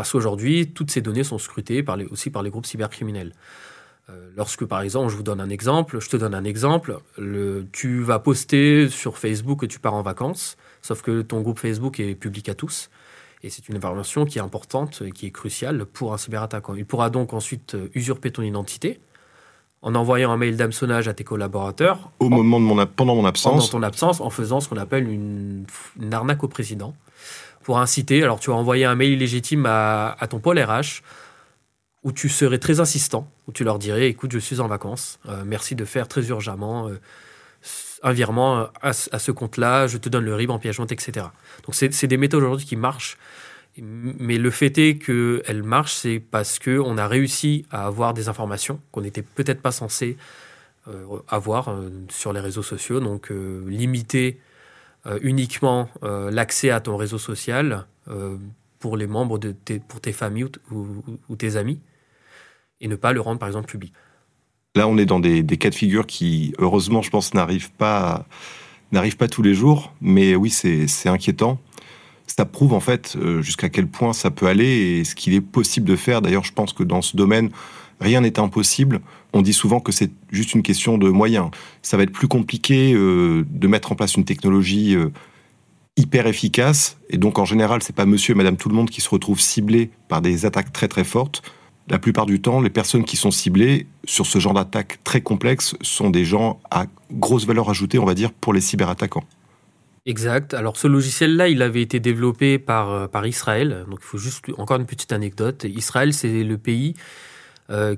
parce 0.00 0.12
qu'aujourd'hui, 0.12 0.72
toutes 0.72 0.90
ces 0.90 1.02
données 1.02 1.24
sont 1.24 1.36
scrutées 1.36 1.82
par 1.82 1.98
les, 1.98 2.06
aussi 2.06 2.30
par 2.30 2.42
les 2.42 2.48
groupes 2.48 2.64
cybercriminels. 2.64 3.34
Euh, 4.08 4.30
lorsque, 4.34 4.64
par 4.64 4.80
exemple, 4.80 5.10
je 5.10 5.16
vous 5.16 5.22
donne 5.22 5.42
un 5.42 5.50
exemple, 5.50 6.00
je 6.00 6.08
te 6.08 6.16
donne 6.16 6.32
un 6.34 6.44
exemple, 6.44 7.00
le, 7.18 7.66
tu 7.70 8.00
vas 8.00 8.18
poster 8.18 8.88
sur 8.88 9.18
Facebook 9.18 9.60
que 9.60 9.66
tu 9.66 9.78
pars 9.78 9.92
en 9.92 10.00
vacances, 10.00 10.56
sauf 10.80 11.02
que 11.02 11.20
ton 11.20 11.42
groupe 11.42 11.58
Facebook 11.58 12.00
est 12.00 12.14
public 12.14 12.48
à 12.48 12.54
tous. 12.54 12.88
Et 13.42 13.50
c'est 13.50 13.68
une 13.68 13.76
information 13.76 14.24
qui 14.24 14.38
est 14.38 14.40
importante 14.40 15.02
et 15.04 15.10
qui 15.10 15.26
est 15.26 15.32
cruciale 15.32 15.84
pour 15.84 16.14
un 16.14 16.16
cyberattaquant. 16.16 16.74
Il 16.76 16.86
pourra 16.86 17.10
donc 17.10 17.34
ensuite 17.34 17.74
euh, 17.74 17.90
usurper 17.92 18.30
ton 18.30 18.40
identité 18.40 19.00
en 19.82 19.94
envoyant 19.94 20.32
un 20.32 20.38
mail 20.38 20.56
d'hameçonnage 20.56 21.08
à 21.08 21.12
tes 21.12 21.24
collaborateurs. 21.24 22.10
Au 22.20 22.30
moment 22.30 22.58
de 22.58 22.64
mon, 22.64 22.86
pendant 22.86 23.16
mon 23.16 23.26
absence. 23.26 23.68
Pendant 23.68 23.80
ton 23.80 23.82
absence, 23.82 24.22
en 24.22 24.30
faisant 24.30 24.60
ce 24.60 24.68
qu'on 24.70 24.78
appelle 24.78 25.10
une, 25.10 25.66
arnaque 26.10 26.42
au 26.42 26.48
président. 26.48 26.94
Pour 27.62 27.78
inciter, 27.78 28.22
alors 28.22 28.40
tu 28.40 28.50
vas 28.50 28.56
envoyer 28.56 28.84
un 28.84 28.94
mail 28.94 29.12
illégitime 29.12 29.66
à, 29.66 30.16
ton 30.28 30.40
pôle 30.40 30.58
RH 30.58 31.02
où 32.02 32.12
tu 32.12 32.28
serais 32.30 32.58
très 32.58 32.80
insistant, 32.80 33.30
où 33.46 33.52
tu 33.52 33.62
leur 33.64 33.78
dirais 33.78 34.08
écoute, 34.08 34.32
je 34.32 34.38
suis 34.38 34.60
en 34.60 34.68
vacances, 34.68 35.18
euh, 35.28 35.42
merci 35.44 35.74
de 35.74 35.84
faire 35.84 36.08
très 36.08 36.26
urgemment. 36.28 36.88
Euh, 36.88 36.98
un 38.02 38.12
virement 38.12 38.68
à, 38.80 38.92
ce 38.94 39.30
compte-là, 39.30 39.86
je 39.86 39.98
te 39.98 40.08
donne 40.08 40.24
le 40.24 40.34
RIB 40.34 40.50
en 40.50 40.60
jointe, 40.72 40.92
etc. 40.92 41.26
Donc 41.66 41.74
c'est 41.74 42.06
des 42.06 42.16
méthodes 42.16 42.42
aujourd'hui 42.42 42.64
qui 42.64 42.76
marchent. 42.76 43.18
Mais 43.76 44.38
le 44.38 44.50
fait 44.50 44.76
est 44.78 44.98
qu'elles 44.98 45.62
marchent, 45.62 45.94
c'est 45.94 46.18
parce 46.18 46.58
qu'on 46.58 46.98
a 46.98 47.06
réussi 47.06 47.66
à 47.70 47.86
avoir 47.86 48.14
des 48.14 48.28
informations 48.28 48.80
qu'on 48.90 49.02
n'était 49.02 49.22
peut-être 49.22 49.60
pas 49.60 49.70
censé 49.70 50.16
euh, 50.88 51.18
avoir 51.28 51.68
euh, 51.68 51.90
sur 52.08 52.32
les 52.32 52.40
réseaux 52.40 52.62
sociaux. 52.62 53.00
Donc 53.00 53.30
euh, 53.30 53.62
limiter 53.68 54.40
uniquement 55.22 55.88
l'accès 56.02 56.70
à 56.70 56.80
ton 56.80 56.96
réseau 56.96 57.18
social 57.18 57.86
pour 58.78 58.96
les 58.96 59.06
membres 59.06 59.38
de 59.38 59.52
tes, 59.52 59.78
pour 59.78 60.00
tes 60.00 60.12
familles 60.12 60.46
ou 60.70 61.36
tes 61.36 61.56
amis 61.56 61.80
et 62.80 62.88
ne 62.88 62.96
pas 62.96 63.12
le 63.12 63.20
rendre 63.20 63.38
par 63.38 63.48
exemple 63.48 63.66
public. 63.66 63.92
Là, 64.76 64.86
on 64.86 64.96
est 64.98 65.06
dans 65.06 65.20
des, 65.20 65.44
cas 65.44 65.70
de 65.70 65.74
figure 65.74 66.06
qui, 66.06 66.54
heureusement, 66.58 67.02
je 67.02 67.10
pense, 67.10 67.34
n'arrivent 67.34 67.72
pas, 67.72 68.26
n'arrivent 68.92 69.16
pas 69.16 69.26
tous 69.26 69.42
les 69.42 69.54
jours. 69.54 69.92
Mais 70.00 70.36
oui, 70.36 70.50
c'est 70.50 71.08
inquiétant. 71.08 71.58
Ça 72.26 72.44
prouve 72.44 72.72
en 72.72 72.80
fait 72.80 73.16
euh, 73.16 73.42
jusqu'à 73.42 73.68
quel 73.68 73.88
point 73.88 74.12
ça 74.12 74.30
peut 74.30 74.46
aller 74.46 74.68
et 74.68 75.04
ce 75.04 75.16
qu'il 75.16 75.34
est 75.34 75.40
possible 75.40 75.88
de 75.88 75.96
faire. 75.96 76.22
D'ailleurs, 76.22 76.44
je 76.44 76.52
pense 76.52 76.72
que 76.72 76.84
dans 76.84 77.02
ce 77.02 77.16
domaine, 77.16 77.50
rien 78.00 78.20
n'est 78.20 78.38
impossible. 78.38 79.00
On 79.32 79.42
dit 79.42 79.52
souvent 79.52 79.80
que 79.80 79.92
c'est 79.92 80.10
juste 80.30 80.54
une 80.54 80.62
question 80.62 80.98
de 80.98 81.08
moyens. 81.08 81.50
Ça 81.82 81.96
va 81.96 82.02
être 82.02 82.12
plus 82.12 82.28
compliqué 82.28 82.92
euh, 82.94 83.44
de 83.48 83.68
mettre 83.68 83.92
en 83.92 83.94
place 83.94 84.14
une 84.14 84.24
technologie 84.24 84.96
euh, 84.96 85.10
hyper 85.96 86.26
efficace. 86.26 86.98
Et 87.10 87.18
donc, 87.18 87.38
en 87.38 87.44
général, 87.44 87.82
c'est 87.82 87.94
pas 87.94 88.06
monsieur 88.06 88.32
et 88.32 88.36
madame 88.36 88.56
tout 88.56 88.68
le 88.68 88.74
monde 88.74 88.90
qui 88.90 89.00
se 89.00 89.08
retrouvent 89.08 89.40
ciblés 89.40 89.90
par 90.08 90.20
des 90.20 90.46
attaques 90.46 90.72
très 90.72 90.88
très 90.88 91.04
fortes 91.04 91.42
la 91.90 91.98
plupart 91.98 92.24
du 92.24 92.40
temps, 92.40 92.60
les 92.60 92.70
personnes 92.70 93.04
qui 93.04 93.16
sont 93.16 93.32
ciblées 93.32 93.86
sur 94.04 94.24
ce 94.24 94.38
genre 94.38 94.54
d'attaque 94.54 95.00
très 95.02 95.20
complexe 95.20 95.74
sont 95.82 96.10
des 96.10 96.24
gens 96.24 96.60
à 96.70 96.86
grosse 97.12 97.46
valeur 97.46 97.68
ajoutée, 97.68 97.98
on 97.98 98.04
va 98.04 98.14
dire, 98.14 98.32
pour 98.32 98.52
les 98.52 98.60
cyberattaquants. 98.60 99.24
Exact. 100.06 100.54
Alors 100.54 100.76
ce 100.76 100.86
logiciel-là, 100.86 101.48
il 101.48 101.62
avait 101.62 101.82
été 101.82 102.00
développé 102.00 102.58
par, 102.58 102.90
euh, 102.90 103.06
par 103.08 103.26
Israël. 103.26 103.84
Donc 103.90 103.98
il 104.02 104.06
faut 104.06 104.18
juste 104.18 104.44
encore 104.56 104.78
une 104.78 104.86
petite 104.86 105.12
anecdote. 105.12 105.64
Israël, 105.64 106.14
c'est 106.14 106.44
le 106.44 106.58
pays 106.58 106.94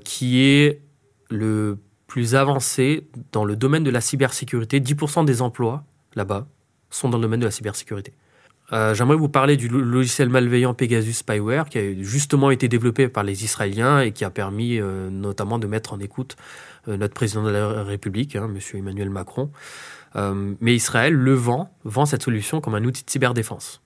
qui 0.03 0.39
est 0.39 0.81
le 1.29 1.77
plus 2.07 2.35
avancé 2.35 3.07
dans 3.31 3.45
le 3.45 3.55
domaine 3.55 3.83
de 3.83 3.91
la 3.91 4.01
cybersécurité. 4.01 4.79
10% 4.79 5.25
des 5.25 5.41
emplois 5.41 5.83
là-bas 6.15 6.47
sont 6.89 7.09
dans 7.09 7.17
le 7.17 7.23
domaine 7.23 7.39
de 7.39 7.45
la 7.45 7.51
cybersécurité. 7.51 8.13
Euh, 8.71 8.93
j'aimerais 8.93 9.17
vous 9.17 9.29
parler 9.29 9.57
du 9.57 9.67
logiciel 9.67 10.29
malveillant 10.29 10.73
Pegasus 10.73 11.13
Spyware 11.13 11.67
qui 11.69 11.77
a 11.77 11.93
justement 12.01 12.49
été 12.49 12.67
développé 12.67 13.07
par 13.07 13.23
les 13.23 13.43
Israéliens 13.43 13.99
et 13.99 14.11
qui 14.11 14.23
a 14.23 14.29
permis 14.29 14.79
notamment 14.79 15.59
de 15.59 15.67
mettre 15.67 15.93
en 15.93 15.99
écoute 15.99 16.37
notre 16.87 17.13
président 17.13 17.43
de 17.43 17.49
la 17.49 17.83
République, 17.83 18.35
hein, 18.35 18.49
M. 18.53 18.59
Emmanuel 18.79 19.09
Macron. 19.09 19.51
Euh, 20.15 20.53
mais 20.61 20.75
Israël 20.75 21.13
le 21.13 21.33
vend, 21.33 21.71
vend 21.83 22.05
cette 22.05 22.23
solution 22.23 22.61
comme 22.61 22.75
un 22.75 22.83
outil 22.83 23.03
de 23.03 23.09
cyberdéfense. 23.09 23.81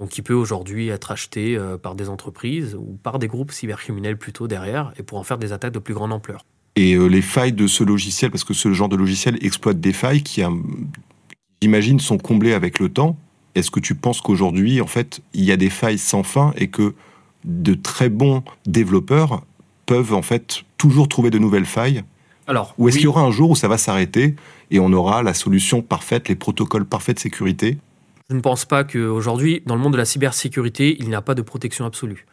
Donc 0.00 0.08
qui 0.08 0.22
peut 0.22 0.34
aujourd'hui 0.34 0.88
être 0.88 1.10
acheté 1.10 1.56
euh, 1.56 1.76
par 1.76 1.94
des 1.94 2.08
entreprises 2.08 2.74
ou 2.74 2.98
par 3.02 3.18
des 3.18 3.28
groupes 3.28 3.52
cybercriminels 3.52 4.16
plutôt 4.16 4.48
derrière 4.48 4.92
et 4.98 5.02
pour 5.02 5.18
en 5.18 5.22
faire 5.22 5.36
des 5.36 5.52
attaques 5.52 5.74
de 5.74 5.78
plus 5.78 5.92
grande 5.92 6.12
ampleur. 6.12 6.46
Et 6.76 6.94
euh, 6.94 7.06
les 7.06 7.20
failles 7.20 7.52
de 7.52 7.66
ce 7.66 7.84
logiciel, 7.84 8.30
parce 8.30 8.44
que 8.44 8.54
ce 8.54 8.72
genre 8.72 8.88
de 8.88 8.96
logiciel 8.96 9.36
exploite 9.44 9.78
des 9.78 9.92
failles 9.92 10.22
qui, 10.22 10.42
j'imagine, 11.60 12.00
sont 12.00 12.16
comblées 12.16 12.54
avec 12.54 12.78
le 12.78 12.88
temps. 12.88 13.18
Est-ce 13.54 13.70
que 13.70 13.80
tu 13.80 13.94
penses 13.94 14.22
qu'aujourd'hui, 14.22 14.80
en 14.80 14.86
fait, 14.86 15.20
il 15.34 15.44
y 15.44 15.52
a 15.52 15.58
des 15.58 15.68
failles 15.68 15.98
sans 15.98 16.22
fin 16.22 16.54
et 16.56 16.68
que 16.68 16.94
de 17.44 17.74
très 17.74 18.08
bons 18.08 18.42
développeurs 18.64 19.44
peuvent 19.84 20.14
en 20.14 20.22
fait 20.22 20.62
toujours 20.78 21.08
trouver 21.08 21.28
de 21.30 21.38
nouvelles 21.38 21.66
failles? 21.66 22.04
Alors, 22.46 22.74
Ou 22.78 22.88
est-ce 22.88 22.96
qu'il 22.96 23.04
y 23.04 23.08
aura 23.08 23.22
un 23.22 23.30
jour 23.30 23.50
où 23.50 23.56
ça 23.56 23.68
va 23.68 23.76
s'arrêter 23.76 24.34
et 24.70 24.80
on 24.80 24.92
aura 24.92 25.22
la 25.22 25.34
solution 25.34 25.82
parfaite, 25.82 26.28
les 26.28 26.36
protocoles 26.36 26.86
parfaits 26.86 27.16
de 27.16 27.20
sécurité? 27.20 27.76
Je 28.30 28.36
ne 28.36 28.40
pense 28.40 28.64
pas 28.64 28.84
qu'aujourd'hui, 28.84 29.60
dans 29.66 29.74
le 29.74 29.80
monde 29.80 29.94
de 29.94 29.98
la 29.98 30.04
cybersécurité, 30.04 30.96
il 31.00 31.08
n'y 31.08 31.16
a 31.16 31.20
pas 31.20 31.34
de 31.34 31.42
protection 31.42 31.84
absolue. 31.84 32.26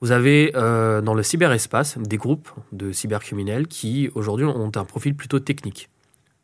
Vous 0.00 0.10
avez 0.10 0.52
euh, 0.56 1.02
dans 1.02 1.12
le 1.12 1.22
cyberespace 1.22 1.98
des 1.98 2.16
groupes 2.16 2.48
de 2.72 2.92
cybercriminels 2.92 3.66
qui 3.66 4.08
aujourd'hui 4.14 4.46
ont 4.46 4.72
un 4.74 4.84
profil 4.86 5.14
plutôt 5.14 5.38
technique. 5.38 5.90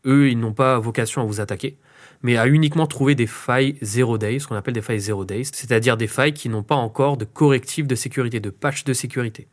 Eux, 0.05 0.29
ils 0.29 0.39
n'ont 0.39 0.53
pas 0.53 0.79
vocation 0.79 1.23
à 1.23 1.25
vous 1.25 1.41
attaquer, 1.41 1.79
mais 2.23 2.37
à 2.37 2.47
uniquement 2.47 2.87
trouver 2.87 3.15
des 3.15 3.27
failles 3.27 3.79
zero 3.81 4.19
day, 4.19 4.39
ce 4.39 4.47
qu'on 4.47 4.55
appelle 4.55 4.75
des 4.75 4.83
failles 4.83 5.01
zero 5.01 5.25
days, 5.25 5.47
c'est-à-dire 5.47 5.97
des 5.97 6.07
failles 6.07 6.35
qui 6.35 6.51
n'ont 6.51 6.63
pas 6.63 6.75
encore 6.75 7.17
de 7.17 7.25
correctif 7.25 7.87
de 7.87 7.95
sécurité, 7.95 8.39
de 8.39 8.51
patch 8.51 8.85
de 8.85 8.93
sécurité. 8.93 9.49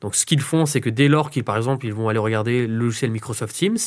Donc 0.00 0.14
ce 0.14 0.24
qu'ils 0.24 0.40
font, 0.40 0.66
c'est 0.66 0.80
que 0.80 0.90
dès 0.90 1.08
lors 1.08 1.30
qu'ils, 1.30 1.42
par 1.42 1.56
exemple, 1.56 1.84
ils 1.84 1.92
vont 1.92 2.08
aller 2.08 2.20
regarder 2.20 2.68
le 2.68 2.76
logiciel 2.76 3.10
Microsoft 3.10 3.56
Teams, 3.56 3.78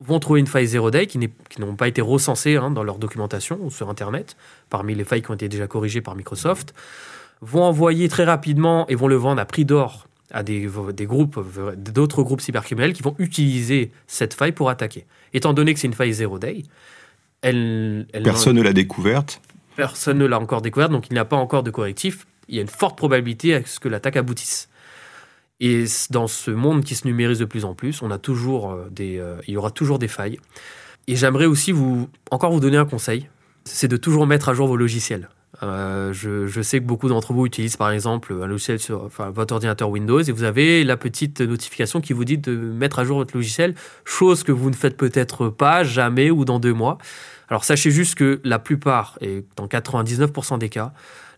vont 0.00 0.18
trouver 0.18 0.40
une 0.40 0.46
faille 0.46 0.66
zero 0.66 0.90
day 0.90 1.06
qui 1.06 1.18
n'ont 1.58 1.76
pas 1.76 1.88
été 1.88 2.02
recensées 2.02 2.56
hein, 2.56 2.70
dans 2.70 2.84
leur 2.84 2.98
documentation 2.98 3.58
ou 3.62 3.70
sur 3.70 3.88
Internet, 3.88 4.36
parmi 4.68 4.94
les 4.94 5.04
failles 5.04 5.22
qui 5.22 5.30
ont 5.30 5.34
été 5.34 5.48
déjà 5.48 5.66
corrigées 5.66 6.02
par 6.02 6.14
Microsoft, 6.14 6.74
vont 7.40 7.62
envoyer 7.62 8.08
très 8.08 8.24
rapidement 8.24 8.86
et 8.88 8.94
vont 8.94 9.08
le 9.08 9.16
vendre 9.16 9.40
à 9.40 9.44
prix 9.44 9.64
d'or 9.64 10.06
à 10.32 10.42
des, 10.42 10.68
des 10.92 11.06
groupes, 11.06 11.38
d'autres 11.76 12.22
groupes 12.22 12.40
cybercriminels 12.40 12.92
qui 12.92 13.02
vont 13.02 13.14
utiliser 13.18 13.92
cette 14.06 14.34
faille 14.34 14.52
pour 14.52 14.70
attaquer. 14.70 15.06
Étant 15.32 15.52
donné 15.52 15.72
que 15.72 15.80
c'est 15.80 15.86
une 15.86 15.94
faille 15.94 16.12
zero 16.12 16.38
day, 16.38 16.64
elle, 17.42 18.06
personne 18.24 18.56
ne 18.56 18.62
l'a 18.62 18.72
découverte. 18.72 19.40
Personne 19.76 20.18
ne 20.18 20.26
l'a 20.26 20.40
encore 20.40 20.62
découverte, 20.62 20.90
donc 20.90 21.06
il 21.10 21.12
n'y 21.12 21.18
a 21.18 21.24
pas 21.24 21.36
encore 21.36 21.62
de 21.62 21.70
correctif. 21.70 22.26
Il 22.48 22.56
y 22.56 22.58
a 22.58 22.62
une 22.62 22.68
forte 22.68 22.96
probabilité 22.96 23.54
à 23.54 23.64
ce 23.64 23.78
que 23.78 23.88
l'attaque 23.88 24.16
aboutisse. 24.16 24.68
Et 25.60 25.84
dans 26.10 26.26
ce 26.26 26.50
monde 26.50 26.84
qui 26.84 26.94
se 26.94 27.06
numérise 27.06 27.38
de 27.38 27.44
plus 27.44 27.64
en 27.64 27.74
plus, 27.74 28.02
on 28.02 28.10
a 28.10 28.18
toujours 28.18 28.72
euh, 28.72 28.88
des, 28.90 29.18
euh, 29.18 29.36
il 29.46 29.54
y 29.54 29.56
aura 29.56 29.70
toujours 29.70 29.98
des 29.98 30.08
failles. 30.08 30.38
Et 31.08 31.16
j'aimerais 31.16 31.46
aussi 31.46 31.72
vous, 31.72 32.08
encore 32.30 32.52
vous 32.52 32.60
donner 32.60 32.76
un 32.76 32.84
conseil, 32.84 33.28
c'est 33.64 33.88
de 33.88 33.96
toujours 33.96 34.26
mettre 34.26 34.48
à 34.48 34.54
jour 34.54 34.66
vos 34.66 34.76
logiciels. 34.76 35.28
Euh, 35.62 36.12
je, 36.12 36.46
je, 36.46 36.60
sais 36.60 36.80
que 36.80 36.84
beaucoup 36.84 37.08
d'entre 37.08 37.32
vous 37.32 37.46
utilisent 37.46 37.78
par 37.78 37.90
exemple 37.90 38.34
un 38.42 38.46
logiciel 38.46 38.78
sur 38.78 39.04
enfin, 39.04 39.30
votre 39.30 39.54
ordinateur 39.54 39.88
Windows 39.88 40.20
et 40.20 40.30
vous 40.30 40.42
avez 40.42 40.84
la 40.84 40.98
petite 40.98 41.40
notification 41.40 42.02
qui 42.02 42.12
vous 42.12 42.26
dit 42.26 42.36
de 42.36 42.54
mettre 42.54 42.98
à 42.98 43.04
jour 43.04 43.16
votre 43.16 43.34
logiciel, 43.34 43.74
chose 44.04 44.42
que 44.42 44.52
vous 44.52 44.68
ne 44.68 44.74
faites 44.74 44.98
peut-être 44.98 45.48
pas 45.48 45.82
jamais 45.82 46.30
ou 46.30 46.44
dans 46.44 46.58
deux 46.58 46.74
mois. 46.74 46.98
Alors 47.48 47.64
sachez 47.64 47.90
juste 47.90 48.16
que 48.16 48.40
la 48.44 48.58
plupart, 48.58 49.18
et 49.22 49.44
dans 49.56 49.66
99% 49.66 50.58
des 50.58 50.68
cas, 50.68 50.92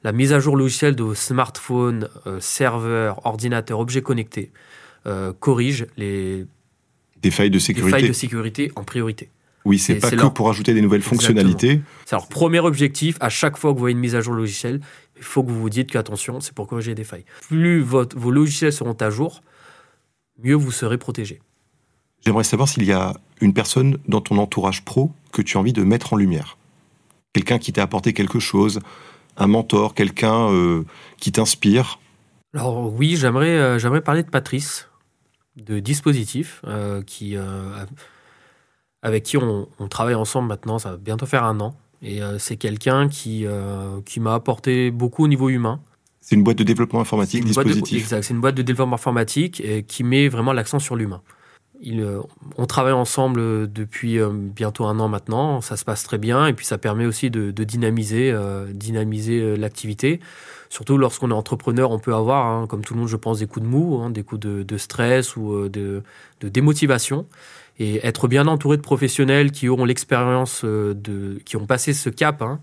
la 0.05 0.13
mise 0.13 0.33
à 0.33 0.41
jour 0.41 0.57
logicielle 0.57 0.95
de 0.97 1.15
smartphones, 1.15 2.09
euh, 2.27 2.41
serveurs, 2.41 3.25
ordinateurs, 3.27 3.81
objets 3.81 4.03
connectés 4.03 4.53
euh, 5.07 5.33
corrige 5.33 5.87
les 5.97 6.47
des 7.23 7.31
failles 7.31 7.51
de 7.51 7.59
sécurité. 7.59 7.91
failles 7.91 8.09
de 8.09 8.13
sécurité 8.13 8.73
en 8.77 8.85
priorité. 8.85 9.31
Oui, 9.65 9.79
c'est 9.79 9.97
pas 9.97 10.11
que 10.11 10.27
pour 10.29 10.49
ajouter 10.49 10.73
des 10.73 10.81
nouvelles 10.81 11.03
fonctionnalités. 11.03 11.81
C'est 12.07 12.15
leur 12.15 12.29
premier 12.29 12.61
objectif. 12.61 13.17
À 13.21 13.29
chaque 13.29 13.57
fois 13.57 13.71
que 13.71 13.75
vous 13.75 13.81
voyez 13.81 13.95
une 13.95 14.01
mise 14.01 14.15
à 14.15 14.21
jour 14.21 14.35
logicielle, 14.35 14.81
il 15.17 15.23
faut 15.23 15.43
que 15.43 15.51
vous 15.51 15.61
vous 15.61 15.71
dites 15.71 15.91
qu'attention, 15.91 16.41
c'est 16.41 16.55
pour 16.55 16.69
corriger 16.69 16.95
des 16.95 17.05
failles. 17.05 17.25
Plus 17.49 17.81
votre, 17.81 18.17
vos 18.17 18.31
logiciels 18.31 18.73
seront 18.73 18.95
à 18.95 19.11
jour, 19.11 19.43
mieux 20.43 20.55
vous 20.55 20.71
serez 20.71 20.97
protégé. 20.97 21.41
J'aimerais 22.25 22.45
savoir 22.45 22.69
s'il 22.69 22.85
y 22.85 22.93
a 22.93 23.15
une 23.41 23.53
personne 23.53 23.99
dans 24.07 24.21
ton 24.21 24.39
entourage 24.39 24.85
pro 24.85 25.13
que 25.33 25.43
tu 25.43 25.57
as 25.57 25.61
envie 25.61 25.73
de 25.73 25.83
mettre 25.83 26.13
en 26.13 26.17
lumière. 26.17 26.57
Quelqu'un 27.33 27.59
qui 27.59 27.73
t'a 27.73 27.83
apporté 27.83 28.13
quelque 28.13 28.39
chose, 28.39 28.81
un 29.39 29.47
mentor, 29.47 29.95
quelqu'un 29.95 30.51
euh, 30.51 30.85
qui 31.19 31.33
t'inspire? 31.33 31.99
Alors 32.55 32.93
oui, 32.93 33.17
j'aimerais 33.17 33.57
euh, 33.57 33.79
j'aimerais 33.79 34.01
parler 34.01 34.23
de 34.23 34.31
Patrice, 34.31 34.89
de 35.57 35.79
Dispositif, 35.79 36.61
euh, 36.67 37.03
qui, 37.03 37.37
avec 39.03 39.23
qui 39.23 39.37
on, 39.37 39.69
travaille 39.89 40.15
ensemble 40.15 40.49
maintenant, 40.49 40.79
ça 40.79 40.91
va 40.93 40.97
bientôt 40.97 41.27
faire 41.27 41.45
un 41.45 41.61
an. 41.61 41.75
Et 42.01 42.21
c'est 42.39 42.57
quelqu'un 42.57 43.09
qui, 43.09 43.45
qui 44.05 44.21
m'a 44.21 44.35
apporté 44.35 44.93
beaucoup 44.93 45.25
au 45.25 45.29
niveau 45.29 45.49
humain. 45.49 45.81
C'est 46.21 46.37
une 46.37 46.45
boîte 46.45 46.59
de 46.59 46.63
développement 46.63 47.01
informatique, 47.01 47.45
Dispositif? 47.45 48.03
exact, 48.03 48.23
c'est 48.23 48.35
une 48.35 48.41
boîte 48.41 48.55
de 48.55 48.63
développement 48.63 48.95
informatique 48.95 49.61
et 49.61 49.83
qui 49.83 50.05
met 50.05 50.29
vraiment 50.29 50.53
l'accent 50.53 50.79
sur 50.79 50.95
l'humain. 50.95 51.23
Euh, 51.87 52.23
on 52.57 52.67
travaille 52.67 52.93
ensemble 52.93 53.41
euh, 53.41 53.67
depuis 53.67 54.19
euh, 54.19 54.31
bientôt 54.33 54.87
un 54.87 54.99
an 54.99 55.09
maintenant, 55.09 55.61
ça 55.61 55.77
se 55.77 55.85
passe 55.85 56.03
très 56.03 56.19
bien 56.19 56.47
et 56.47 56.53
puis 56.53 56.67
ça 56.67 56.77
permet 56.77 57.07
aussi 57.07 57.31
de, 57.31 57.51
dynamiser, 57.51 58.35
dynamiser 58.73 59.57
l'activité. 59.57 60.21
Surtout 60.71 60.99
lorsqu'on 60.99 61.31
est 61.31 61.35
entrepreneur, 61.35 61.91
on 61.91 61.99
peut 61.99 62.15
avoir, 62.15 62.47
hein, 62.47 62.67
comme 62.67 62.85
tout 62.85 62.95
le 62.95 63.01
monde, 63.01 63.09
je 63.09 63.17
pense, 63.17 63.39
des 63.39 63.47
coups 63.47 63.65
de 63.65 63.71
mou, 63.71 64.01
hein, 64.03 64.11
des 64.11 64.23
coups 64.23 64.41
de, 64.41 64.77
stress 64.77 65.37
ou 65.37 65.69
de, 65.69 66.03
démotivation. 66.43 67.27
Et 67.81 68.05
être 68.05 68.27
bien 68.27 68.49
entouré 68.49 68.77
de 68.77 68.83
professionnels 68.83 69.53
qui 69.53 69.69
auront 69.69 69.85
l'expérience, 69.85 70.65
qui 71.45 71.57
ont 71.57 71.67
passé 71.67 71.93
ce 71.93 72.11
cap. 72.11 72.43
Hein. 72.43 72.61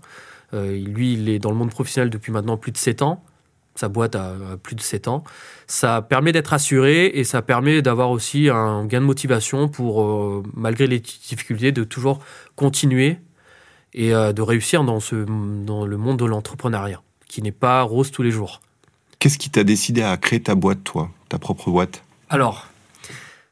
lui, 0.52 1.14
il 1.14 1.28
est 1.28 1.38
dans 1.38 1.50
le 1.50 1.56
monde 1.56 1.70
professionnel 1.70 2.10
depuis 2.10 2.32
maintenant 2.32 2.58
plus 2.58 2.72
de 2.72 2.76
7 2.76 3.02
ans 3.02 3.24
sa 3.76 3.88
boîte 3.88 4.14
a 4.16 4.34
plus 4.62 4.74
de 4.74 4.80
7 4.80 5.08
ans. 5.08 5.24
Ça 5.66 6.02
permet 6.02 6.32
d'être 6.32 6.52
assuré 6.52 7.06
et 7.14 7.24
ça 7.24 7.42
permet 7.42 7.82
d'avoir 7.82 8.10
aussi 8.10 8.48
un 8.48 8.86
gain 8.86 9.00
de 9.00 9.06
motivation 9.06 9.68
pour, 9.68 10.02
euh, 10.02 10.42
malgré 10.54 10.86
les 10.86 11.00
difficultés, 11.00 11.72
de 11.72 11.84
toujours 11.84 12.20
continuer 12.56 13.18
et 13.94 14.14
euh, 14.14 14.32
de 14.32 14.42
réussir 14.42 14.84
dans, 14.84 15.00
ce, 15.00 15.16
dans 15.64 15.86
le 15.86 15.96
monde 15.96 16.18
de 16.18 16.24
l'entrepreneuriat, 16.24 17.02
qui 17.28 17.42
n'est 17.42 17.52
pas 17.52 17.82
rose 17.82 18.10
tous 18.10 18.22
les 18.22 18.30
jours. 18.30 18.60
Qu'est-ce 19.18 19.38
qui 19.38 19.50
t'a 19.50 19.64
décidé 19.64 20.02
à 20.02 20.16
créer 20.16 20.40
ta 20.40 20.54
boîte, 20.54 20.84
toi, 20.84 21.10
ta 21.28 21.38
propre 21.38 21.70
boîte? 21.70 22.02
Alors. 22.28 22.66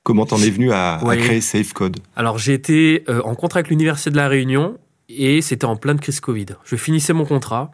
Comment 0.02 0.26
t'en 0.26 0.36
es 0.36 0.50
venu 0.50 0.70
à, 0.70 1.00
créer 1.02 1.40
SafeCode? 1.40 1.98
Alors, 2.14 2.36
j'ai 2.36 2.52
été 2.52 3.04
euh, 3.08 3.22
en 3.22 3.34
contrat 3.34 3.60
avec 3.60 3.70
l'Université 3.70 4.10
de 4.10 4.16
La 4.16 4.28
Réunion 4.28 4.76
et 5.08 5.40
c'était 5.40 5.64
en 5.64 5.76
pleine 5.76 5.98
crise 5.98 6.20
Covid. 6.20 6.46
Je 6.64 6.76
finissais 6.76 7.14
mon 7.14 7.24
contrat 7.24 7.70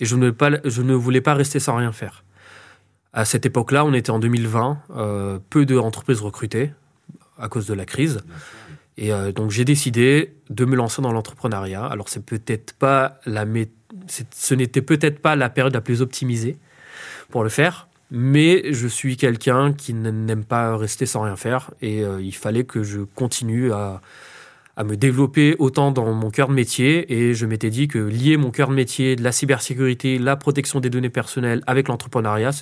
et 0.00 0.04
je 0.04 0.16
ne, 0.16 0.30
pas, 0.30 0.50
je 0.64 0.82
ne 0.82 0.94
voulais 0.94 1.20
pas 1.20 1.34
rester 1.34 1.60
sans 1.60 1.76
rien 1.76 1.92
faire. 1.92 2.24
À 3.12 3.24
cette 3.24 3.46
époque-là, 3.46 3.84
on 3.84 3.94
était 3.94 4.10
en 4.10 4.18
2020, 4.18 4.78
euh, 4.90 5.38
peu 5.50 5.66
d'entreprises 5.66 6.20
recrutaient 6.20 6.72
à 7.38 7.48
cause 7.48 7.66
de 7.66 7.74
la 7.74 7.84
crise. 7.84 8.20
Et 8.96 9.12
euh, 9.12 9.32
donc 9.32 9.50
j'ai 9.50 9.64
décidé 9.64 10.34
de 10.50 10.64
me 10.64 10.76
lancer 10.76 11.00
dans 11.00 11.12
l'entrepreneuriat. 11.12 11.84
Alors 11.86 12.08
c'est 12.08 12.24
peut-être 12.24 12.74
pas 12.74 13.20
la 13.26 13.46
ce 14.34 14.54
n'était 14.54 14.82
peut-être 14.82 15.20
pas 15.20 15.36
la 15.36 15.48
période 15.48 15.72
la 15.72 15.80
plus 15.80 16.02
optimisée 16.02 16.58
pour 17.30 17.42
le 17.42 17.48
faire, 17.48 17.88
mais 18.10 18.72
je 18.72 18.86
suis 18.86 19.16
quelqu'un 19.16 19.72
qui 19.72 19.94
n'aime 19.94 20.44
pas 20.44 20.76
rester 20.76 21.06
sans 21.06 21.22
rien 21.22 21.36
faire 21.36 21.70
et 21.80 22.02
euh, 22.02 22.20
il 22.20 22.34
fallait 22.34 22.64
que 22.64 22.82
je 22.82 23.00
continue 23.00 23.72
à, 23.72 24.00
à 24.78 24.84
me 24.84 24.96
développer 24.96 25.56
autant 25.58 25.90
dans 25.90 26.14
mon 26.14 26.30
cœur 26.30 26.46
de 26.46 26.52
métier 26.54 27.12
et 27.12 27.34
je 27.34 27.46
m'étais 27.46 27.68
dit 27.68 27.88
que 27.88 27.98
lier 27.98 28.36
mon 28.36 28.52
cœur 28.52 28.68
de 28.68 28.74
métier 28.74 29.16
de 29.16 29.24
la 29.24 29.32
cybersécurité, 29.32 30.18
la 30.18 30.36
protection 30.36 30.78
des 30.78 30.88
données 30.88 31.10
personnelles 31.10 31.64
avec 31.66 31.88
l'entrepreneuriat, 31.88 32.52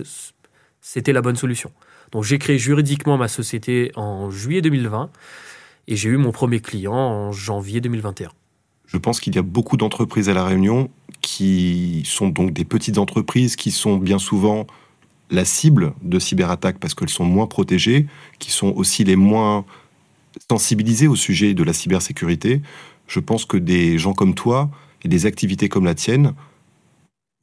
c'était 0.80 1.12
la 1.12 1.20
bonne 1.20 1.36
solution. 1.36 1.70
Donc 2.12 2.24
j'ai 2.24 2.38
créé 2.38 2.56
juridiquement 2.56 3.18
ma 3.18 3.28
société 3.28 3.92
en 3.96 4.30
juillet 4.30 4.62
2020 4.62 5.10
et 5.88 5.96
j'ai 5.96 6.08
eu 6.08 6.16
mon 6.16 6.32
premier 6.32 6.60
client 6.60 6.94
en 6.94 7.32
janvier 7.32 7.82
2021. 7.82 8.30
Je 8.86 8.96
pense 8.96 9.20
qu'il 9.20 9.34
y 9.34 9.38
a 9.38 9.42
beaucoup 9.42 9.76
d'entreprises 9.76 10.30
à 10.30 10.32
La 10.32 10.46
Réunion 10.46 10.88
qui 11.20 12.02
sont 12.06 12.28
donc 12.28 12.54
des 12.54 12.64
petites 12.64 12.96
entreprises 12.96 13.56
qui 13.56 13.70
sont 13.70 13.98
bien 13.98 14.18
souvent 14.18 14.66
la 15.30 15.44
cible 15.44 15.92
de 16.00 16.18
cyberattaques 16.18 16.78
parce 16.78 16.94
qu'elles 16.94 17.10
sont 17.10 17.24
moins 17.24 17.46
protégées, 17.46 18.06
qui 18.38 18.52
sont 18.52 18.68
aussi 18.68 19.04
les 19.04 19.16
moins 19.16 19.66
sensibilisés 20.50 21.08
au 21.08 21.16
sujet 21.16 21.54
de 21.54 21.62
la 21.62 21.72
cybersécurité. 21.72 22.62
je 23.06 23.20
pense 23.20 23.44
que 23.44 23.56
des 23.56 23.98
gens 23.98 24.12
comme 24.12 24.34
toi 24.34 24.70
et 25.02 25.08
des 25.08 25.26
activités 25.26 25.68
comme 25.68 25.84
la 25.84 25.94
tienne 25.94 26.34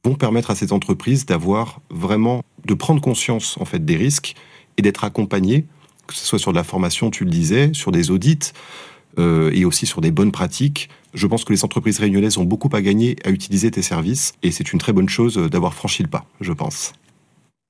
vont 0.04 0.14
permettre 0.14 0.50
à 0.50 0.54
ces 0.54 0.72
entreprises 0.72 1.24
d'avoir 1.26 1.80
vraiment, 1.90 2.42
de 2.66 2.74
prendre 2.74 3.00
conscience 3.00 3.56
en 3.58 3.64
fait 3.64 3.84
des 3.84 3.96
risques 3.96 4.34
et 4.76 4.82
d'être 4.82 5.04
accompagnées, 5.04 5.64
que 6.06 6.14
ce 6.14 6.26
soit 6.26 6.38
sur 6.38 6.52
de 6.52 6.56
la 6.56 6.64
formation, 6.64 7.10
tu 7.10 7.24
le 7.24 7.30
disais, 7.30 7.72
sur 7.72 7.90
des 7.90 8.10
audits 8.10 8.52
euh, 9.18 9.50
et 9.54 9.64
aussi 9.64 9.86
sur 9.86 10.00
des 10.00 10.10
bonnes 10.10 10.32
pratiques. 10.32 10.90
Je 11.14 11.26
pense 11.26 11.44
que 11.44 11.52
les 11.52 11.64
entreprises 11.64 11.98
réunionnaises 11.98 12.36
ont 12.36 12.44
beaucoup 12.44 12.68
à 12.72 12.82
gagner 12.82 13.16
à 13.24 13.30
utiliser 13.30 13.70
tes 13.70 13.82
services 13.82 14.34
et 14.42 14.50
c'est 14.50 14.72
une 14.72 14.78
très 14.78 14.92
bonne 14.92 15.08
chose 15.08 15.36
d'avoir 15.36 15.72
franchi 15.72 16.02
le 16.02 16.08
pas, 16.08 16.26
je 16.40 16.52
pense. 16.52 16.92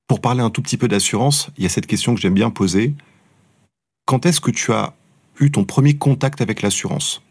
Pour 0.07 0.19
parler 0.21 0.41
un 0.41 0.49
tout 0.49 0.61
petit 0.61 0.77
peu 0.77 0.87
d'assurance, 0.87 1.49
il 1.57 1.63
y 1.63 1.65
a 1.65 1.69
cette 1.69 1.87
question 1.87 2.13
que 2.13 2.21
j'aime 2.21 2.33
bien 2.33 2.49
poser. 2.49 2.93
Quand 4.05 4.25
est-ce 4.25 4.41
que 4.41 4.51
tu 4.51 4.71
as 4.71 4.93
eu 5.39 5.51
ton 5.51 5.63
premier 5.63 5.95
contact 5.95 6.41
avec 6.41 6.61
l'assurance? 6.61 7.21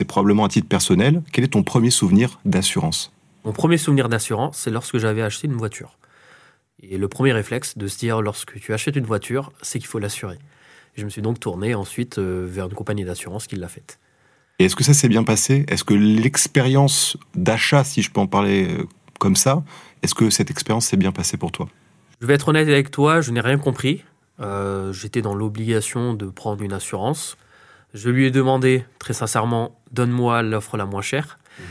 C'est 0.00 0.06
probablement 0.06 0.44
à 0.44 0.48
titre 0.48 0.68
personnel. 0.68 1.22
Quel 1.32 1.44
est 1.44 1.48
ton 1.48 1.62
premier 1.62 1.90
souvenir 1.90 2.38
d'assurance? 2.44 3.12
Mon 3.44 3.52
premier 3.52 3.78
souvenir 3.78 4.08
d'assurance, 4.08 4.58
c'est 4.58 4.70
lorsque 4.70 4.98
j'avais 4.98 5.22
acheté 5.22 5.48
une 5.48 5.56
voiture. 5.56 5.98
Et 6.82 6.98
le 6.98 7.08
premier 7.08 7.32
réflexe 7.32 7.76
de 7.76 7.88
se 7.88 7.98
dire 7.98 8.22
lorsque 8.22 8.60
tu 8.60 8.72
achètes 8.72 8.96
une 8.96 9.06
voiture, 9.06 9.52
c'est 9.62 9.78
qu'il 9.78 9.88
faut 9.88 9.98
l'assurer. 9.98 10.38
Je 10.94 11.04
me 11.04 11.10
suis 11.10 11.22
donc 11.22 11.40
tourné 11.40 11.74
ensuite 11.74 12.18
euh, 12.18 12.46
vers 12.48 12.66
une 12.66 12.74
compagnie 12.74 13.04
d'assurance 13.04 13.46
qui 13.46 13.56
l'a 13.56 13.68
faite. 13.68 13.98
Et 14.58 14.64
est-ce 14.64 14.76
que 14.76 14.84
ça 14.84 14.94
s'est 14.94 15.08
bien 15.08 15.24
passé? 15.24 15.64
Est-ce 15.68 15.84
que 15.84 15.94
l'expérience 15.94 17.16
d'achat, 17.34 17.84
si 17.84 18.02
je 18.02 18.10
peux 18.10 18.20
en 18.20 18.26
parler 18.26 18.68
euh, 18.68 18.86
comme 19.18 19.36
ça, 19.36 19.62
est-ce 20.02 20.14
que 20.14 20.30
cette 20.30 20.50
expérience 20.50 20.86
s'est 20.86 20.96
bien 20.96 21.12
passée 21.12 21.36
pour 21.36 21.52
toi? 21.52 21.68
Je 22.20 22.26
vais 22.26 22.34
être 22.34 22.48
honnête 22.48 22.68
avec 22.68 22.90
toi, 22.90 23.20
je 23.20 23.30
n'ai 23.30 23.40
rien 23.40 23.58
compris. 23.58 24.02
Euh, 24.40 24.92
j'étais 24.92 25.22
dans 25.22 25.34
l'obligation 25.34 26.14
de 26.14 26.26
prendre 26.26 26.62
une 26.62 26.72
assurance. 26.72 27.36
Je 27.94 28.10
lui 28.10 28.26
ai 28.26 28.30
demandé 28.30 28.84
très 28.98 29.14
sincèrement, 29.14 29.80
donne-moi 29.92 30.42
l'offre 30.42 30.76
la 30.76 30.86
moins 30.86 31.02
chère. 31.02 31.38
Mhm. 31.58 31.64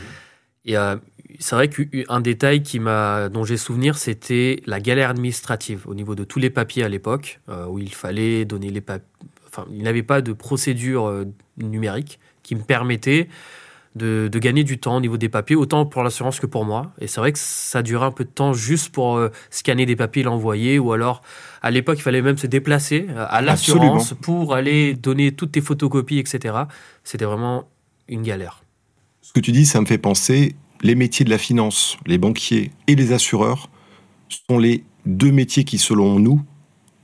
Et 0.66 0.76
euh, 0.76 0.96
c'est 1.38 1.54
vrai 1.54 1.68
qu'un 1.68 2.20
détail 2.20 2.62
qui 2.62 2.78
m'a, 2.80 3.28
dont 3.28 3.44
j'ai 3.44 3.56
souvenir, 3.56 3.96
c'était 3.96 4.60
la 4.66 4.80
galère 4.80 5.10
administrative 5.10 5.84
au 5.86 5.94
niveau 5.94 6.14
de 6.14 6.24
tous 6.24 6.38
les 6.38 6.50
papiers 6.50 6.82
à 6.82 6.88
l'époque, 6.88 7.40
euh, 7.48 7.66
où 7.66 7.78
il 7.78 7.94
fallait 7.94 8.44
donner 8.44 8.70
les 8.70 8.80
papiers. 8.80 9.06
Enfin, 9.46 9.66
il 9.70 9.82
n'avait 9.82 10.02
pas 10.02 10.20
de 10.20 10.34
procédure 10.34 11.24
numérique 11.56 12.20
qui 12.42 12.54
me 12.54 12.60
permettait 12.60 13.28
de, 13.96 14.28
gagner 14.34 14.62
du 14.62 14.78
temps 14.78 14.98
au 14.98 15.00
niveau 15.00 15.16
des 15.16 15.30
papiers, 15.30 15.56
autant 15.56 15.86
pour 15.86 16.02
l'assurance 16.02 16.38
que 16.38 16.44
pour 16.44 16.66
moi. 16.66 16.92
Et 17.00 17.06
c'est 17.06 17.18
vrai 17.18 17.32
que 17.32 17.38
ça 17.38 17.82
durait 17.82 18.04
un 18.04 18.10
peu 18.10 18.24
de 18.24 18.30
temps 18.30 18.52
juste 18.52 18.90
pour 18.90 19.18
scanner 19.48 19.86
des 19.86 19.96
papiers, 19.96 20.22
l'envoyer, 20.22 20.78
ou 20.78 20.92
alors 20.92 21.22
à 21.62 21.70
l'époque, 21.70 21.98
il 21.98 22.02
fallait 22.02 22.22
même 22.22 22.38
se 22.38 22.46
déplacer 22.46 23.06
euh, 23.10 23.26
à 23.28 23.40
l'assurance 23.40 24.14
pour 24.20 24.54
aller 24.54 24.94
donner 24.94 25.32
toutes 25.32 25.52
tes 25.52 25.60
photocopies, 25.60 26.18
etc. 26.18 26.54
C'était 27.04 27.24
vraiment 27.24 27.68
une 28.08 28.22
galère. 28.22 28.62
Ce 29.22 29.32
que 29.32 29.40
tu 29.40 29.52
dis, 29.52 29.66
ça 29.66 29.80
me 29.80 29.86
fait 29.86 29.98
penser, 29.98 30.54
les 30.82 30.94
métiers 30.94 31.24
de 31.24 31.30
la 31.30 31.38
finance, 31.38 31.98
les 32.06 32.18
banquiers 32.18 32.70
et 32.86 32.94
les 32.94 33.12
assureurs 33.12 33.68
sont 34.48 34.58
les 34.58 34.84
deux 35.06 35.32
métiers 35.32 35.64
qui, 35.64 35.78
selon 35.78 36.18
nous, 36.18 36.42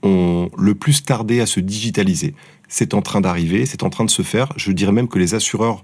ont 0.03 0.51
le 0.57 0.75
plus 0.75 1.05
tardé 1.05 1.41
à 1.41 1.47
se 1.47 1.61
digitaliser. 1.61 2.35
C'est 2.69 2.95
en 2.95 3.03
train 3.03 3.21
d'arriver, 3.21 3.67
c'est 3.67 3.83
en 3.83 3.91
train 3.91 4.05
de 4.05 4.11
se 4.11 4.23
faire. 4.23 4.53
Je 4.57 4.73
dirais 4.73 4.93
même 4.93 5.09
que 5.09 5.19
les 5.19 5.35
assureurs 5.35 5.83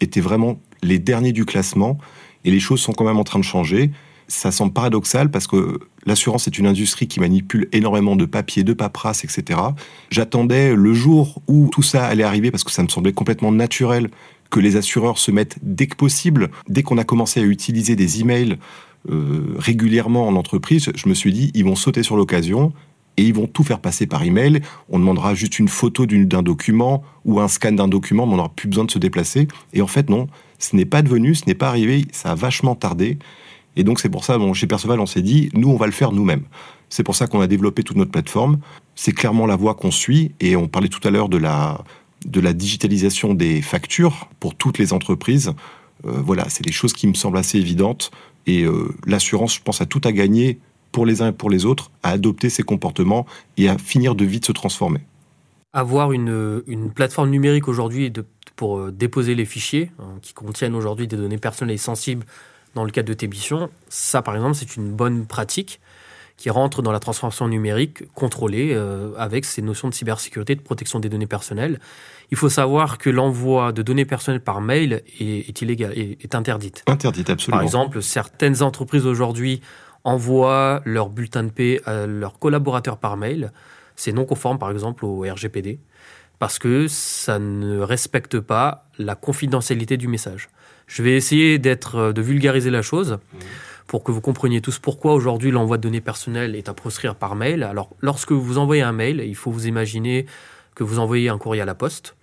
étaient 0.00 0.20
vraiment 0.20 0.60
les 0.82 0.98
derniers 0.98 1.32
du 1.32 1.44
classement 1.44 1.98
et 2.44 2.50
les 2.50 2.60
choses 2.60 2.80
sont 2.80 2.92
quand 2.92 3.04
même 3.04 3.18
en 3.18 3.24
train 3.24 3.38
de 3.38 3.44
changer. 3.44 3.90
Ça 4.28 4.50
semble 4.50 4.72
paradoxal 4.72 5.30
parce 5.30 5.46
que 5.46 5.80
l'assurance 6.06 6.46
est 6.46 6.58
une 6.58 6.66
industrie 6.66 7.06
qui 7.06 7.20
manipule 7.20 7.68
énormément 7.72 8.16
de 8.16 8.24
papiers, 8.24 8.64
de 8.64 8.72
paperasse, 8.72 9.24
etc. 9.24 9.60
J'attendais 10.10 10.74
le 10.74 10.94
jour 10.94 11.42
où 11.46 11.68
tout 11.70 11.82
ça 11.82 12.06
allait 12.06 12.24
arriver 12.24 12.50
parce 12.50 12.64
que 12.64 12.70
ça 12.70 12.82
me 12.82 12.88
semblait 12.88 13.12
complètement 13.12 13.52
naturel 13.52 14.08
que 14.50 14.60
les 14.60 14.76
assureurs 14.76 15.18
se 15.18 15.30
mettent 15.30 15.58
dès 15.62 15.86
que 15.86 15.96
possible. 15.96 16.50
Dès 16.68 16.82
qu'on 16.82 16.98
a 16.98 17.04
commencé 17.04 17.40
à 17.40 17.42
utiliser 17.42 17.96
des 17.96 18.20
emails 18.20 18.56
euh, 19.10 19.54
régulièrement 19.58 20.26
en 20.26 20.36
entreprise, 20.36 20.90
je 20.94 21.08
me 21.08 21.14
suis 21.14 21.32
dit, 21.32 21.50
ils 21.54 21.64
vont 21.64 21.76
sauter 21.76 22.02
sur 22.02 22.16
l'occasion 22.16 22.72
et 23.16 23.24
ils 23.24 23.34
vont 23.34 23.46
tout 23.46 23.62
faire 23.62 23.80
passer 23.80 24.06
par 24.06 24.22
email. 24.22 24.60
On 24.88 24.98
demandera 24.98 25.34
juste 25.34 25.58
une 25.58 25.68
photo 25.68 26.06
d'un 26.06 26.42
document 26.42 27.02
ou 27.24 27.40
un 27.40 27.48
scan 27.48 27.72
d'un 27.72 27.88
document, 27.88 28.26
mais 28.26 28.34
on 28.34 28.36
n'aura 28.36 28.48
plus 28.54 28.68
besoin 28.68 28.84
de 28.84 28.90
se 28.90 28.98
déplacer. 28.98 29.48
Et 29.72 29.82
en 29.82 29.86
fait, 29.86 30.08
non, 30.08 30.28
ce 30.58 30.76
n'est 30.76 30.84
pas 30.84 31.02
devenu, 31.02 31.34
ce 31.34 31.44
n'est 31.46 31.54
pas 31.54 31.68
arrivé, 31.68 32.06
ça 32.12 32.30
a 32.30 32.34
vachement 32.34 32.74
tardé. 32.74 33.18
Et 33.76 33.84
donc 33.84 34.00
c'est 34.00 34.08
pour 34.08 34.24
ça, 34.24 34.38
chez 34.54 34.66
Perceval, 34.66 35.00
on 35.00 35.06
s'est 35.06 35.22
dit, 35.22 35.50
nous, 35.54 35.70
on 35.70 35.76
va 35.76 35.86
le 35.86 35.92
faire 35.92 36.12
nous-mêmes. 36.12 36.44
C'est 36.88 37.02
pour 37.02 37.16
ça 37.16 37.26
qu'on 37.26 37.40
a 37.40 37.46
développé 37.46 37.82
toute 37.82 37.96
notre 37.96 38.12
plateforme. 38.12 38.58
C'est 38.94 39.12
clairement 39.12 39.46
la 39.46 39.56
voie 39.56 39.74
qu'on 39.74 39.90
suit. 39.90 40.32
Et 40.40 40.54
on 40.56 40.68
parlait 40.68 40.88
tout 40.88 41.06
à 41.06 41.10
l'heure 41.10 41.28
de 41.28 41.38
la, 41.38 41.82
de 42.24 42.40
la 42.40 42.52
digitalisation 42.52 43.34
des 43.34 43.62
factures 43.62 44.28
pour 44.38 44.54
toutes 44.54 44.78
les 44.78 44.92
entreprises. 44.92 45.52
Euh, 46.06 46.12
voilà, 46.24 46.48
c'est 46.48 46.64
des 46.64 46.72
choses 46.72 46.92
qui 46.92 47.06
me 47.08 47.14
semblent 47.14 47.38
assez 47.38 47.58
évidentes. 47.58 48.10
Et 48.46 48.62
euh, 48.62 48.94
l'assurance, 49.06 49.56
je 49.56 49.62
pense, 49.62 49.80
a 49.80 49.86
tout 49.86 50.00
à 50.04 50.12
gagner 50.12 50.58
pour 50.92 51.06
les 51.06 51.22
uns 51.22 51.28
et 51.28 51.32
pour 51.32 51.50
les 51.50 51.64
autres 51.64 51.90
à 52.02 52.10
adopter 52.10 52.50
ces 52.50 52.62
comportements 52.62 53.26
et 53.56 53.68
à 53.68 53.76
finir 53.76 54.14
de 54.14 54.24
vite 54.24 54.46
se 54.46 54.52
transformer. 54.52 55.00
Avoir 55.72 56.12
une, 56.12 56.62
une 56.68 56.92
plateforme 56.92 57.30
numérique 57.30 57.66
aujourd'hui 57.66 58.12
pour 58.54 58.78
euh, 58.78 58.92
déposer 58.92 59.34
les 59.34 59.44
fichiers 59.44 59.90
hein, 59.98 60.18
qui 60.22 60.32
contiennent 60.32 60.76
aujourd'hui 60.76 61.08
des 61.08 61.16
données 61.16 61.38
personnelles 61.38 61.80
sensibles 61.80 62.24
dans 62.74 62.84
le 62.84 62.90
cadre 62.90 63.08
de 63.08 63.14
tes 63.14 63.28
missions, 63.28 63.70
ça 63.88 64.22
par 64.22 64.34
exemple 64.34 64.54
c'est 64.54 64.76
une 64.76 64.90
bonne 64.90 65.26
pratique 65.26 65.80
qui 66.36 66.50
rentre 66.50 66.82
dans 66.82 66.90
la 66.92 66.98
transformation 66.98 67.46
numérique 67.46 68.12
contrôlée 68.12 68.72
euh, 68.72 69.12
avec 69.16 69.44
ces 69.44 69.62
notions 69.62 69.88
de 69.88 69.94
cybersécurité, 69.94 70.56
de 70.56 70.60
protection 70.60 70.98
des 70.98 71.08
données 71.08 71.28
personnelles. 71.28 71.78
Il 72.30 72.36
faut 72.36 72.48
savoir 72.48 72.98
que 72.98 73.08
l'envoi 73.08 73.72
de 73.72 73.82
données 73.82 74.04
personnelles 74.04 74.40
par 74.40 74.60
mail 74.60 75.02
est, 75.20 75.48
est 75.48 75.62
illégal, 75.62 75.96
est, 75.96 76.22
est 76.24 76.34
interdite. 76.34 76.82
Interdite, 76.86 77.30
absolument. 77.30 77.58
Par 77.58 77.64
exemple, 77.64 78.02
certaines 78.02 78.62
entreprises 78.62 79.06
aujourd'hui 79.06 79.60
envoient 80.02 80.82
leur 80.84 81.08
bulletin 81.08 81.44
de 81.44 81.50
paix 81.50 81.80
à 81.86 82.06
leurs 82.06 82.38
collaborateurs 82.38 82.98
par 82.98 83.16
mail. 83.16 83.52
C'est 83.96 84.12
non 84.12 84.24
conforme, 84.24 84.58
par 84.58 84.70
exemple, 84.70 85.04
au 85.04 85.20
RGPD, 85.20 85.78
parce 86.38 86.58
que 86.58 86.88
ça 86.88 87.38
ne 87.38 87.78
respecte 87.78 88.40
pas 88.40 88.86
la 88.98 89.14
confidentialité 89.14 89.96
du 89.96 90.08
message. 90.08 90.48
Je 90.86 91.02
vais 91.02 91.16
essayer 91.16 91.58
d'être, 91.58 92.12
de 92.12 92.22
vulgariser 92.22 92.70
la 92.70 92.82
chose 92.82 93.12
mmh. 93.12 93.38
pour 93.86 94.04
que 94.04 94.12
vous 94.12 94.20
compreniez 94.20 94.60
tous 94.60 94.78
pourquoi 94.78 95.14
aujourd'hui 95.14 95.50
l'envoi 95.50 95.76
de 95.76 95.82
données 95.82 96.00
personnelles 96.00 96.54
est 96.56 96.68
à 96.68 96.74
proscrire 96.74 97.14
par 97.14 97.34
mail. 97.34 97.62
Alors, 97.62 97.90
lorsque 98.00 98.32
vous 98.32 98.58
envoyez 98.58 98.82
un 98.82 98.92
mail, 98.92 99.22
il 99.26 99.36
faut 99.36 99.50
vous 99.50 99.66
imaginer 99.66 100.26
que 100.74 100.84
vous 100.84 100.98
envoyez 100.98 101.28
un 101.28 101.38
courrier 101.38 101.62
à 101.62 101.66
la 101.66 101.74
poste 101.74 102.14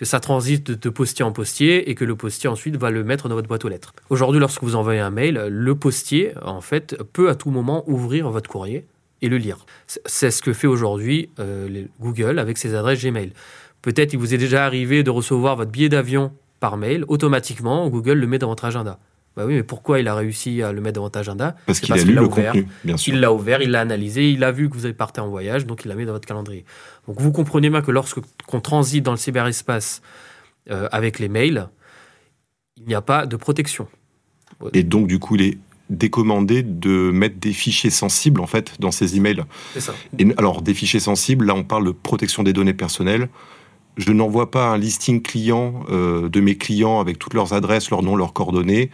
que 0.00 0.06
ça 0.06 0.18
transite 0.18 0.70
de 0.70 0.88
postier 0.88 1.26
en 1.26 1.30
postier 1.30 1.90
et 1.90 1.94
que 1.94 2.06
le 2.06 2.16
postier 2.16 2.48
ensuite 2.48 2.74
va 2.76 2.90
le 2.90 3.04
mettre 3.04 3.28
dans 3.28 3.34
votre 3.34 3.48
boîte 3.48 3.66
aux 3.66 3.68
lettres. 3.68 3.92
Aujourd'hui, 4.08 4.40
lorsque 4.40 4.62
vous 4.62 4.74
envoyez 4.74 4.98
un 4.98 5.10
mail, 5.10 5.34
le 5.50 5.74
postier, 5.74 6.32
en 6.42 6.62
fait, 6.62 6.96
peut 7.12 7.28
à 7.28 7.34
tout 7.34 7.50
moment 7.50 7.84
ouvrir 7.86 8.30
votre 8.30 8.48
courrier 8.48 8.86
et 9.20 9.28
le 9.28 9.36
lire. 9.36 9.66
C'est 9.86 10.30
ce 10.30 10.40
que 10.40 10.54
fait 10.54 10.66
aujourd'hui 10.66 11.28
euh, 11.38 11.84
Google 12.00 12.38
avec 12.38 12.56
ses 12.56 12.74
adresses 12.74 13.04
Gmail. 13.04 13.34
Peut-être 13.82 14.14
il 14.14 14.18
vous 14.18 14.32
est 14.32 14.38
déjà 14.38 14.64
arrivé 14.64 15.02
de 15.02 15.10
recevoir 15.10 15.56
votre 15.56 15.70
billet 15.70 15.90
d'avion 15.90 16.32
par 16.60 16.76
mail, 16.76 17.04
automatiquement, 17.08 17.88
Google 17.88 18.12
le 18.12 18.26
met 18.26 18.38
dans 18.38 18.48
votre 18.48 18.64
agenda. 18.64 18.98
Bah 19.36 19.44
oui, 19.46 19.54
mais 19.54 19.62
pourquoi 19.62 20.00
il 20.00 20.08
a 20.08 20.14
réussi 20.14 20.60
à 20.62 20.72
le 20.72 20.80
mettre 20.80 20.96
dans 20.96 21.02
votre 21.02 21.18
agenda? 21.18 21.56
Parce 21.66 21.80
qu'il 21.80 21.92
a 21.92 21.96
lu 21.96 22.12
le 22.12 22.22
ouvert. 22.22 22.52
contenu, 22.52 22.68
bien 22.84 22.96
sûr. 22.96 23.14
Il 23.14 23.20
l'a 23.20 23.32
ouvert, 23.32 23.62
il 23.62 23.70
l'a 23.70 23.80
analysé, 23.80 24.30
il 24.30 24.42
a 24.42 24.50
vu 24.50 24.68
que 24.68 24.74
vous 24.74 24.84
avez 24.84 24.94
parté 24.94 25.20
en 25.20 25.28
voyage, 25.28 25.66
donc 25.66 25.84
il 25.84 25.88
l'a 25.88 25.94
mis 25.94 26.04
dans 26.04 26.12
votre 26.12 26.26
calendrier. 26.26 26.64
Donc 27.06 27.20
vous 27.20 27.30
comprenez 27.30 27.70
bien 27.70 27.80
que 27.80 27.92
lorsqu'on 27.92 28.60
transite 28.60 29.04
dans 29.04 29.12
le 29.12 29.16
cyberespace 29.16 30.02
euh, 30.70 30.88
avec 30.90 31.20
les 31.20 31.28
mails, 31.28 31.68
il 32.76 32.86
n'y 32.86 32.94
a 32.94 33.02
pas 33.02 33.26
de 33.26 33.36
protection. 33.36 33.86
Et 34.72 34.82
donc 34.82 35.06
du 35.06 35.18
coup, 35.18 35.36
il 35.36 35.42
est 35.42 35.58
décommandé 35.90 36.62
de 36.62 37.10
mettre 37.10 37.38
des 37.38 37.52
fichiers 37.52 37.90
sensibles 37.90 38.40
en 38.40 38.46
fait 38.46 38.74
dans 38.80 38.90
ces 38.90 39.16
emails. 39.16 39.44
C'est 39.74 39.80
ça. 39.80 39.94
Et, 40.18 40.26
alors 40.38 40.62
des 40.62 40.74
fichiers 40.74 41.00
sensibles, 41.00 41.46
là 41.46 41.54
on 41.54 41.64
parle 41.64 41.86
de 41.86 41.92
protection 41.92 42.42
des 42.42 42.52
données 42.52 42.74
personnelles 42.74 43.28
je 43.96 44.12
n'envoie 44.12 44.50
pas 44.50 44.68
un 44.68 44.78
listing 44.78 45.22
client 45.22 45.84
euh, 45.90 46.28
de 46.28 46.40
mes 46.40 46.56
clients 46.56 47.00
avec 47.00 47.18
toutes 47.18 47.34
leurs 47.34 47.52
adresses, 47.52 47.90
leurs 47.90 48.02
noms, 48.02 48.16
leurs 48.16 48.32
coordonnées 48.32 48.90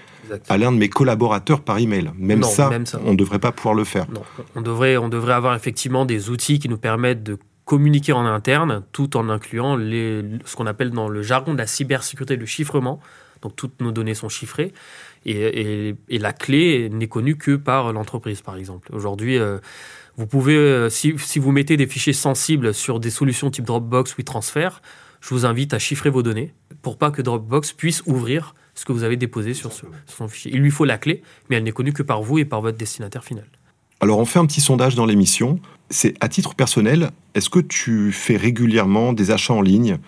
à 0.49 0.59
l'un 0.59 0.72
de 0.72 0.76
mes 0.76 0.88
collaborateurs 0.88 1.61
par 1.61 1.78
email. 1.78 2.11
Même, 2.18 2.42
ça, 2.42 2.70
on 3.05 3.12
ne 3.12 3.16
devrait 3.16 3.38
pas 3.38 3.53
pouvoir 3.53 3.74
le 3.74 3.84
faire. 3.84 4.07
Non. 4.11 4.22
On, 4.55 4.61
devrait, 4.61 4.97
on 4.97 5.09
devrait 5.09 5.34
avoir 5.34 5.55
effectivement 5.55 6.05
des 6.05 6.30
outils 6.30 6.59
qui 6.59 6.68
nous 6.68 6.78
permettent 6.78 7.22
de 7.22 7.38
communiquer 7.64 8.12
en 8.12 8.24
interne 8.24 8.82
tout 8.92 9.16
en 9.16 9.28
incluant 9.28 9.76
les, 9.76 10.24
ce 10.44 10.57
qu'on 10.57 10.66
appelle 10.66 10.90
dans 10.90 11.09
le 11.09 11.22
jargon 11.22 11.53
de 11.53 11.59
la 11.59 11.66
cybersécurité 11.66 12.36
le 12.36 12.47
chiffrement. 12.47 13.01
Donc 13.42 13.55
toutes 13.55 13.80
nos 13.80 13.92
données 13.92 14.14
sont 14.14 14.28
chiffrées 14.28 14.72
et, 15.26 15.94
la 16.09 16.32
clé 16.32 16.88
n'est 16.90 17.09
connue 17.09 17.36
que 17.36 17.57
par 17.57 17.92
l'entreprise, 17.92 18.40
par 18.40 18.57
exemple. 18.57 18.88
Aujourd'hui, 18.92 19.38
euh, 19.38 19.59
vous 20.16 20.26
pouvez, 20.26 20.56
euh, 20.56 20.88
si, 20.88 21.12
vous 21.12 21.52
mettez 21.52 21.76
des 21.76 21.86
fichiers 21.86 22.12
sensibles 22.12 22.72
sur 22.72 23.00
des 23.00 23.10
solutions 23.10 23.50
type 23.50 23.64
Dropbox 23.64 24.12
ou 24.12 24.16
WeTransfer, 24.18 24.80
je 25.20 25.28
vous 25.30 25.44
invite 25.44 25.74
à 25.74 25.78
chiffrer 25.78 26.10
vos 26.10 26.22
données 26.22 26.54
pour 26.82 26.96
pas 26.96 27.10
que 27.10 27.20
Dropbox 27.20 27.72
puisse 27.72 28.02
ouvrir 28.06 28.54
ce 28.74 28.84
que 28.84 28.92
vous 28.92 29.02
avez 29.02 29.16
déposé 29.16 29.54
sur, 29.54 29.72
son 29.72 30.28
fichier. 30.28 30.52
Il 30.54 30.60
lui 30.60 30.70
faut 30.70 30.84
la 30.84 30.98
clé, 30.98 31.22
mais 31.48 31.56
elle 31.56 31.64
n'est 31.64 31.72
connue 31.72 31.92
que 31.92 32.02
par 32.02 32.22
vous 32.22 32.38
et 32.38 32.44
par 32.44 32.60
votre 32.60 32.78
destinataire 32.78 33.24
final. 33.24 33.46
Alors 34.00 34.18
on 34.18 34.24
fait 34.24 34.38
un 34.38 34.46
petit 34.46 34.60
sondage 34.60 34.94
dans 34.94 35.06
l'émission. 35.06 35.58
C'est 35.90 36.14
à 36.20 36.28
titre 36.28 36.54
personnel, 36.54 37.10
est-ce 37.34 37.48
que 37.48 37.60
tu 37.60 38.12
fais 38.12 38.36
régulièrement 38.36 39.12
des 39.12 39.30
achats 39.30 39.54
en 39.54 39.62
ligne 39.62 39.98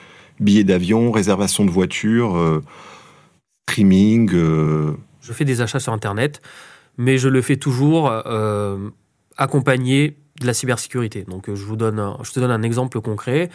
Billets 0.41 0.65
d'avion, 0.65 1.11
réservation 1.11 1.65
de 1.65 1.71
voiture, 1.71 2.37
euh, 2.37 2.63
streaming. 3.69 4.31
euh, 4.35 4.93
Je 5.21 5.33
fais 5.33 5.45
des 5.45 5.61
achats 5.61 5.81
sur 5.81 5.93
Internet, 5.93 6.41
mais 6.97 7.19
je 7.19 7.29
le 7.29 7.43
fais 7.43 7.57
toujours 7.57 8.09
euh, 8.09 8.91
accompagné 9.39 10.17
de 10.41 10.47
la 10.47 10.55
cybersécurité. 10.55 11.25
Donc, 11.27 11.49
euh, 11.49 11.55
je 11.57 11.65
vous 11.65 11.77
donne, 11.77 11.99
un- 11.99 12.19
je 12.23 12.33
te 12.33 12.41
donne 12.41 12.51
un 12.51 12.63
exemple 12.63 13.01
concret. 13.01 13.49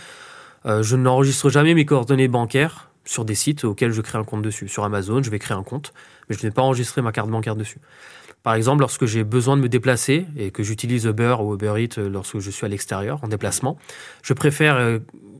Euh, 0.65 0.81
je 0.81 0.95
n'enregistre 0.95 1.49
jamais 1.49 1.73
mes 1.73 1.85
coordonnées 1.85 2.27
bancaires 2.27 2.89
sur 3.05 3.25
des 3.25 3.35
sites 3.35 3.65
auxquels 3.65 3.91
je 3.91 4.01
crée 4.01 4.17
un 4.17 4.23
compte 4.23 4.41
dessus. 4.41 4.67
Sur 4.69 4.83
Amazon, 4.85 5.21
je 5.21 5.29
vais 5.29 5.39
créer 5.39 5.55
un 5.57 5.63
compte, 5.63 5.93
mais 6.29 6.35
je 6.35 6.39
ne 6.39 6.43
vais 6.49 6.51
pas 6.51 6.61
enregistrer 6.61 7.01
ma 7.01 7.11
carte 7.11 7.29
bancaire 7.29 7.55
dessus. 7.55 7.79
Par 8.43 8.55
exemple, 8.55 8.81
lorsque 8.81 9.05
j'ai 9.05 9.23
besoin 9.23 9.55
de 9.55 9.61
me 9.61 9.69
déplacer 9.69 10.25
et 10.37 10.51
que 10.51 10.63
j'utilise 10.63 11.05
Uber 11.05 11.35
ou 11.41 11.53
Uber 11.53 11.73
Eats 11.77 11.97
euh, 11.99 12.09
lorsque 12.09 12.39
je 12.39 12.49
suis 12.49 12.65
à 12.65 12.69
l'extérieur 12.69 13.23
en 13.23 13.27
déplacement, 13.27 13.77
je 14.21 14.33
préfère 14.33 14.99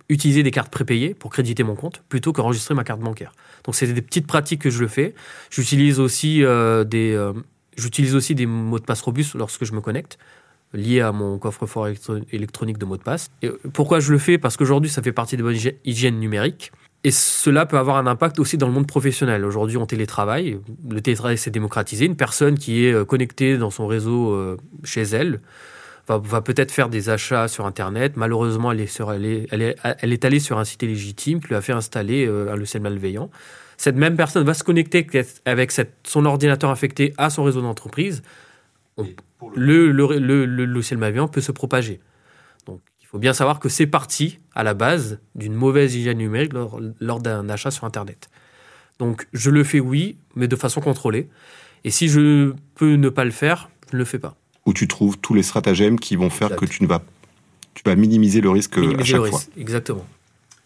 utiliser 0.09 0.43
des 0.43 0.51
cartes 0.51 0.71
prépayées 0.71 1.13
pour 1.13 1.31
créditer 1.31 1.63
mon 1.63 1.75
compte 1.75 2.03
plutôt 2.09 2.33
qu'enregistrer 2.33 2.75
ma 2.75 2.83
carte 2.83 2.99
bancaire. 3.01 3.31
Donc 3.63 3.75
c'est 3.75 3.87
des 3.87 4.01
petites 4.01 4.27
pratiques 4.27 4.61
que 4.61 4.69
je 4.69 4.79
le 4.81 4.87
fais. 4.89 5.15
J'utilise 5.49 5.99
aussi 5.99 6.39
des 6.39 7.31
j'utilise 7.77 8.15
aussi 8.15 8.35
des 8.35 8.45
mots 8.45 8.79
de 8.79 8.85
passe 8.85 9.01
robustes 9.01 9.35
lorsque 9.35 9.65
je 9.65 9.73
me 9.73 9.81
connecte 9.81 10.17
liés 10.73 11.01
à 11.01 11.11
mon 11.11 11.37
coffre-fort 11.37 11.87
électro- 11.87 12.23
électronique 12.31 12.77
de 12.79 12.85
mots 12.85 12.97
de 12.97 13.03
passe. 13.03 13.29
Et 13.43 13.49
pourquoi 13.73 13.99
je 13.99 14.11
le 14.11 14.17
fais? 14.17 14.37
Parce 14.39 14.57
qu'aujourd'hui, 14.57 14.89
ça 14.89 15.03
fait 15.03 15.11
partie 15.11 15.37
de 15.37 15.43
bonne 15.43 15.55
hygi- 15.55 15.75
hygiène 15.85 16.19
numérique. 16.19 16.71
Et 17.03 17.11
cela 17.11 17.65
peut 17.65 17.77
avoir 17.77 17.97
un 17.97 18.07
impact 18.07 18.39
aussi 18.39 18.57
dans 18.57 18.67
le 18.67 18.73
monde 18.73 18.87
professionnel. 18.87 19.43
Aujourd'hui, 19.45 19.77
on 19.77 19.85
télétravaille. 19.85 20.57
Le 20.89 21.01
télétravail 21.01 21.37
s'est 21.37 21.51
démocratisé. 21.51 22.05
Une 22.05 22.15
personne 22.15 22.57
qui 22.57 22.85
est 22.85 22.93
euh, 22.93 23.05
connectée 23.05 23.57
dans 23.57 23.69
son 23.69 23.87
réseau 23.87 24.31
euh, 24.31 24.57
chez 24.83 25.01
elle 25.03 25.41
va, 26.07 26.41
peut-être 26.41 26.71
faire 26.71 26.89
des 26.89 27.09
achats 27.09 27.47
sur 27.47 27.65
Internet. 27.65 28.13
Malheureusement, 28.15 28.71
elle, 28.71 28.79
est, 28.81 29.47
elle 29.51 30.13
est 30.13 30.25
allée 30.25 30.39
sur 30.39 30.59
un 30.59 30.63
site 30.65 30.81
illégitime 30.81 31.39
qui 31.39 31.49
lui 31.49 31.55
a 31.55 31.61
fait 31.61 31.73
installer 31.73 32.25
euh, 32.25 32.51
un 32.51 32.55
logiciel 32.55 32.81
malveillant. 32.81 33.29
Cette 33.83 33.97
même 33.97 34.15
personne 34.15 34.45
va 34.45 34.53
se 34.53 34.63
connecter 34.63 35.05
avec 35.43 35.69
cette- 35.73 35.95
son 36.07 36.23
ordinateur 36.25 36.69
affecté 36.69 37.13
à 37.17 37.29
son 37.29 37.43
réseau 37.43 37.61
d'entreprise. 37.61 38.23
Le, 38.97 39.91
le, 39.91 40.19
le, 40.19 40.45
le 40.45 40.65
logiciel 40.65 40.99
malveillant 40.99 41.27
peut 41.27 41.41
se 41.41 41.51
propager. 41.51 41.99
Donc, 42.65 42.79
il 43.01 43.07
faut 43.07 43.17
bien 43.19 43.33
savoir 43.33 43.59
que 43.59 43.67
c'est 43.67 43.85
parti 43.85 44.39
à 44.55 44.63
la 44.63 44.73
base 44.73 45.19
d'une 45.35 45.53
mauvaise 45.53 45.95
hygiène 45.95 46.19
numérique 46.19 46.53
lors, 46.53 46.79
lors 47.01 47.19
d'un 47.19 47.49
achat 47.49 47.71
sur 47.71 47.83
Internet. 47.83 48.29
Donc, 48.99 49.27
je 49.33 49.49
le 49.49 49.65
fais, 49.65 49.81
oui, 49.81 50.15
mais 50.37 50.47
de 50.47 50.55
façon 50.55 50.79
contrôlée. 50.79 51.27
Et 51.83 51.91
si 51.91 52.07
je 52.07 52.53
peux 52.75 52.95
ne 52.95 53.09
pas 53.09 53.25
le 53.25 53.31
faire, 53.31 53.69
je 53.91 53.97
ne 53.97 53.99
le 53.99 54.05
fais 54.05 54.19
pas. 54.19 54.37
où 54.65 54.71
tu 54.71 54.87
trouves 54.87 55.17
tous 55.17 55.33
les 55.33 55.43
stratagèmes 55.43 55.99
qui 55.99 56.15
vont 56.15 56.29
faire 56.29 56.47
Exact. 56.53 56.59
que 56.61 56.65
tu 56.71 56.83
ne 56.83 56.87
vas, 56.87 57.03
tu 57.73 57.83
vas 57.85 57.97
minimiser 57.97 58.39
le 58.39 58.49
risque 58.49 58.77
euh, 58.77 58.83
à 58.83 58.87
Minimiser 58.87 59.11
chaque 59.11 59.21
le 59.23 59.27
fois. 59.27 59.39
risque. 59.39 59.51
Exactement. 59.57 60.05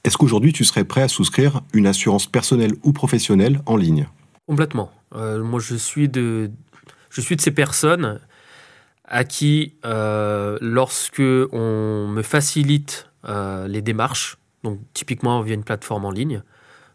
Est-ce 0.08 0.18
qu'aujourd'hui 0.18 0.54
tu 0.54 0.64
serais 0.64 0.86
prêt 0.86 1.02
à 1.02 1.10
souscrire 1.10 1.60
une 1.74 1.86
assurance 1.86 2.28
personnelle 2.28 2.72
ou 2.82 2.94
professionnelle 2.94 3.60
en 3.66 3.76
ligne? 3.76 4.08
Complètement. 4.48 4.90
Euh, 5.14 5.44
moi, 5.44 5.60
je 5.60 5.76
suis 5.76 6.08
de, 6.08 6.50
ces 7.12 7.52
personnes 7.52 8.22
à 9.04 9.26
qui, 9.26 9.74
euh, 9.86 10.58
lorsque 10.62 11.20
on 11.20 12.08
me 12.08 12.22
facilite 12.22 13.10
euh, 13.26 13.68
les 13.68 13.82
démarches, 13.82 14.38
donc 14.64 14.80
typiquement 14.94 15.42
via 15.42 15.56
une 15.56 15.66
plateforme 15.66 16.06
en 16.06 16.12
ligne, 16.12 16.42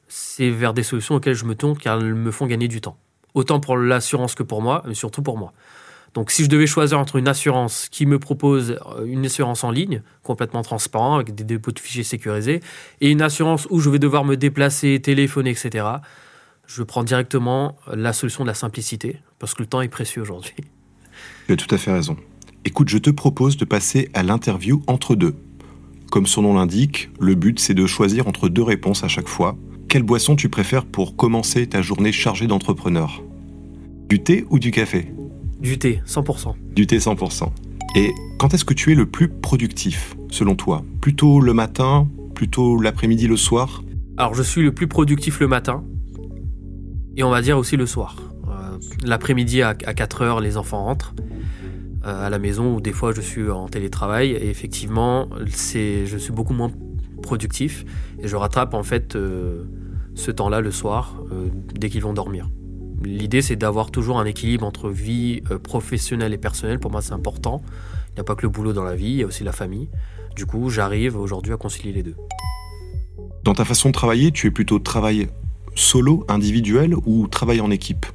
c'est 0.08 0.48
vers 0.48 0.72
des 0.72 0.82
solutions 0.82 1.16
auxquelles 1.16 1.34
je 1.34 1.44
me 1.44 1.54
tourne 1.54 1.76
car 1.76 2.00
elles 2.00 2.14
me 2.14 2.30
font 2.30 2.46
gagner 2.46 2.68
du 2.68 2.80
temps. 2.80 2.96
Autant 3.34 3.60
pour 3.60 3.76
l'assurance 3.76 4.34
que 4.34 4.42
pour 4.42 4.62
moi, 4.62 4.82
mais 4.86 4.94
surtout 4.94 5.20
pour 5.20 5.36
moi. 5.36 5.52
Donc 6.14 6.30
si 6.30 6.44
je 6.44 6.48
devais 6.48 6.66
choisir 6.66 6.98
entre 6.98 7.16
une 7.16 7.28
assurance 7.28 7.88
qui 7.90 8.04
me 8.04 8.18
propose 8.18 8.78
euh, 8.98 9.06
une 9.06 9.24
assurance 9.24 9.64
en 9.64 9.70
ligne, 9.70 10.02
complètement 10.22 10.62
transparent, 10.62 11.14
avec 11.14 11.34
des 11.34 11.44
dépôts 11.44 11.72
de 11.72 11.78
fichiers 11.78 12.02
sécurisés, 12.02 12.60
et 13.00 13.10
une 13.10 13.22
assurance 13.22 13.66
où 13.70 13.80
je 13.80 13.88
vais 13.88 13.98
devoir 13.98 14.24
me 14.24 14.36
déplacer, 14.36 15.00
téléphoner, 15.00 15.50
etc., 15.50 15.86
je 16.66 16.82
prends 16.82 17.02
directement 17.02 17.76
la 17.92 18.12
solution 18.12 18.44
de 18.44 18.48
la 18.48 18.54
simplicité, 18.54 19.16
parce 19.38 19.54
que 19.54 19.62
le 19.62 19.68
temps 19.68 19.80
est 19.80 19.88
précieux 19.88 20.22
aujourd'hui. 20.22 20.54
Tu 21.46 21.52
as 21.52 21.56
tout 21.56 21.74
à 21.74 21.78
fait 21.78 21.92
raison. 21.92 22.16
Écoute, 22.64 22.88
je 22.88 22.98
te 22.98 23.10
propose 23.10 23.56
de 23.56 23.64
passer 23.64 24.10
à 24.14 24.22
l'interview 24.22 24.82
entre 24.86 25.14
deux. 25.14 25.34
Comme 26.10 26.26
son 26.26 26.42
nom 26.42 26.54
l'indique, 26.54 27.10
le 27.18 27.34
but 27.34 27.58
c'est 27.58 27.74
de 27.74 27.86
choisir 27.86 28.28
entre 28.28 28.48
deux 28.48 28.62
réponses 28.62 29.02
à 29.02 29.08
chaque 29.08 29.28
fois. 29.28 29.56
Quelle 29.88 30.02
boisson 30.02 30.36
tu 30.36 30.48
préfères 30.48 30.84
pour 30.84 31.16
commencer 31.16 31.66
ta 31.66 31.82
journée 31.82 32.12
chargée 32.12 32.46
d'entrepreneur 32.46 33.22
Du 34.08 34.22
thé 34.22 34.44
ou 34.50 34.58
du 34.58 34.70
café? 34.70 35.12
Du 35.62 35.78
thé, 35.78 36.02
100%. 36.06 36.54
Du 36.74 36.86
thé 36.88 36.98
100%. 36.98 37.48
Et 37.94 38.12
quand 38.38 38.52
est-ce 38.52 38.64
que 38.64 38.74
tu 38.74 38.90
es 38.90 38.94
le 38.96 39.06
plus 39.06 39.28
productif, 39.28 40.16
selon 40.28 40.56
toi? 40.56 40.84
Plutôt 41.00 41.40
le 41.40 41.54
matin 41.54 42.08
Plutôt 42.34 42.80
l'après-midi, 42.80 43.28
le 43.28 43.36
soir? 43.36 43.84
Alors 44.16 44.34
je 44.34 44.42
suis 44.42 44.62
le 44.62 44.72
plus 44.72 44.88
productif 44.88 45.38
le 45.38 45.46
matin, 45.46 45.84
et 47.16 47.22
on 47.22 47.30
va 47.30 47.40
dire 47.42 47.56
aussi 47.56 47.76
le 47.76 47.86
soir. 47.86 48.16
Euh, 48.48 48.78
L'après-midi 49.04 49.62
à, 49.62 49.74
4 49.74 50.22
heures, 50.22 50.40
les 50.40 50.56
enfants 50.56 50.84
rentrent 50.84 51.14
euh, 52.04 52.26
à 52.26 52.28
la 52.28 52.38
maison, 52.38 52.74
ou 52.74 52.80
des 52.80 52.92
fois 52.92 53.12
je 53.12 53.20
suis 53.20 53.48
en 53.48 53.68
télétravail, 53.68 54.32
et 54.32 54.50
effectivement, 54.50 55.28
c'est, 55.48 56.06
je 56.06 56.18
suis 56.18 56.32
beaucoup 56.32 56.54
moins 56.54 56.72
productif, 57.22 57.84
et 58.20 58.26
je 58.26 58.34
rattrape 58.34 58.74
en 58.74 58.82
fait 58.82 59.14
euh, 59.14 59.64
ce 60.14 60.30
temps-là 60.30 60.60
le 60.60 60.70
soir, 60.72 61.22
euh, 61.30 61.48
dès 61.74 61.88
qu'ils 61.88 62.02
vont 62.02 62.12
dormir. 62.12 62.48
L'idée, 63.04 63.42
c'est 63.42 63.56
d'avoir 63.56 63.90
toujours 63.90 64.18
un 64.18 64.24
équilibre 64.24 64.66
entre 64.66 64.90
vie 64.90 65.42
euh, 65.50 65.58
professionnelle 65.58 66.32
et 66.32 66.38
personnelle. 66.38 66.78
Pour 66.78 66.90
moi, 66.90 67.02
c'est 67.02 67.12
important. 67.12 67.62
Il 68.10 68.14
n'y 68.14 68.20
a 68.20 68.24
pas 68.24 68.34
que 68.34 68.42
le 68.42 68.48
boulot 68.48 68.72
dans 68.72 68.84
la 68.84 68.94
vie, 68.94 69.10
il 69.10 69.16
y 69.16 69.22
a 69.22 69.26
aussi 69.26 69.44
la 69.44 69.52
famille. 69.52 69.88
Du 70.36 70.46
coup, 70.46 70.70
j'arrive 70.70 71.16
aujourd'hui 71.16 71.52
à 71.52 71.56
concilier 71.56 71.92
les 71.92 72.02
deux. 72.02 72.16
Dans 73.44 73.54
ta 73.54 73.64
façon 73.64 73.88
de 73.88 73.94
travailler, 73.94 74.30
tu 74.30 74.46
es 74.46 74.50
plutôt 74.50 74.78
travail 74.78 75.28
solo, 75.74 76.24
individuel 76.28 76.94
ou 77.06 77.26
travail 77.28 77.60
en 77.60 77.70
équipe? 77.70 78.06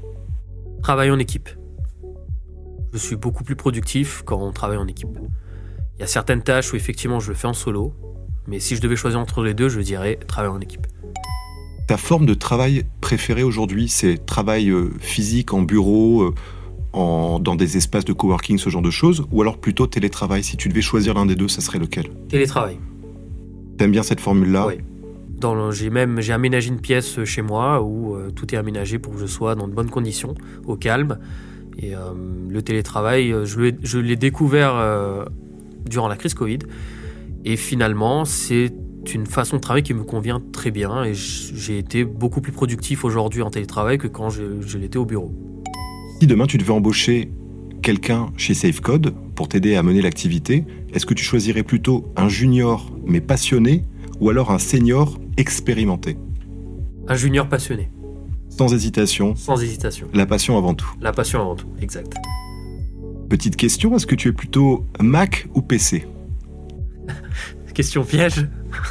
Travail 0.82 1.12
en 1.12 1.20
équipe. 1.20 1.50
Je 2.94 2.98
suis 2.98 3.16
beaucoup 3.16 3.44
plus 3.44 3.56
productif 3.56 4.22
quand 4.26 4.40
on 4.40 4.52
travaille 4.52 4.78
en 4.78 4.88
équipe. 4.88 5.20
Il 5.98 6.02
y 6.02 6.04
a 6.04 6.08
certaines 6.08 6.44
tâches 6.44 6.72
où 6.74 6.76
effectivement 6.76 7.20
je 7.20 7.30
le 7.30 7.36
fais 7.36 7.48
en 7.48 7.54
solo, 7.54 7.94
mais 8.48 8.60
si 8.60 8.76
je 8.76 8.82
devais 8.82 8.96
choisir 8.96 9.20
entre 9.20 9.44
les 9.44 9.54
deux, 9.54 9.68
je 9.68 9.82
dirais 9.82 10.18
travail 10.28 10.50
en 10.50 10.60
équipe. 10.60 10.88
Ta 11.88 11.96
forme 11.98 12.26
de 12.26 12.34
travail 12.34 12.84
préférée 13.00 13.44
aujourd'hui, 13.44 13.88
c'est 13.88 14.26
travail 14.26 14.70
euh, 14.70 14.90
physique 15.00 15.54
en 15.54 15.62
bureau, 15.62 16.22
euh, 16.24 16.34
en- 16.92 17.40
dans 17.40 17.56
des 17.56 17.78
espaces 17.78 18.04
de 18.04 18.12
coworking, 18.12 18.58
ce 18.58 18.70
genre 18.70 18.82
de 18.82 18.90
choses, 18.92 19.26
ou 19.32 19.42
alors 19.42 19.58
plutôt 19.58 19.88
télétravail? 19.88 20.44
Si 20.44 20.58
tu 20.58 20.68
devais 20.68 20.82
choisir 20.82 21.14
l'un 21.14 21.26
des 21.26 21.36
deux, 21.36 21.48
ça 21.48 21.62
serait 21.62 21.80
lequel? 21.80 22.10
Télétravail. 22.28 22.78
T'aimes 23.78 23.92
bien 23.92 24.04
cette 24.04 24.20
formule-là? 24.20 24.68
Oui. 24.68 24.74
Dans 25.40 25.54
le- 25.56 25.72
j'ai 25.72 25.90
même 25.90 26.20
j'ai 26.20 26.34
aménagé 26.34 26.70
une 26.70 26.82
pièce 26.82 27.24
chez 27.24 27.42
moi 27.44 27.82
où 27.82 28.16
euh, 28.16 28.32
tout 28.32 28.54
est 28.54 28.58
aménagé 28.58 28.98
pour 29.00 29.14
que 29.14 29.20
je 29.20 29.28
sois 29.28 29.56
dans 29.56 29.68
de 29.68 29.74
bonnes 29.74 29.90
conditions, 29.92 30.34
au 30.66 30.76
calme. 30.76 31.20
Et 31.78 31.96
euh, 31.96 32.00
le 32.50 32.62
télétravail, 32.64 33.34
je 33.46 33.60
l'ai, 33.62 33.76
je 33.84 34.00
l'ai 34.00 34.16
découvert 34.16 34.74
euh, 34.76 35.24
durant 35.88 36.08
la 36.08 36.16
crise 36.18 36.34
Covid. 36.34 36.60
Et 37.46 37.56
finalement, 37.56 38.26
c'est 38.26 38.74
une 39.14 39.26
façon 39.26 39.58
de 39.58 39.62
travailler 39.62 39.84
qui 39.84 39.94
me 39.94 40.04
convient 40.04 40.42
très 40.52 40.72
bien. 40.72 41.04
Et 41.04 41.14
j'ai 41.14 41.78
été 41.78 42.04
beaucoup 42.06 42.42
plus 42.42 42.52
productif 42.52 43.04
aujourd'hui 43.06 43.42
en 43.42 43.50
télétravail 43.50 43.98
que 43.98 44.08
quand 44.08 44.30
je, 44.30 44.62
je 44.62 44.78
l'étais 44.78 44.98
au 44.98 45.06
bureau. 45.06 45.34
Si 46.20 46.28
demain 46.28 46.46
tu 46.48 46.58
devais 46.58 46.72
embaucher 46.74 47.32
quelqu'un 47.82 48.32
chez 48.38 48.54
Safecode 48.54 49.14
pour 49.36 49.48
t'aider 49.48 49.76
à 49.76 49.84
mener 49.84 50.02
l'activité, 50.02 50.66
est-ce 50.94 51.06
que 51.06 51.14
tu 51.14 51.24
choisirais 51.24 51.64
plutôt 51.64 52.12
un 52.16 52.28
junior 52.30 52.92
mais 53.06 53.22
passionné 53.22 53.84
ou 54.20 54.30
alors 54.30 54.52
un 54.52 54.58
senior 54.60 55.20
expérimenté? 55.38 56.18
Un 57.08 57.16
junior 57.16 57.48
passionné, 57.48 57.90
Sans 58.50 58.74
hésitation, 58.74 59.36
sans 59.36 59.62
hésitation. 59.62 60.08
la 60.14 60.26
passion 60.26 60.58
avant 60.58 60.74
tout. 60.74 60.90
La 61.00 61.12
passion 61.12 61.40
avant 61.40 61.56
tout, 61.56 61.68
exact. 61.82 62.14
Petite 63.30 63.56
question, 63.56 63.96
est-ce 63.96 64.08
que 64.08 64.16
tu 64.16 64.30
es 64.30 64.32
plutôt 64.34 64.86
Mac 65.00 65.48
ou 65.54 65.62
PC 65.62 66.06
Question 67.78 68.04
piège. 68.04 68.48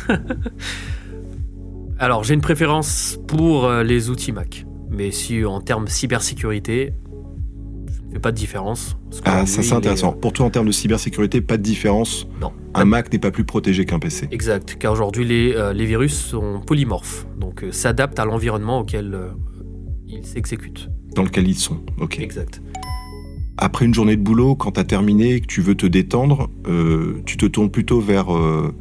Alors, 1.98 2.22
j'ai 2.22 2.34
une 2.34 2.40
préférence 2.40 3.18
pour 3.26 3.64
euh, 3.64 3.82
les 3.82 4.10
outils 4.10 4.30
Mac. 4.30 4.64
Mais 4.90 5.10
si 5.10 5.44
en 5.44 5.60
termes 5.60 5.88
cybersécurité, 5.88 6.94
je 7.88 8.02
ne 8.06 8.12
fais 8.12 8.20
pas 8.20 8.30
de 8.30 8.36
différence. 8.36 8.96
Ah, 9.24 9.44
ça 9.44 9.64
c'est 9.64 9.70
est, 9.70 9.72
intéressant. 9.72 10.12
Pour 10.12 10.32
toi, 10.32 10.46
en 10.46 10.50
termes 10.50 10.68
de 10.68 10.72
cybersécurité, 10.72 11.40
pas 11.40 11.56
de 11.56 11.64
différence. 11.64 12.28
Non. 12.40 12.52
Un 12.74 12.84
Mac 12.84 13.12
n'est 13.12 13.18
pas 13.18 13.32
plus 13.32 13.44
protégé 13.44 13.86
qu'un 13.86 13.98
PC. 13.98 14.26
euh, 14.26 14.28
Exact, 14.30 14.76
car 14.78 14.92
aujourd'hui, 14.92 15.24
les, 15.24 15.52
euh, 15.56 15.72
les 15.72 15.84
virus 15.84 16.14
sont 16.16 16.60
polymorphes. 16.64 17.26
Donc, 17.40 17.64
euh, 17.64 17.72
s'adaptent 17.72 18.20
à 18.20 18.24
l'environnement 18.24 18.78
auquel 18.78 19.14
euh, 19.14 19.30
ils 20.06 20.24
s'exécutent. 20.24 20.88
Dans 21.16 21.24
lequel 21.24 21.48
ils 21.48 21.58
sont. 21.58 21.80
Ok. 21.98 22.20
Exact. 22.20 22.62
Après 23.58 23.86
une 23.86 23.94
journée 23.94 24.16
de 24.16 24.22
boulot, 24.22 24.54
quand 24.54 24.72
tu 24.72 24.80
as 24.80 24.84
terminé 24.84 25.34
et 25.34 25.40
que 25.40 25.46
tu 25.46 25.62
veux 25.62 25.74
te 25.74 25.86
détendre, 25.86 26.50
euh, 26.68 27.22
tu 27.24 27.38
te 27.38 27.46
tournes 27.46 27.70
plutôt 27.70 28.00
vers 28.00 28.34
euh, 28.34 28.74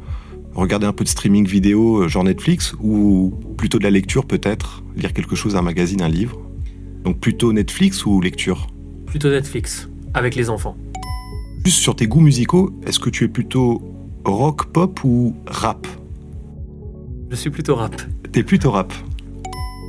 regarder 0.54 0.86
un 0.86 0.92
peu 0.92 1.02
de 1.02 1.08
streaming 1.08 1.46
vidéo, 1.46 2.02
euh, 2.02 2.08
genre 2.08 2.24
Netflix, 2.24 2.74
ou 2.82 3.32
plutôt 3.56 3.78
de 3.78 3.84
la 3.84 3.90
lecture 3.90 4.26
peut-être, 4.26 4.82
lire 4.94 5.14
quelque 5.14 5.34
chose, 5.34 5.56
un 5.56 5.62
magazine, 5.62 6.02
un 6.02 6.08
livre? 6.08 6.38
Donc 7.04 7.20
plutôt 7.20 7.54
Netflix 7.54 8.04
ou 8.04 8.20
lecture? 8.20 8.66
Plutôt 9.06 9.30
Netflix, 9.30 9.88
avec 10.12 10.34
les 10.34 10.50
enfants. 10.50 10.76
Juste 11.64 11.78
sur 11.78 11.96
tes 11.96 12.06
goûts 12.06 12.20
musicaux, 12.20 12.78
est-ce 12.86 12.98
que 12.98 13.08
tu 13.08 13.24
es 13.24 13.28
plutôt 13.28 13.80
rock, 14.26 14.66
pop 14.66 15.00
ou 15.04 15.34
rap? 15.46 15.86
Je 17.30 17.36
suis 17.36 17.50
plutôt 17.50 17.76
rap. 17.76 18.00
T'es 18.30 18.42
plutôt 18.42 18.72
rap. 18.72 18.92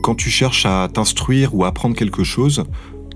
Quand 0.01 0.15
tu 0.15 0.29
cherches 0.29 0.65
à 0.65 0.87
t'instruire 0.91 1.53
ou 1.53 1.65
à 1.65 1.67
apprendre 1.67 1.95
quelque 1.95 2.23
chose, 2.23 2.63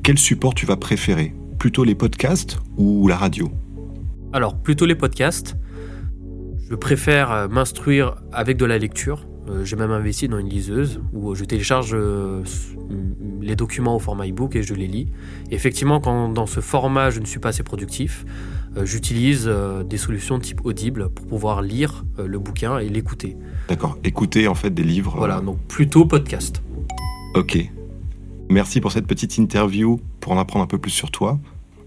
quel 0.04 0.18
support 0.18 0.54
tu 0.54 0.66
vas 0.66 0.76
préférer? 0.76 1.34
Plutôt 1.62 1.84
les 1.84 1.94
podcasts 1.94 2.58
ou 2.76 3.08
la 3.08 3.16
radio 3.16 3.52
Alors, 4.34 4.58
plutôt 4.58 4.88
les 4.88 4.96
podcasts. 4.96 5.58
Je 6.68 6.74
préfère 6.74 7.32
euh, 7.32 7.48
m'instruire 7.48 8.16
avec 8.34 8.58
de 8.58 8.66
la 8.66 8.80
lecture. 8.80 9.28
Euh, 9.48 9.64
j'ai 9.64 9.76
même 9.76 9.92
investi 9.92 10.28
dans 10.28 10.40
une 10.40 10.50
liseuse 10.50 11.00
où 11.14 11.36
je 11.36 11.46
télécharge 11.46 11.92
euh, 11.94 12.42
les 13.42 13.56
documents 13.56 13.96
au 13.96 14.00
format 14.00 14.28
e-book 14.28 14.56
et 14.56 14.64
je 14.64 14.74
les 14.74 14.88
lis. 14.88 15.12
effectivement, 15.52 16.00
quand 16.00 16.30
dans 16.30 16.48
ce 16.48 16.62
format 16.62 17.12
je 17.12 17.20
ne 17.20 17.26
suis 17.26 17.40
pas 17.40 17.50
assez 17.50 17.62
productif, 17.62 18.26
j'utilise 18.82 19.48
des 19.86 19.98
solutions 19.98 20.40
type 20.40 20.66
Audible 20.66 21.10
pour 21.10 21.28
pouvoir 21.28 21.62
lire 21.62 22.06
le 22.18 22.40
bouquin 22.40 22.80
et 22.80 22.90
l'écouter. 22.90 23.38
D'accord, 23.68 24.00
écouter 24.04 24.48
en 24.48 24.56
fait 24.56 24.72
des 24.72 24.84
livres. 24.84 25.14
Voilà, 25.16 25.42
donc 25.42 25.60
plutôt 25.68 26.06
podcast. 26.06 26.64
Ok. 27.36 27.70
Merci 28.52 28.82
pour 28.82 28.92
cette 28.92 29.08
petite 29.08 29.38
interview 29.38 30.02
pour 30.20 30.34
en 30.34 30.38
apprendre 30.38 30.66
un 30.66 30.68
peu 30.68 30.78
plus 30.78 30.92
sur 30.92 31.10
toi. 31.10 31.40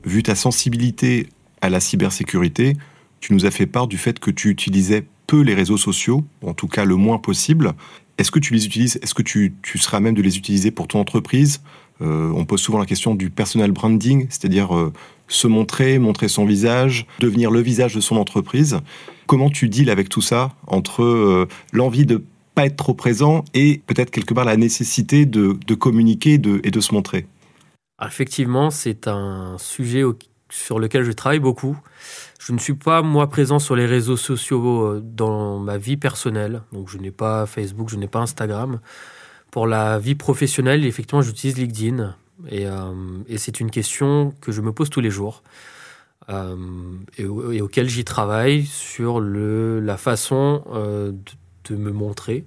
Vu 0.06 0.22
ta 0.22 0.34
sensibilité 0.34 1.28
à 1.60 1.68
la 1.68 1.78
cybersécurité, 1.78 2.74
tu 3.20 3.34
nous 3.34 3.44
as 3.44 3.50
fait 3.50 3.66
part 3.66 3.86
du 3.86 3.98
fait 3.98 4.18
que 4.18 4.30
tu 4.30 4.48
utilisais 4.48 5.04
peu 5.26 5.42
les 5.42 5.52
réseaux 5.52 5.76
sociaux, 5.76 6.24
en 6.40 6.54
tout 6.54 6.66
cas 6.66 6.86
le 6.86 6.96
moins 6.96 7.18
possible. 7.18 7.74
Est-ce 8.16 8.30
que 8.30 8.38
tu 8.38 8.54
les 8.54 8.64
utilises 8.64 8.98
Est-ce 9.02 9.12
que 9.12 9.22
tu, 9.22 9.52
seras 9.74 10.00
même 10.00 10.14
de 10.14 10.22
les 10.22 10.38
utiliser 10.38 10.70
pour 10.70 10.88
ton 10.88 11.00
entreprise? 11.00 11.60
Euh, 12.00 12.32
On 12.34 12.46
pose 12.46 12.62
souvent 12.62 12.78
la 12.78 12.86
question 12.86 13.14
du 13.14 13.28
personal 13.28 13.70
branding, 13.70 14.26
c'est-à-dire 14.30 14.74
euh, 14.74 14.90
se 15.28 15.46
montrer, 15.46 15.98
montrer 15.98 16.28
son 16.28 16.46
visage, 16.46 17.06
devenir 17.18 17.50
le 17.50 17.60
visage 17.60 17.94
de 17.94 18.00
son 18.00 18.16
entreprise. 18.16 18.78
Comment 19.26 19.50
tu 19.50 19.68
deals 19.68 19.90
avec 19.90 20.08
tout 20.08 20.22
ça 20.22 20.54
entre 20.66 21.02
euh, 21.02 21.46
l'envie 21.74 22.06
de 22.06 22.24
pas 22.54 22.66
être 22.66 22.76
trop 22.76 22.94
présent 22.94 23.44
et 23.54 23.82
peut-être 23.86 24.10
quelque 24.10 24.34
part 24.34 24.44
la 24.44 24.56
nécessité 24.56 25.26
de, 25.26 25.74
communiquer 25.74 26.34
et 26.34 26.70
de 26.70 26.80
se 26.80 26.94
montrer 26.94 27.26
Effectivement, 28.04 28.70
c'est 28.70 29.08
un 29.08 29.56
sujet 29.58 30.02
sur 30.50 30.78
lequel 30.78 31.04
je 31.04 31.12
travaille 31.12 31.40
beaucoup. 31.40 31.76
Je 32.38 32.52
ne 32.52 32.58
suis 32.58 32.74
pas, 32.74 33.02
moi, 33.02 33.28
présent 33.28 33.58
sur 33.58 33.76
les 33.76 33.86
réseaux 33.86 34.16
sociaux 34.16 34.82
euh, 34.82 35.00
dans 35.02 35.58
ma 35.58 35.78
vie 35.78 35.96
personnelle. 35.96 36.62
Donc, 36.72 36.88
je 36.88 36.98
n'ai 36.98 37.10
pas 37.10 37.46
Facebook, 37.46 37.88
je 37.88 37.96
n'ai 37.96 38.08
pas 38.08 38.20
Instagram. 38.20 38.80
Pour 39.50 39.66
la 39.66 39.98
vie 39.98 40.14
professionnelle, 40.14 40.84
effectivement, 40.84 41.22
j'utilise 41.22 41.56
LinkedIn. 41.56 42.14
Et, 42.50 42.66
euh, 42.66 42.92
c'est 43.36 43.60
une 43.60 43.70
question 43.70 44.34
que 44.40 44.52
je 44.52 44.60
me 44.60 44.72
pose 44.72 44.90
tous 44.90 45.00
les 45.00 45.10
jours. 45.10 45.42
Euh, 46.28 46.56
et, 47.18 47.26
auquel 47.26 47.88
j'y 47.88 48.04
travaille 48.04 48.64
sur 48.64 49.20
le, 49.20 49.80
la 49.80 49.96
façon 49.96 50.62
de, 50.74 51.14
me 51.70 51.90
montrer 51.90 52.44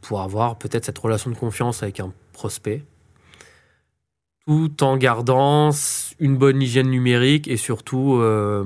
pour 0.00 0.20
avoir 0.20 0.58
peut-être 0.58 0.84
cette 0.84 0.98
relation 0.98 1.28
de 1.30 1.36
confiance 1.36 1.82
avec 1.82 1.98
un 1.98 2.12
prospect 2.32 2.84
tout 4.46 4.82
en 4.82 4.96
gardant 4.96 5.70
une 6.20 6.36
bonne 6.36 6.60
hygiène 6.60 6.90
numérique 6.90 7.48
et 7.48 7.56
surtout 7.56 8.16
euh, 8.16 8.64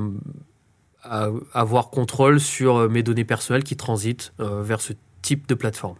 avoir 1.53 1.91
contrôle 1.91 2.41
sur 2.41 2.77
euh, 2.77 2.89
mes 2.89 3.03
données 3.03 3.25
personnelles 3.25 3.65
qui 3.65 3.77
transitent 3.77 4.33
euh, 4.41 4.63
vers 4.63 4.81
ce 4.81 4.93
type 5.23 5.47
de 5.49 5.55
plateforme. 5.55 5.97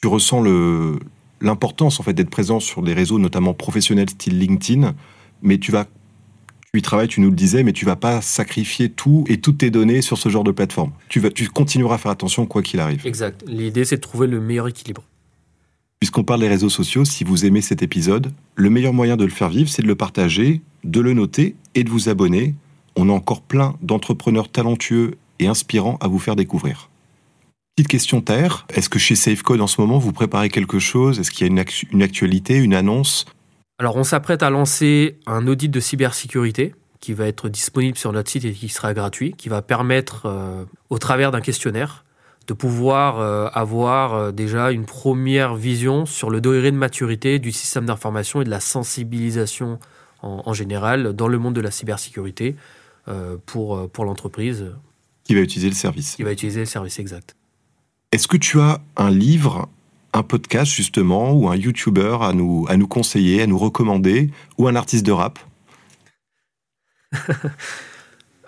Tu 0.00 0.08
ressens 0.08 0.44
l'importance 1.40 1.98
en 2.00 2.02
fait 2.02 2.12
d'être 2.12 2.30
présent 2.30 2.60
sur 2.60 2.82
des 2.82 2.94
réseaux 2.94 3.18
notamment 3.18 3.54
professionnels 3.54 4.10
style 4.10 4.38
LinkedIn, 4.38 4.94
mais 5.42 5.58
tu 5.58 5.72
vas 5.72 5.86
tu 6.76 6.80
y 6.80 6.82
travailles, 6.82 7.08
tu 7.08 7.22
nous 7.22 7.30
le 7.30 7.36
disais, 7.36 7.62
mais 7.62 7.72
tu 7.72 7.86
vas 7.86 7.96
pas 7.96 8.20
sacrifier 8.20 8.90
tout 8.90 9.24
et 9.28 9.38
toutes 9.40 9.58
tes 9.58 9.70
données 9.70 10.02
sur 10.02 10.18
ce 10.18 10.28
genre 10.28 10.44
de 10.44 10.50
plateforme. 10.50 10.92
Tu, 11.08 11.20
vas, 11.20 11.30
tu 11.30 11.48
continueras 11.48 11.94
à 11.94 11.98
faire 11.98 12.10
attention 12.10 12.44
quoi 12.44 12.62
qu'il 12.62 12.80
arrive. 12.80 13.06
Exact. 13.06 13.42
L'idée, 13.46 13.86
c'est 13.86 13.96
de 13.96 14.02
trouver 14.02 14.26
le 14.26 14.40
meilleur 14.40 14.68
équilibre. 14.68 15.02
Puisqu'on 16.00 16.22
parle 16.22 16.40
des 16.40 16.48
réseaux 16.48 16.68
sociaux, 16.68 17.06
si 17.06 17.24
vous 17.24 17.46
aimez 17.46 17.62
cet 17.62 17.82
épisode, 17.82 18.30
le 18.56 18.68
meilleur 18.68 18.92
moyen 18.92 19.16
de 19.16 19.24
le 19.24 19.30
faire 19.30 19.48
vivre, 19.48 19.70
c'est 19.70 19.80
de 19.80 19.86
le 19.86 19.94
partager, 19.94 20.60
de 20.84 21.00
le 21.00 21.14
noter 21.14 21.56
et 21.74 21.82
de 21.82 21.88
vous 21.88 22.10
abonner. 22.10 22.54
On 22.94 23.08
a 23.08 23.12
encore 23.12 23.40
plein 23.40 23.76
d'entrepreneurs 23.80 24.50
talentueux 24.50 25.14
et 25.38 25.46
inspirants 25.46 25.96
à 26.02 26.08
vous 26.08 26.18
faire 26.18 26.36
découvrir. 26.36 26.90
Petite 27.74 27.88
question 27.88 28.20
terre, 28.20 28.66
est-ce 28.74 28.90
que 28.90 28.98
chez 28.98 29.14
Safecode 29.14 29.62
en 29.62 29.66
ce 29.66 29.80
moment 29.80 29.98
vous 29.98 30.12
préparez 30.12 30.50
quelque 30.50 30.78
chose? 30.78 31.20
Est-ce 31.20 31.30
qu'il 31.30 31.46
y 31.46 31.48
a 31.48 31.52
une, 31.52 32.02
actualité, 32.02 32.56
une 32.56 32.74
annonce? 32.74 33.24
Alors 33.78 33.96
on 33.96 34.04
s'apprête 34.04 34.42
à 34.42 34.50
lancer 34.50 35.18
un 35.26 35.46
audit 35.46 35.70
de 35.70 35.80
cybersécurité 35.80 36.74
qui 37.00 37.12
va 37.12 37.26
être 37.26 37.48
disponible 37.48 37.98
sur 37.98 38.12
notre 38.12 38.30
site 38.30 38.44
et 38.46 38.52
qui 38.52 38.70
sera 38.70 38.94
gratuit, 38.94 39.34
qui 39.36 39.50
va 39.50 39.60
permettre 39.60 40.26
euh, 40.26 40.64
au 40.88 40.98
travers 40.98 41.30
d'un 41.30 41.42
questionnaire 41.42 42.04
de 42.46 42.54
pouvoir 42.54 43.18
euh, 43.18 43.48
avoir 43.52 44.14
euh, 44.14 44.32
déjà 44.32 44.70
une 44.70 44.86
première 44.86 45.56
vision 45.56 46.06
sur 46.06 46.30
le 46.30 46.40
degré 46.40 46.70
de 46.70 46.76
maturité 46.76 47.38
du 47.38 47.52
système 47.52 47.86
d'information 47.86 48.40
et 48.40 48.44
de 48.44 48.50
la 48.50 48.60
sensibilisation 48.60 49.78
en, 50.22 50.54
général 50.54 51.12
dans 51.12 51.28
le 51.28 51.38
monde 51.38 51.54
de 51.54 51.60
la 51.60 51.70
cybersécurité 51.70 52.56
pour, 53.44 53.88
pour 53.90 54.04
l'entreprise. 54.04 54.72
Qui 55.22 55.34
va 55.34 55.40
utiliser 55.40 55.68
le 55.68 55.74
service. 55.74 56.16
Qui 56.16 56.24
va 56.24 56.32
utiliser 56.32 56.60
le 56.60 56.66
service, 56.66 56.98
exact. 56.98 57.36
Est-ce 58.10 58.26
que 58.26 58.36
tu 58.36 58.58
as 58.58 58.80
un 58.96 59.10
livre, 59.10 59.68
un 60.16 60.22
podcast 60.22 60.72
justement, 60.72 61.32
ou 61.32 61.48
un 61.48 61.56
YouTuber 61.56 62.18
à 62.22 62.32
nous, 62.32 62.66
à 62.68 62.76
nous 62.76 62.88
conseiller, 62.88 63.42
à 63.42 63.46
nous 63.46 63.58
recommander, 63.58 64.30
ou 64.58 64.68
un 64.68 64.74
artiste 64.74 65.04
de 65.04 65.12
rap 65.12 65.38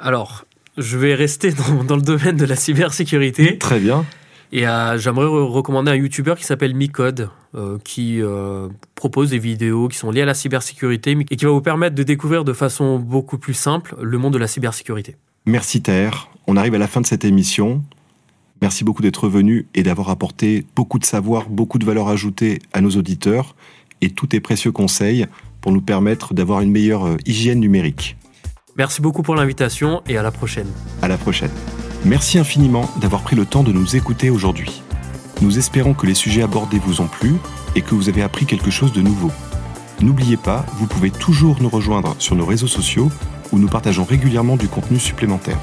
Alors, 0.01 0.45
je 0.77 0.97
vais 0.97 1.15
rester 1.15 1.53
dans, 1.53 1.97
le 1.97 2.03
domaine 2.03 2.37
de 2.37 2.45
la 2.45 2.57
cybersécurité. 2.57 3.59
Très 3.59 3.81
bien. 3.81 4.05
Et 4.51 4.67
euh, 4.67 4.97
j'aimerais 4.97 5.27
recommander 5.27 5.91
un 5.91 5.97
YouTuber 5.97 6.35
qui 6.39 6.45
s'appelle 6.45 6.75
Micode, 6.75 7.29
euh, 7.55 7.79
qui 7.85 8.23
euh, 8.23 8.69
propose 8.95 9.31
des 9.31 9.39
vidéos 9.39 9.89
qui 9.89 9.99
sont 9.99 10.11
liées 10.11 10.23
à 10.23 10.27
la 10.27 10.35
cybersécurité 10.35 11.17
et 11.31 11.37
qui 11.37 11.45
va 11.45 11.51
vous 11.51 11.61
permettre 11.61 11.95
de 11.95 12.03
découvrir 12.03 12.45
de 12.45 12.53
façon 12.55 12.99
beaucoup 12.99 13.37
plus 13.37 13.55
simple 13.55 13.97
le 14.01 14.17
monde 14.17 14.33
de 14.33 14.39
la 14.39 14.47
cybersécurité. 14.47 15.17
Merci 15.45 15.83
Terre. 15.83 16.29
On 16.47 16.57
arrive 16.57 16.75
à 16.75 16.79
la 16.79 16.87
fin 16.87 17.03
de 17.03 17.07
cette 17.07 17.25
émission. 17.25 17.83
Merci 18.61 18.85
beaucoup 18.85 19.03
d'être 19.03 19.29
venu 19.29 19.67
et 19.75 19.83
d'avoir 19.83 20.11
apporté 20.11 20.65
beaucoup 20.75 20.99
de 20.99 21.05
savoir, 21.05 21.49
beaucoup 21.49 21.79
de 21.79 21.85
valeur 21.85 22.09
ajoutée 22.09 22.61
à 22.73 22.81
nos 22.81 22.91
auditeurs 22.91 23.55
et 24.01 24.11
tous 24.11 24.29
tes 24.29 24.41
précieux 24.41 24.73
conseils 24.73 25.27
pour 25.61 25.73
nous 25.73 25.81
permettre 25.81 26.35
d'avoir 26.35 26.61
une 26.61 26.71
meilleure 26.71 27.17
hygiène 27.27 27.61
numérique. 27.61 28.17
Merci 28.77 29.01
beaucoup 29.01 29.23
pour 29.23 29.35
l'invitation 29.35 30.03
et 30.09 30.17
à 30.17 30.23
la 30.23 30.31
prochaine. 30.31 30.69
À 31.03 31.09
la 31.09 31.19
prochaine. 31.19 31.51
Merci 32.05 32.39
infiniment 32.39 32.89
d'avoir 33.01 33.23
pris 33.23 33.35
le 33.35 33.45
temps 33.45 33.65
de 33.65 33.73
nous 33.73 33.97
écouter 33.97 34.31
aujourd'hui. 34.31 34.83
Nous 35.43 35.59
espérons 35.59 35.95
que 35.95 36.07
les 36.07 36.15
sujets 36.15 36.43
abordés 36.43 36.79
vous 36.79 37.01
ont 37.01 37.09
plu 37.09 37.35
et 37.75 37.83
que 37.83 37.95
vous 37.95 38.09
avez 38.09 38.23
appris 38.23 38.47
quelque 38.47 38.71
chose 38.71 38.93
de 38.93 39.03
nouveau. 39.03 39.31
N'oubliez 40.01 40.37
pas, 40.37 40.65
vous 40.75 40.87
pouvez 40.87 41.11
toujours 41.11 41.61
nous 41.61 41.69
rejoindre 41.69 42.15
sur 42.21 42.37
nos 42.37 42.47
réseaux 42.47 42.69
sociaux 42.69 43.11
où 43.53 43.59
nous 43.59 43.69
partageons 43.69 44.05
régulièrement 44.05 44.57
du 44.57 44.69
contenu 44.69 44.99
supplémentaire. 44.99 45.59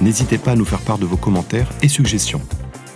N'hésitez 0.00 0.38
pas 0.38 0.52
à 0.52 0.56
nous 0.56 0.64
faire 0.64 0.80
part 0.80 0.98
de 0.98 1.06
vos 1.06 1.16
commentaires 1.16 1.68
et 1.82 1.88
suggestions. 1.88 2.40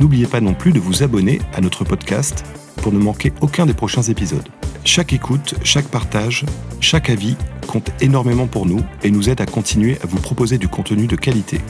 N'oubliez 0.00 0.26
pas 0.26 0.40
non 0.40 0.54
plus 0.54 0.72
de 0.72 0.80
vous 0.80 1.02
abonner 1.02 1.40
à 1.54 1.60
notre 1.60 1.84
podcast 1.84 2.44
pour 2.76 2.92
ne 2.92 2.98
manquer 2.98 3.32
aucun 3.40 3.66
des 3.66 3.74
prochains 3.74 4.02
épisodes. 4.02 4.48
Chaque 4.84 5.12
écoute, 5.12 5.54
chaque 5.64 5.88
partage, 5.88 6.44
chaque 6.80 7.10
avis 7.10 7.36
compte 7.66 7.90
énormément 8.00 8.46
pour 8.46 8.66
nous 8.66 8.80
et 9.02 9.10
nous 9.10 9.28
aide 9.28 9.40
à 9.40 9.46
continuer 9.46 9.98
à 10.02 10.06
vous 10.06 10.18
proposer 10.18 10.58
du 10.58 10.68
contenu 10.68 11.06
de 11.06 11.16
qualité. 11.16 11.60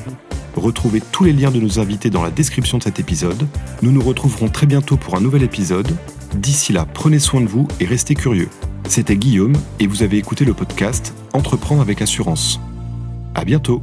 Retrouvez 0.54 1.00
tous 1.12 1.24
les 1.24 1.32
liens 1.32 1.50
de 1.50 1.60
nos 1.60 1.78
invités 1.78 2.10
dans 2.10 2.22
la 2.22 2.30
description 2.30 2.78
de 2.78 2.82
cet 2.82 3.00
épisode. 3.00 3.46
Nous 3.82 3.92
nous 3.92 4.02
retrouverons 4.02 4.48
très 4.48 4.66
bientôt 4.66 4.96
pour 4.96 5.16
un 5.16 5.20
nouvel 5.20 5.42
épisode. 5.42 5.96
D'ici 6.34 6.72
là, 6.72 6.86
prenez 6.86 7.18
soin 7.18 7.40
de 7.40 7.46
vous 7.46 7.68
et 7.80 7.84
restez 7.84 8.14
curieux. 8.14 8.48
C'était 8.88 9.16
Guillaume 9.16 9.56
et 9.80 9.86
vous 9.86 10.02
avez 10.02 10.18
écouté 10.18 10.44
le 10.44 10.54
podcast 10.54 11.14
Entreprendre 11.32 11.82
avec 11.82 12.02
assurance. 12.02 12.60
À 13.34 13.44
bientôt! 13.44 13.82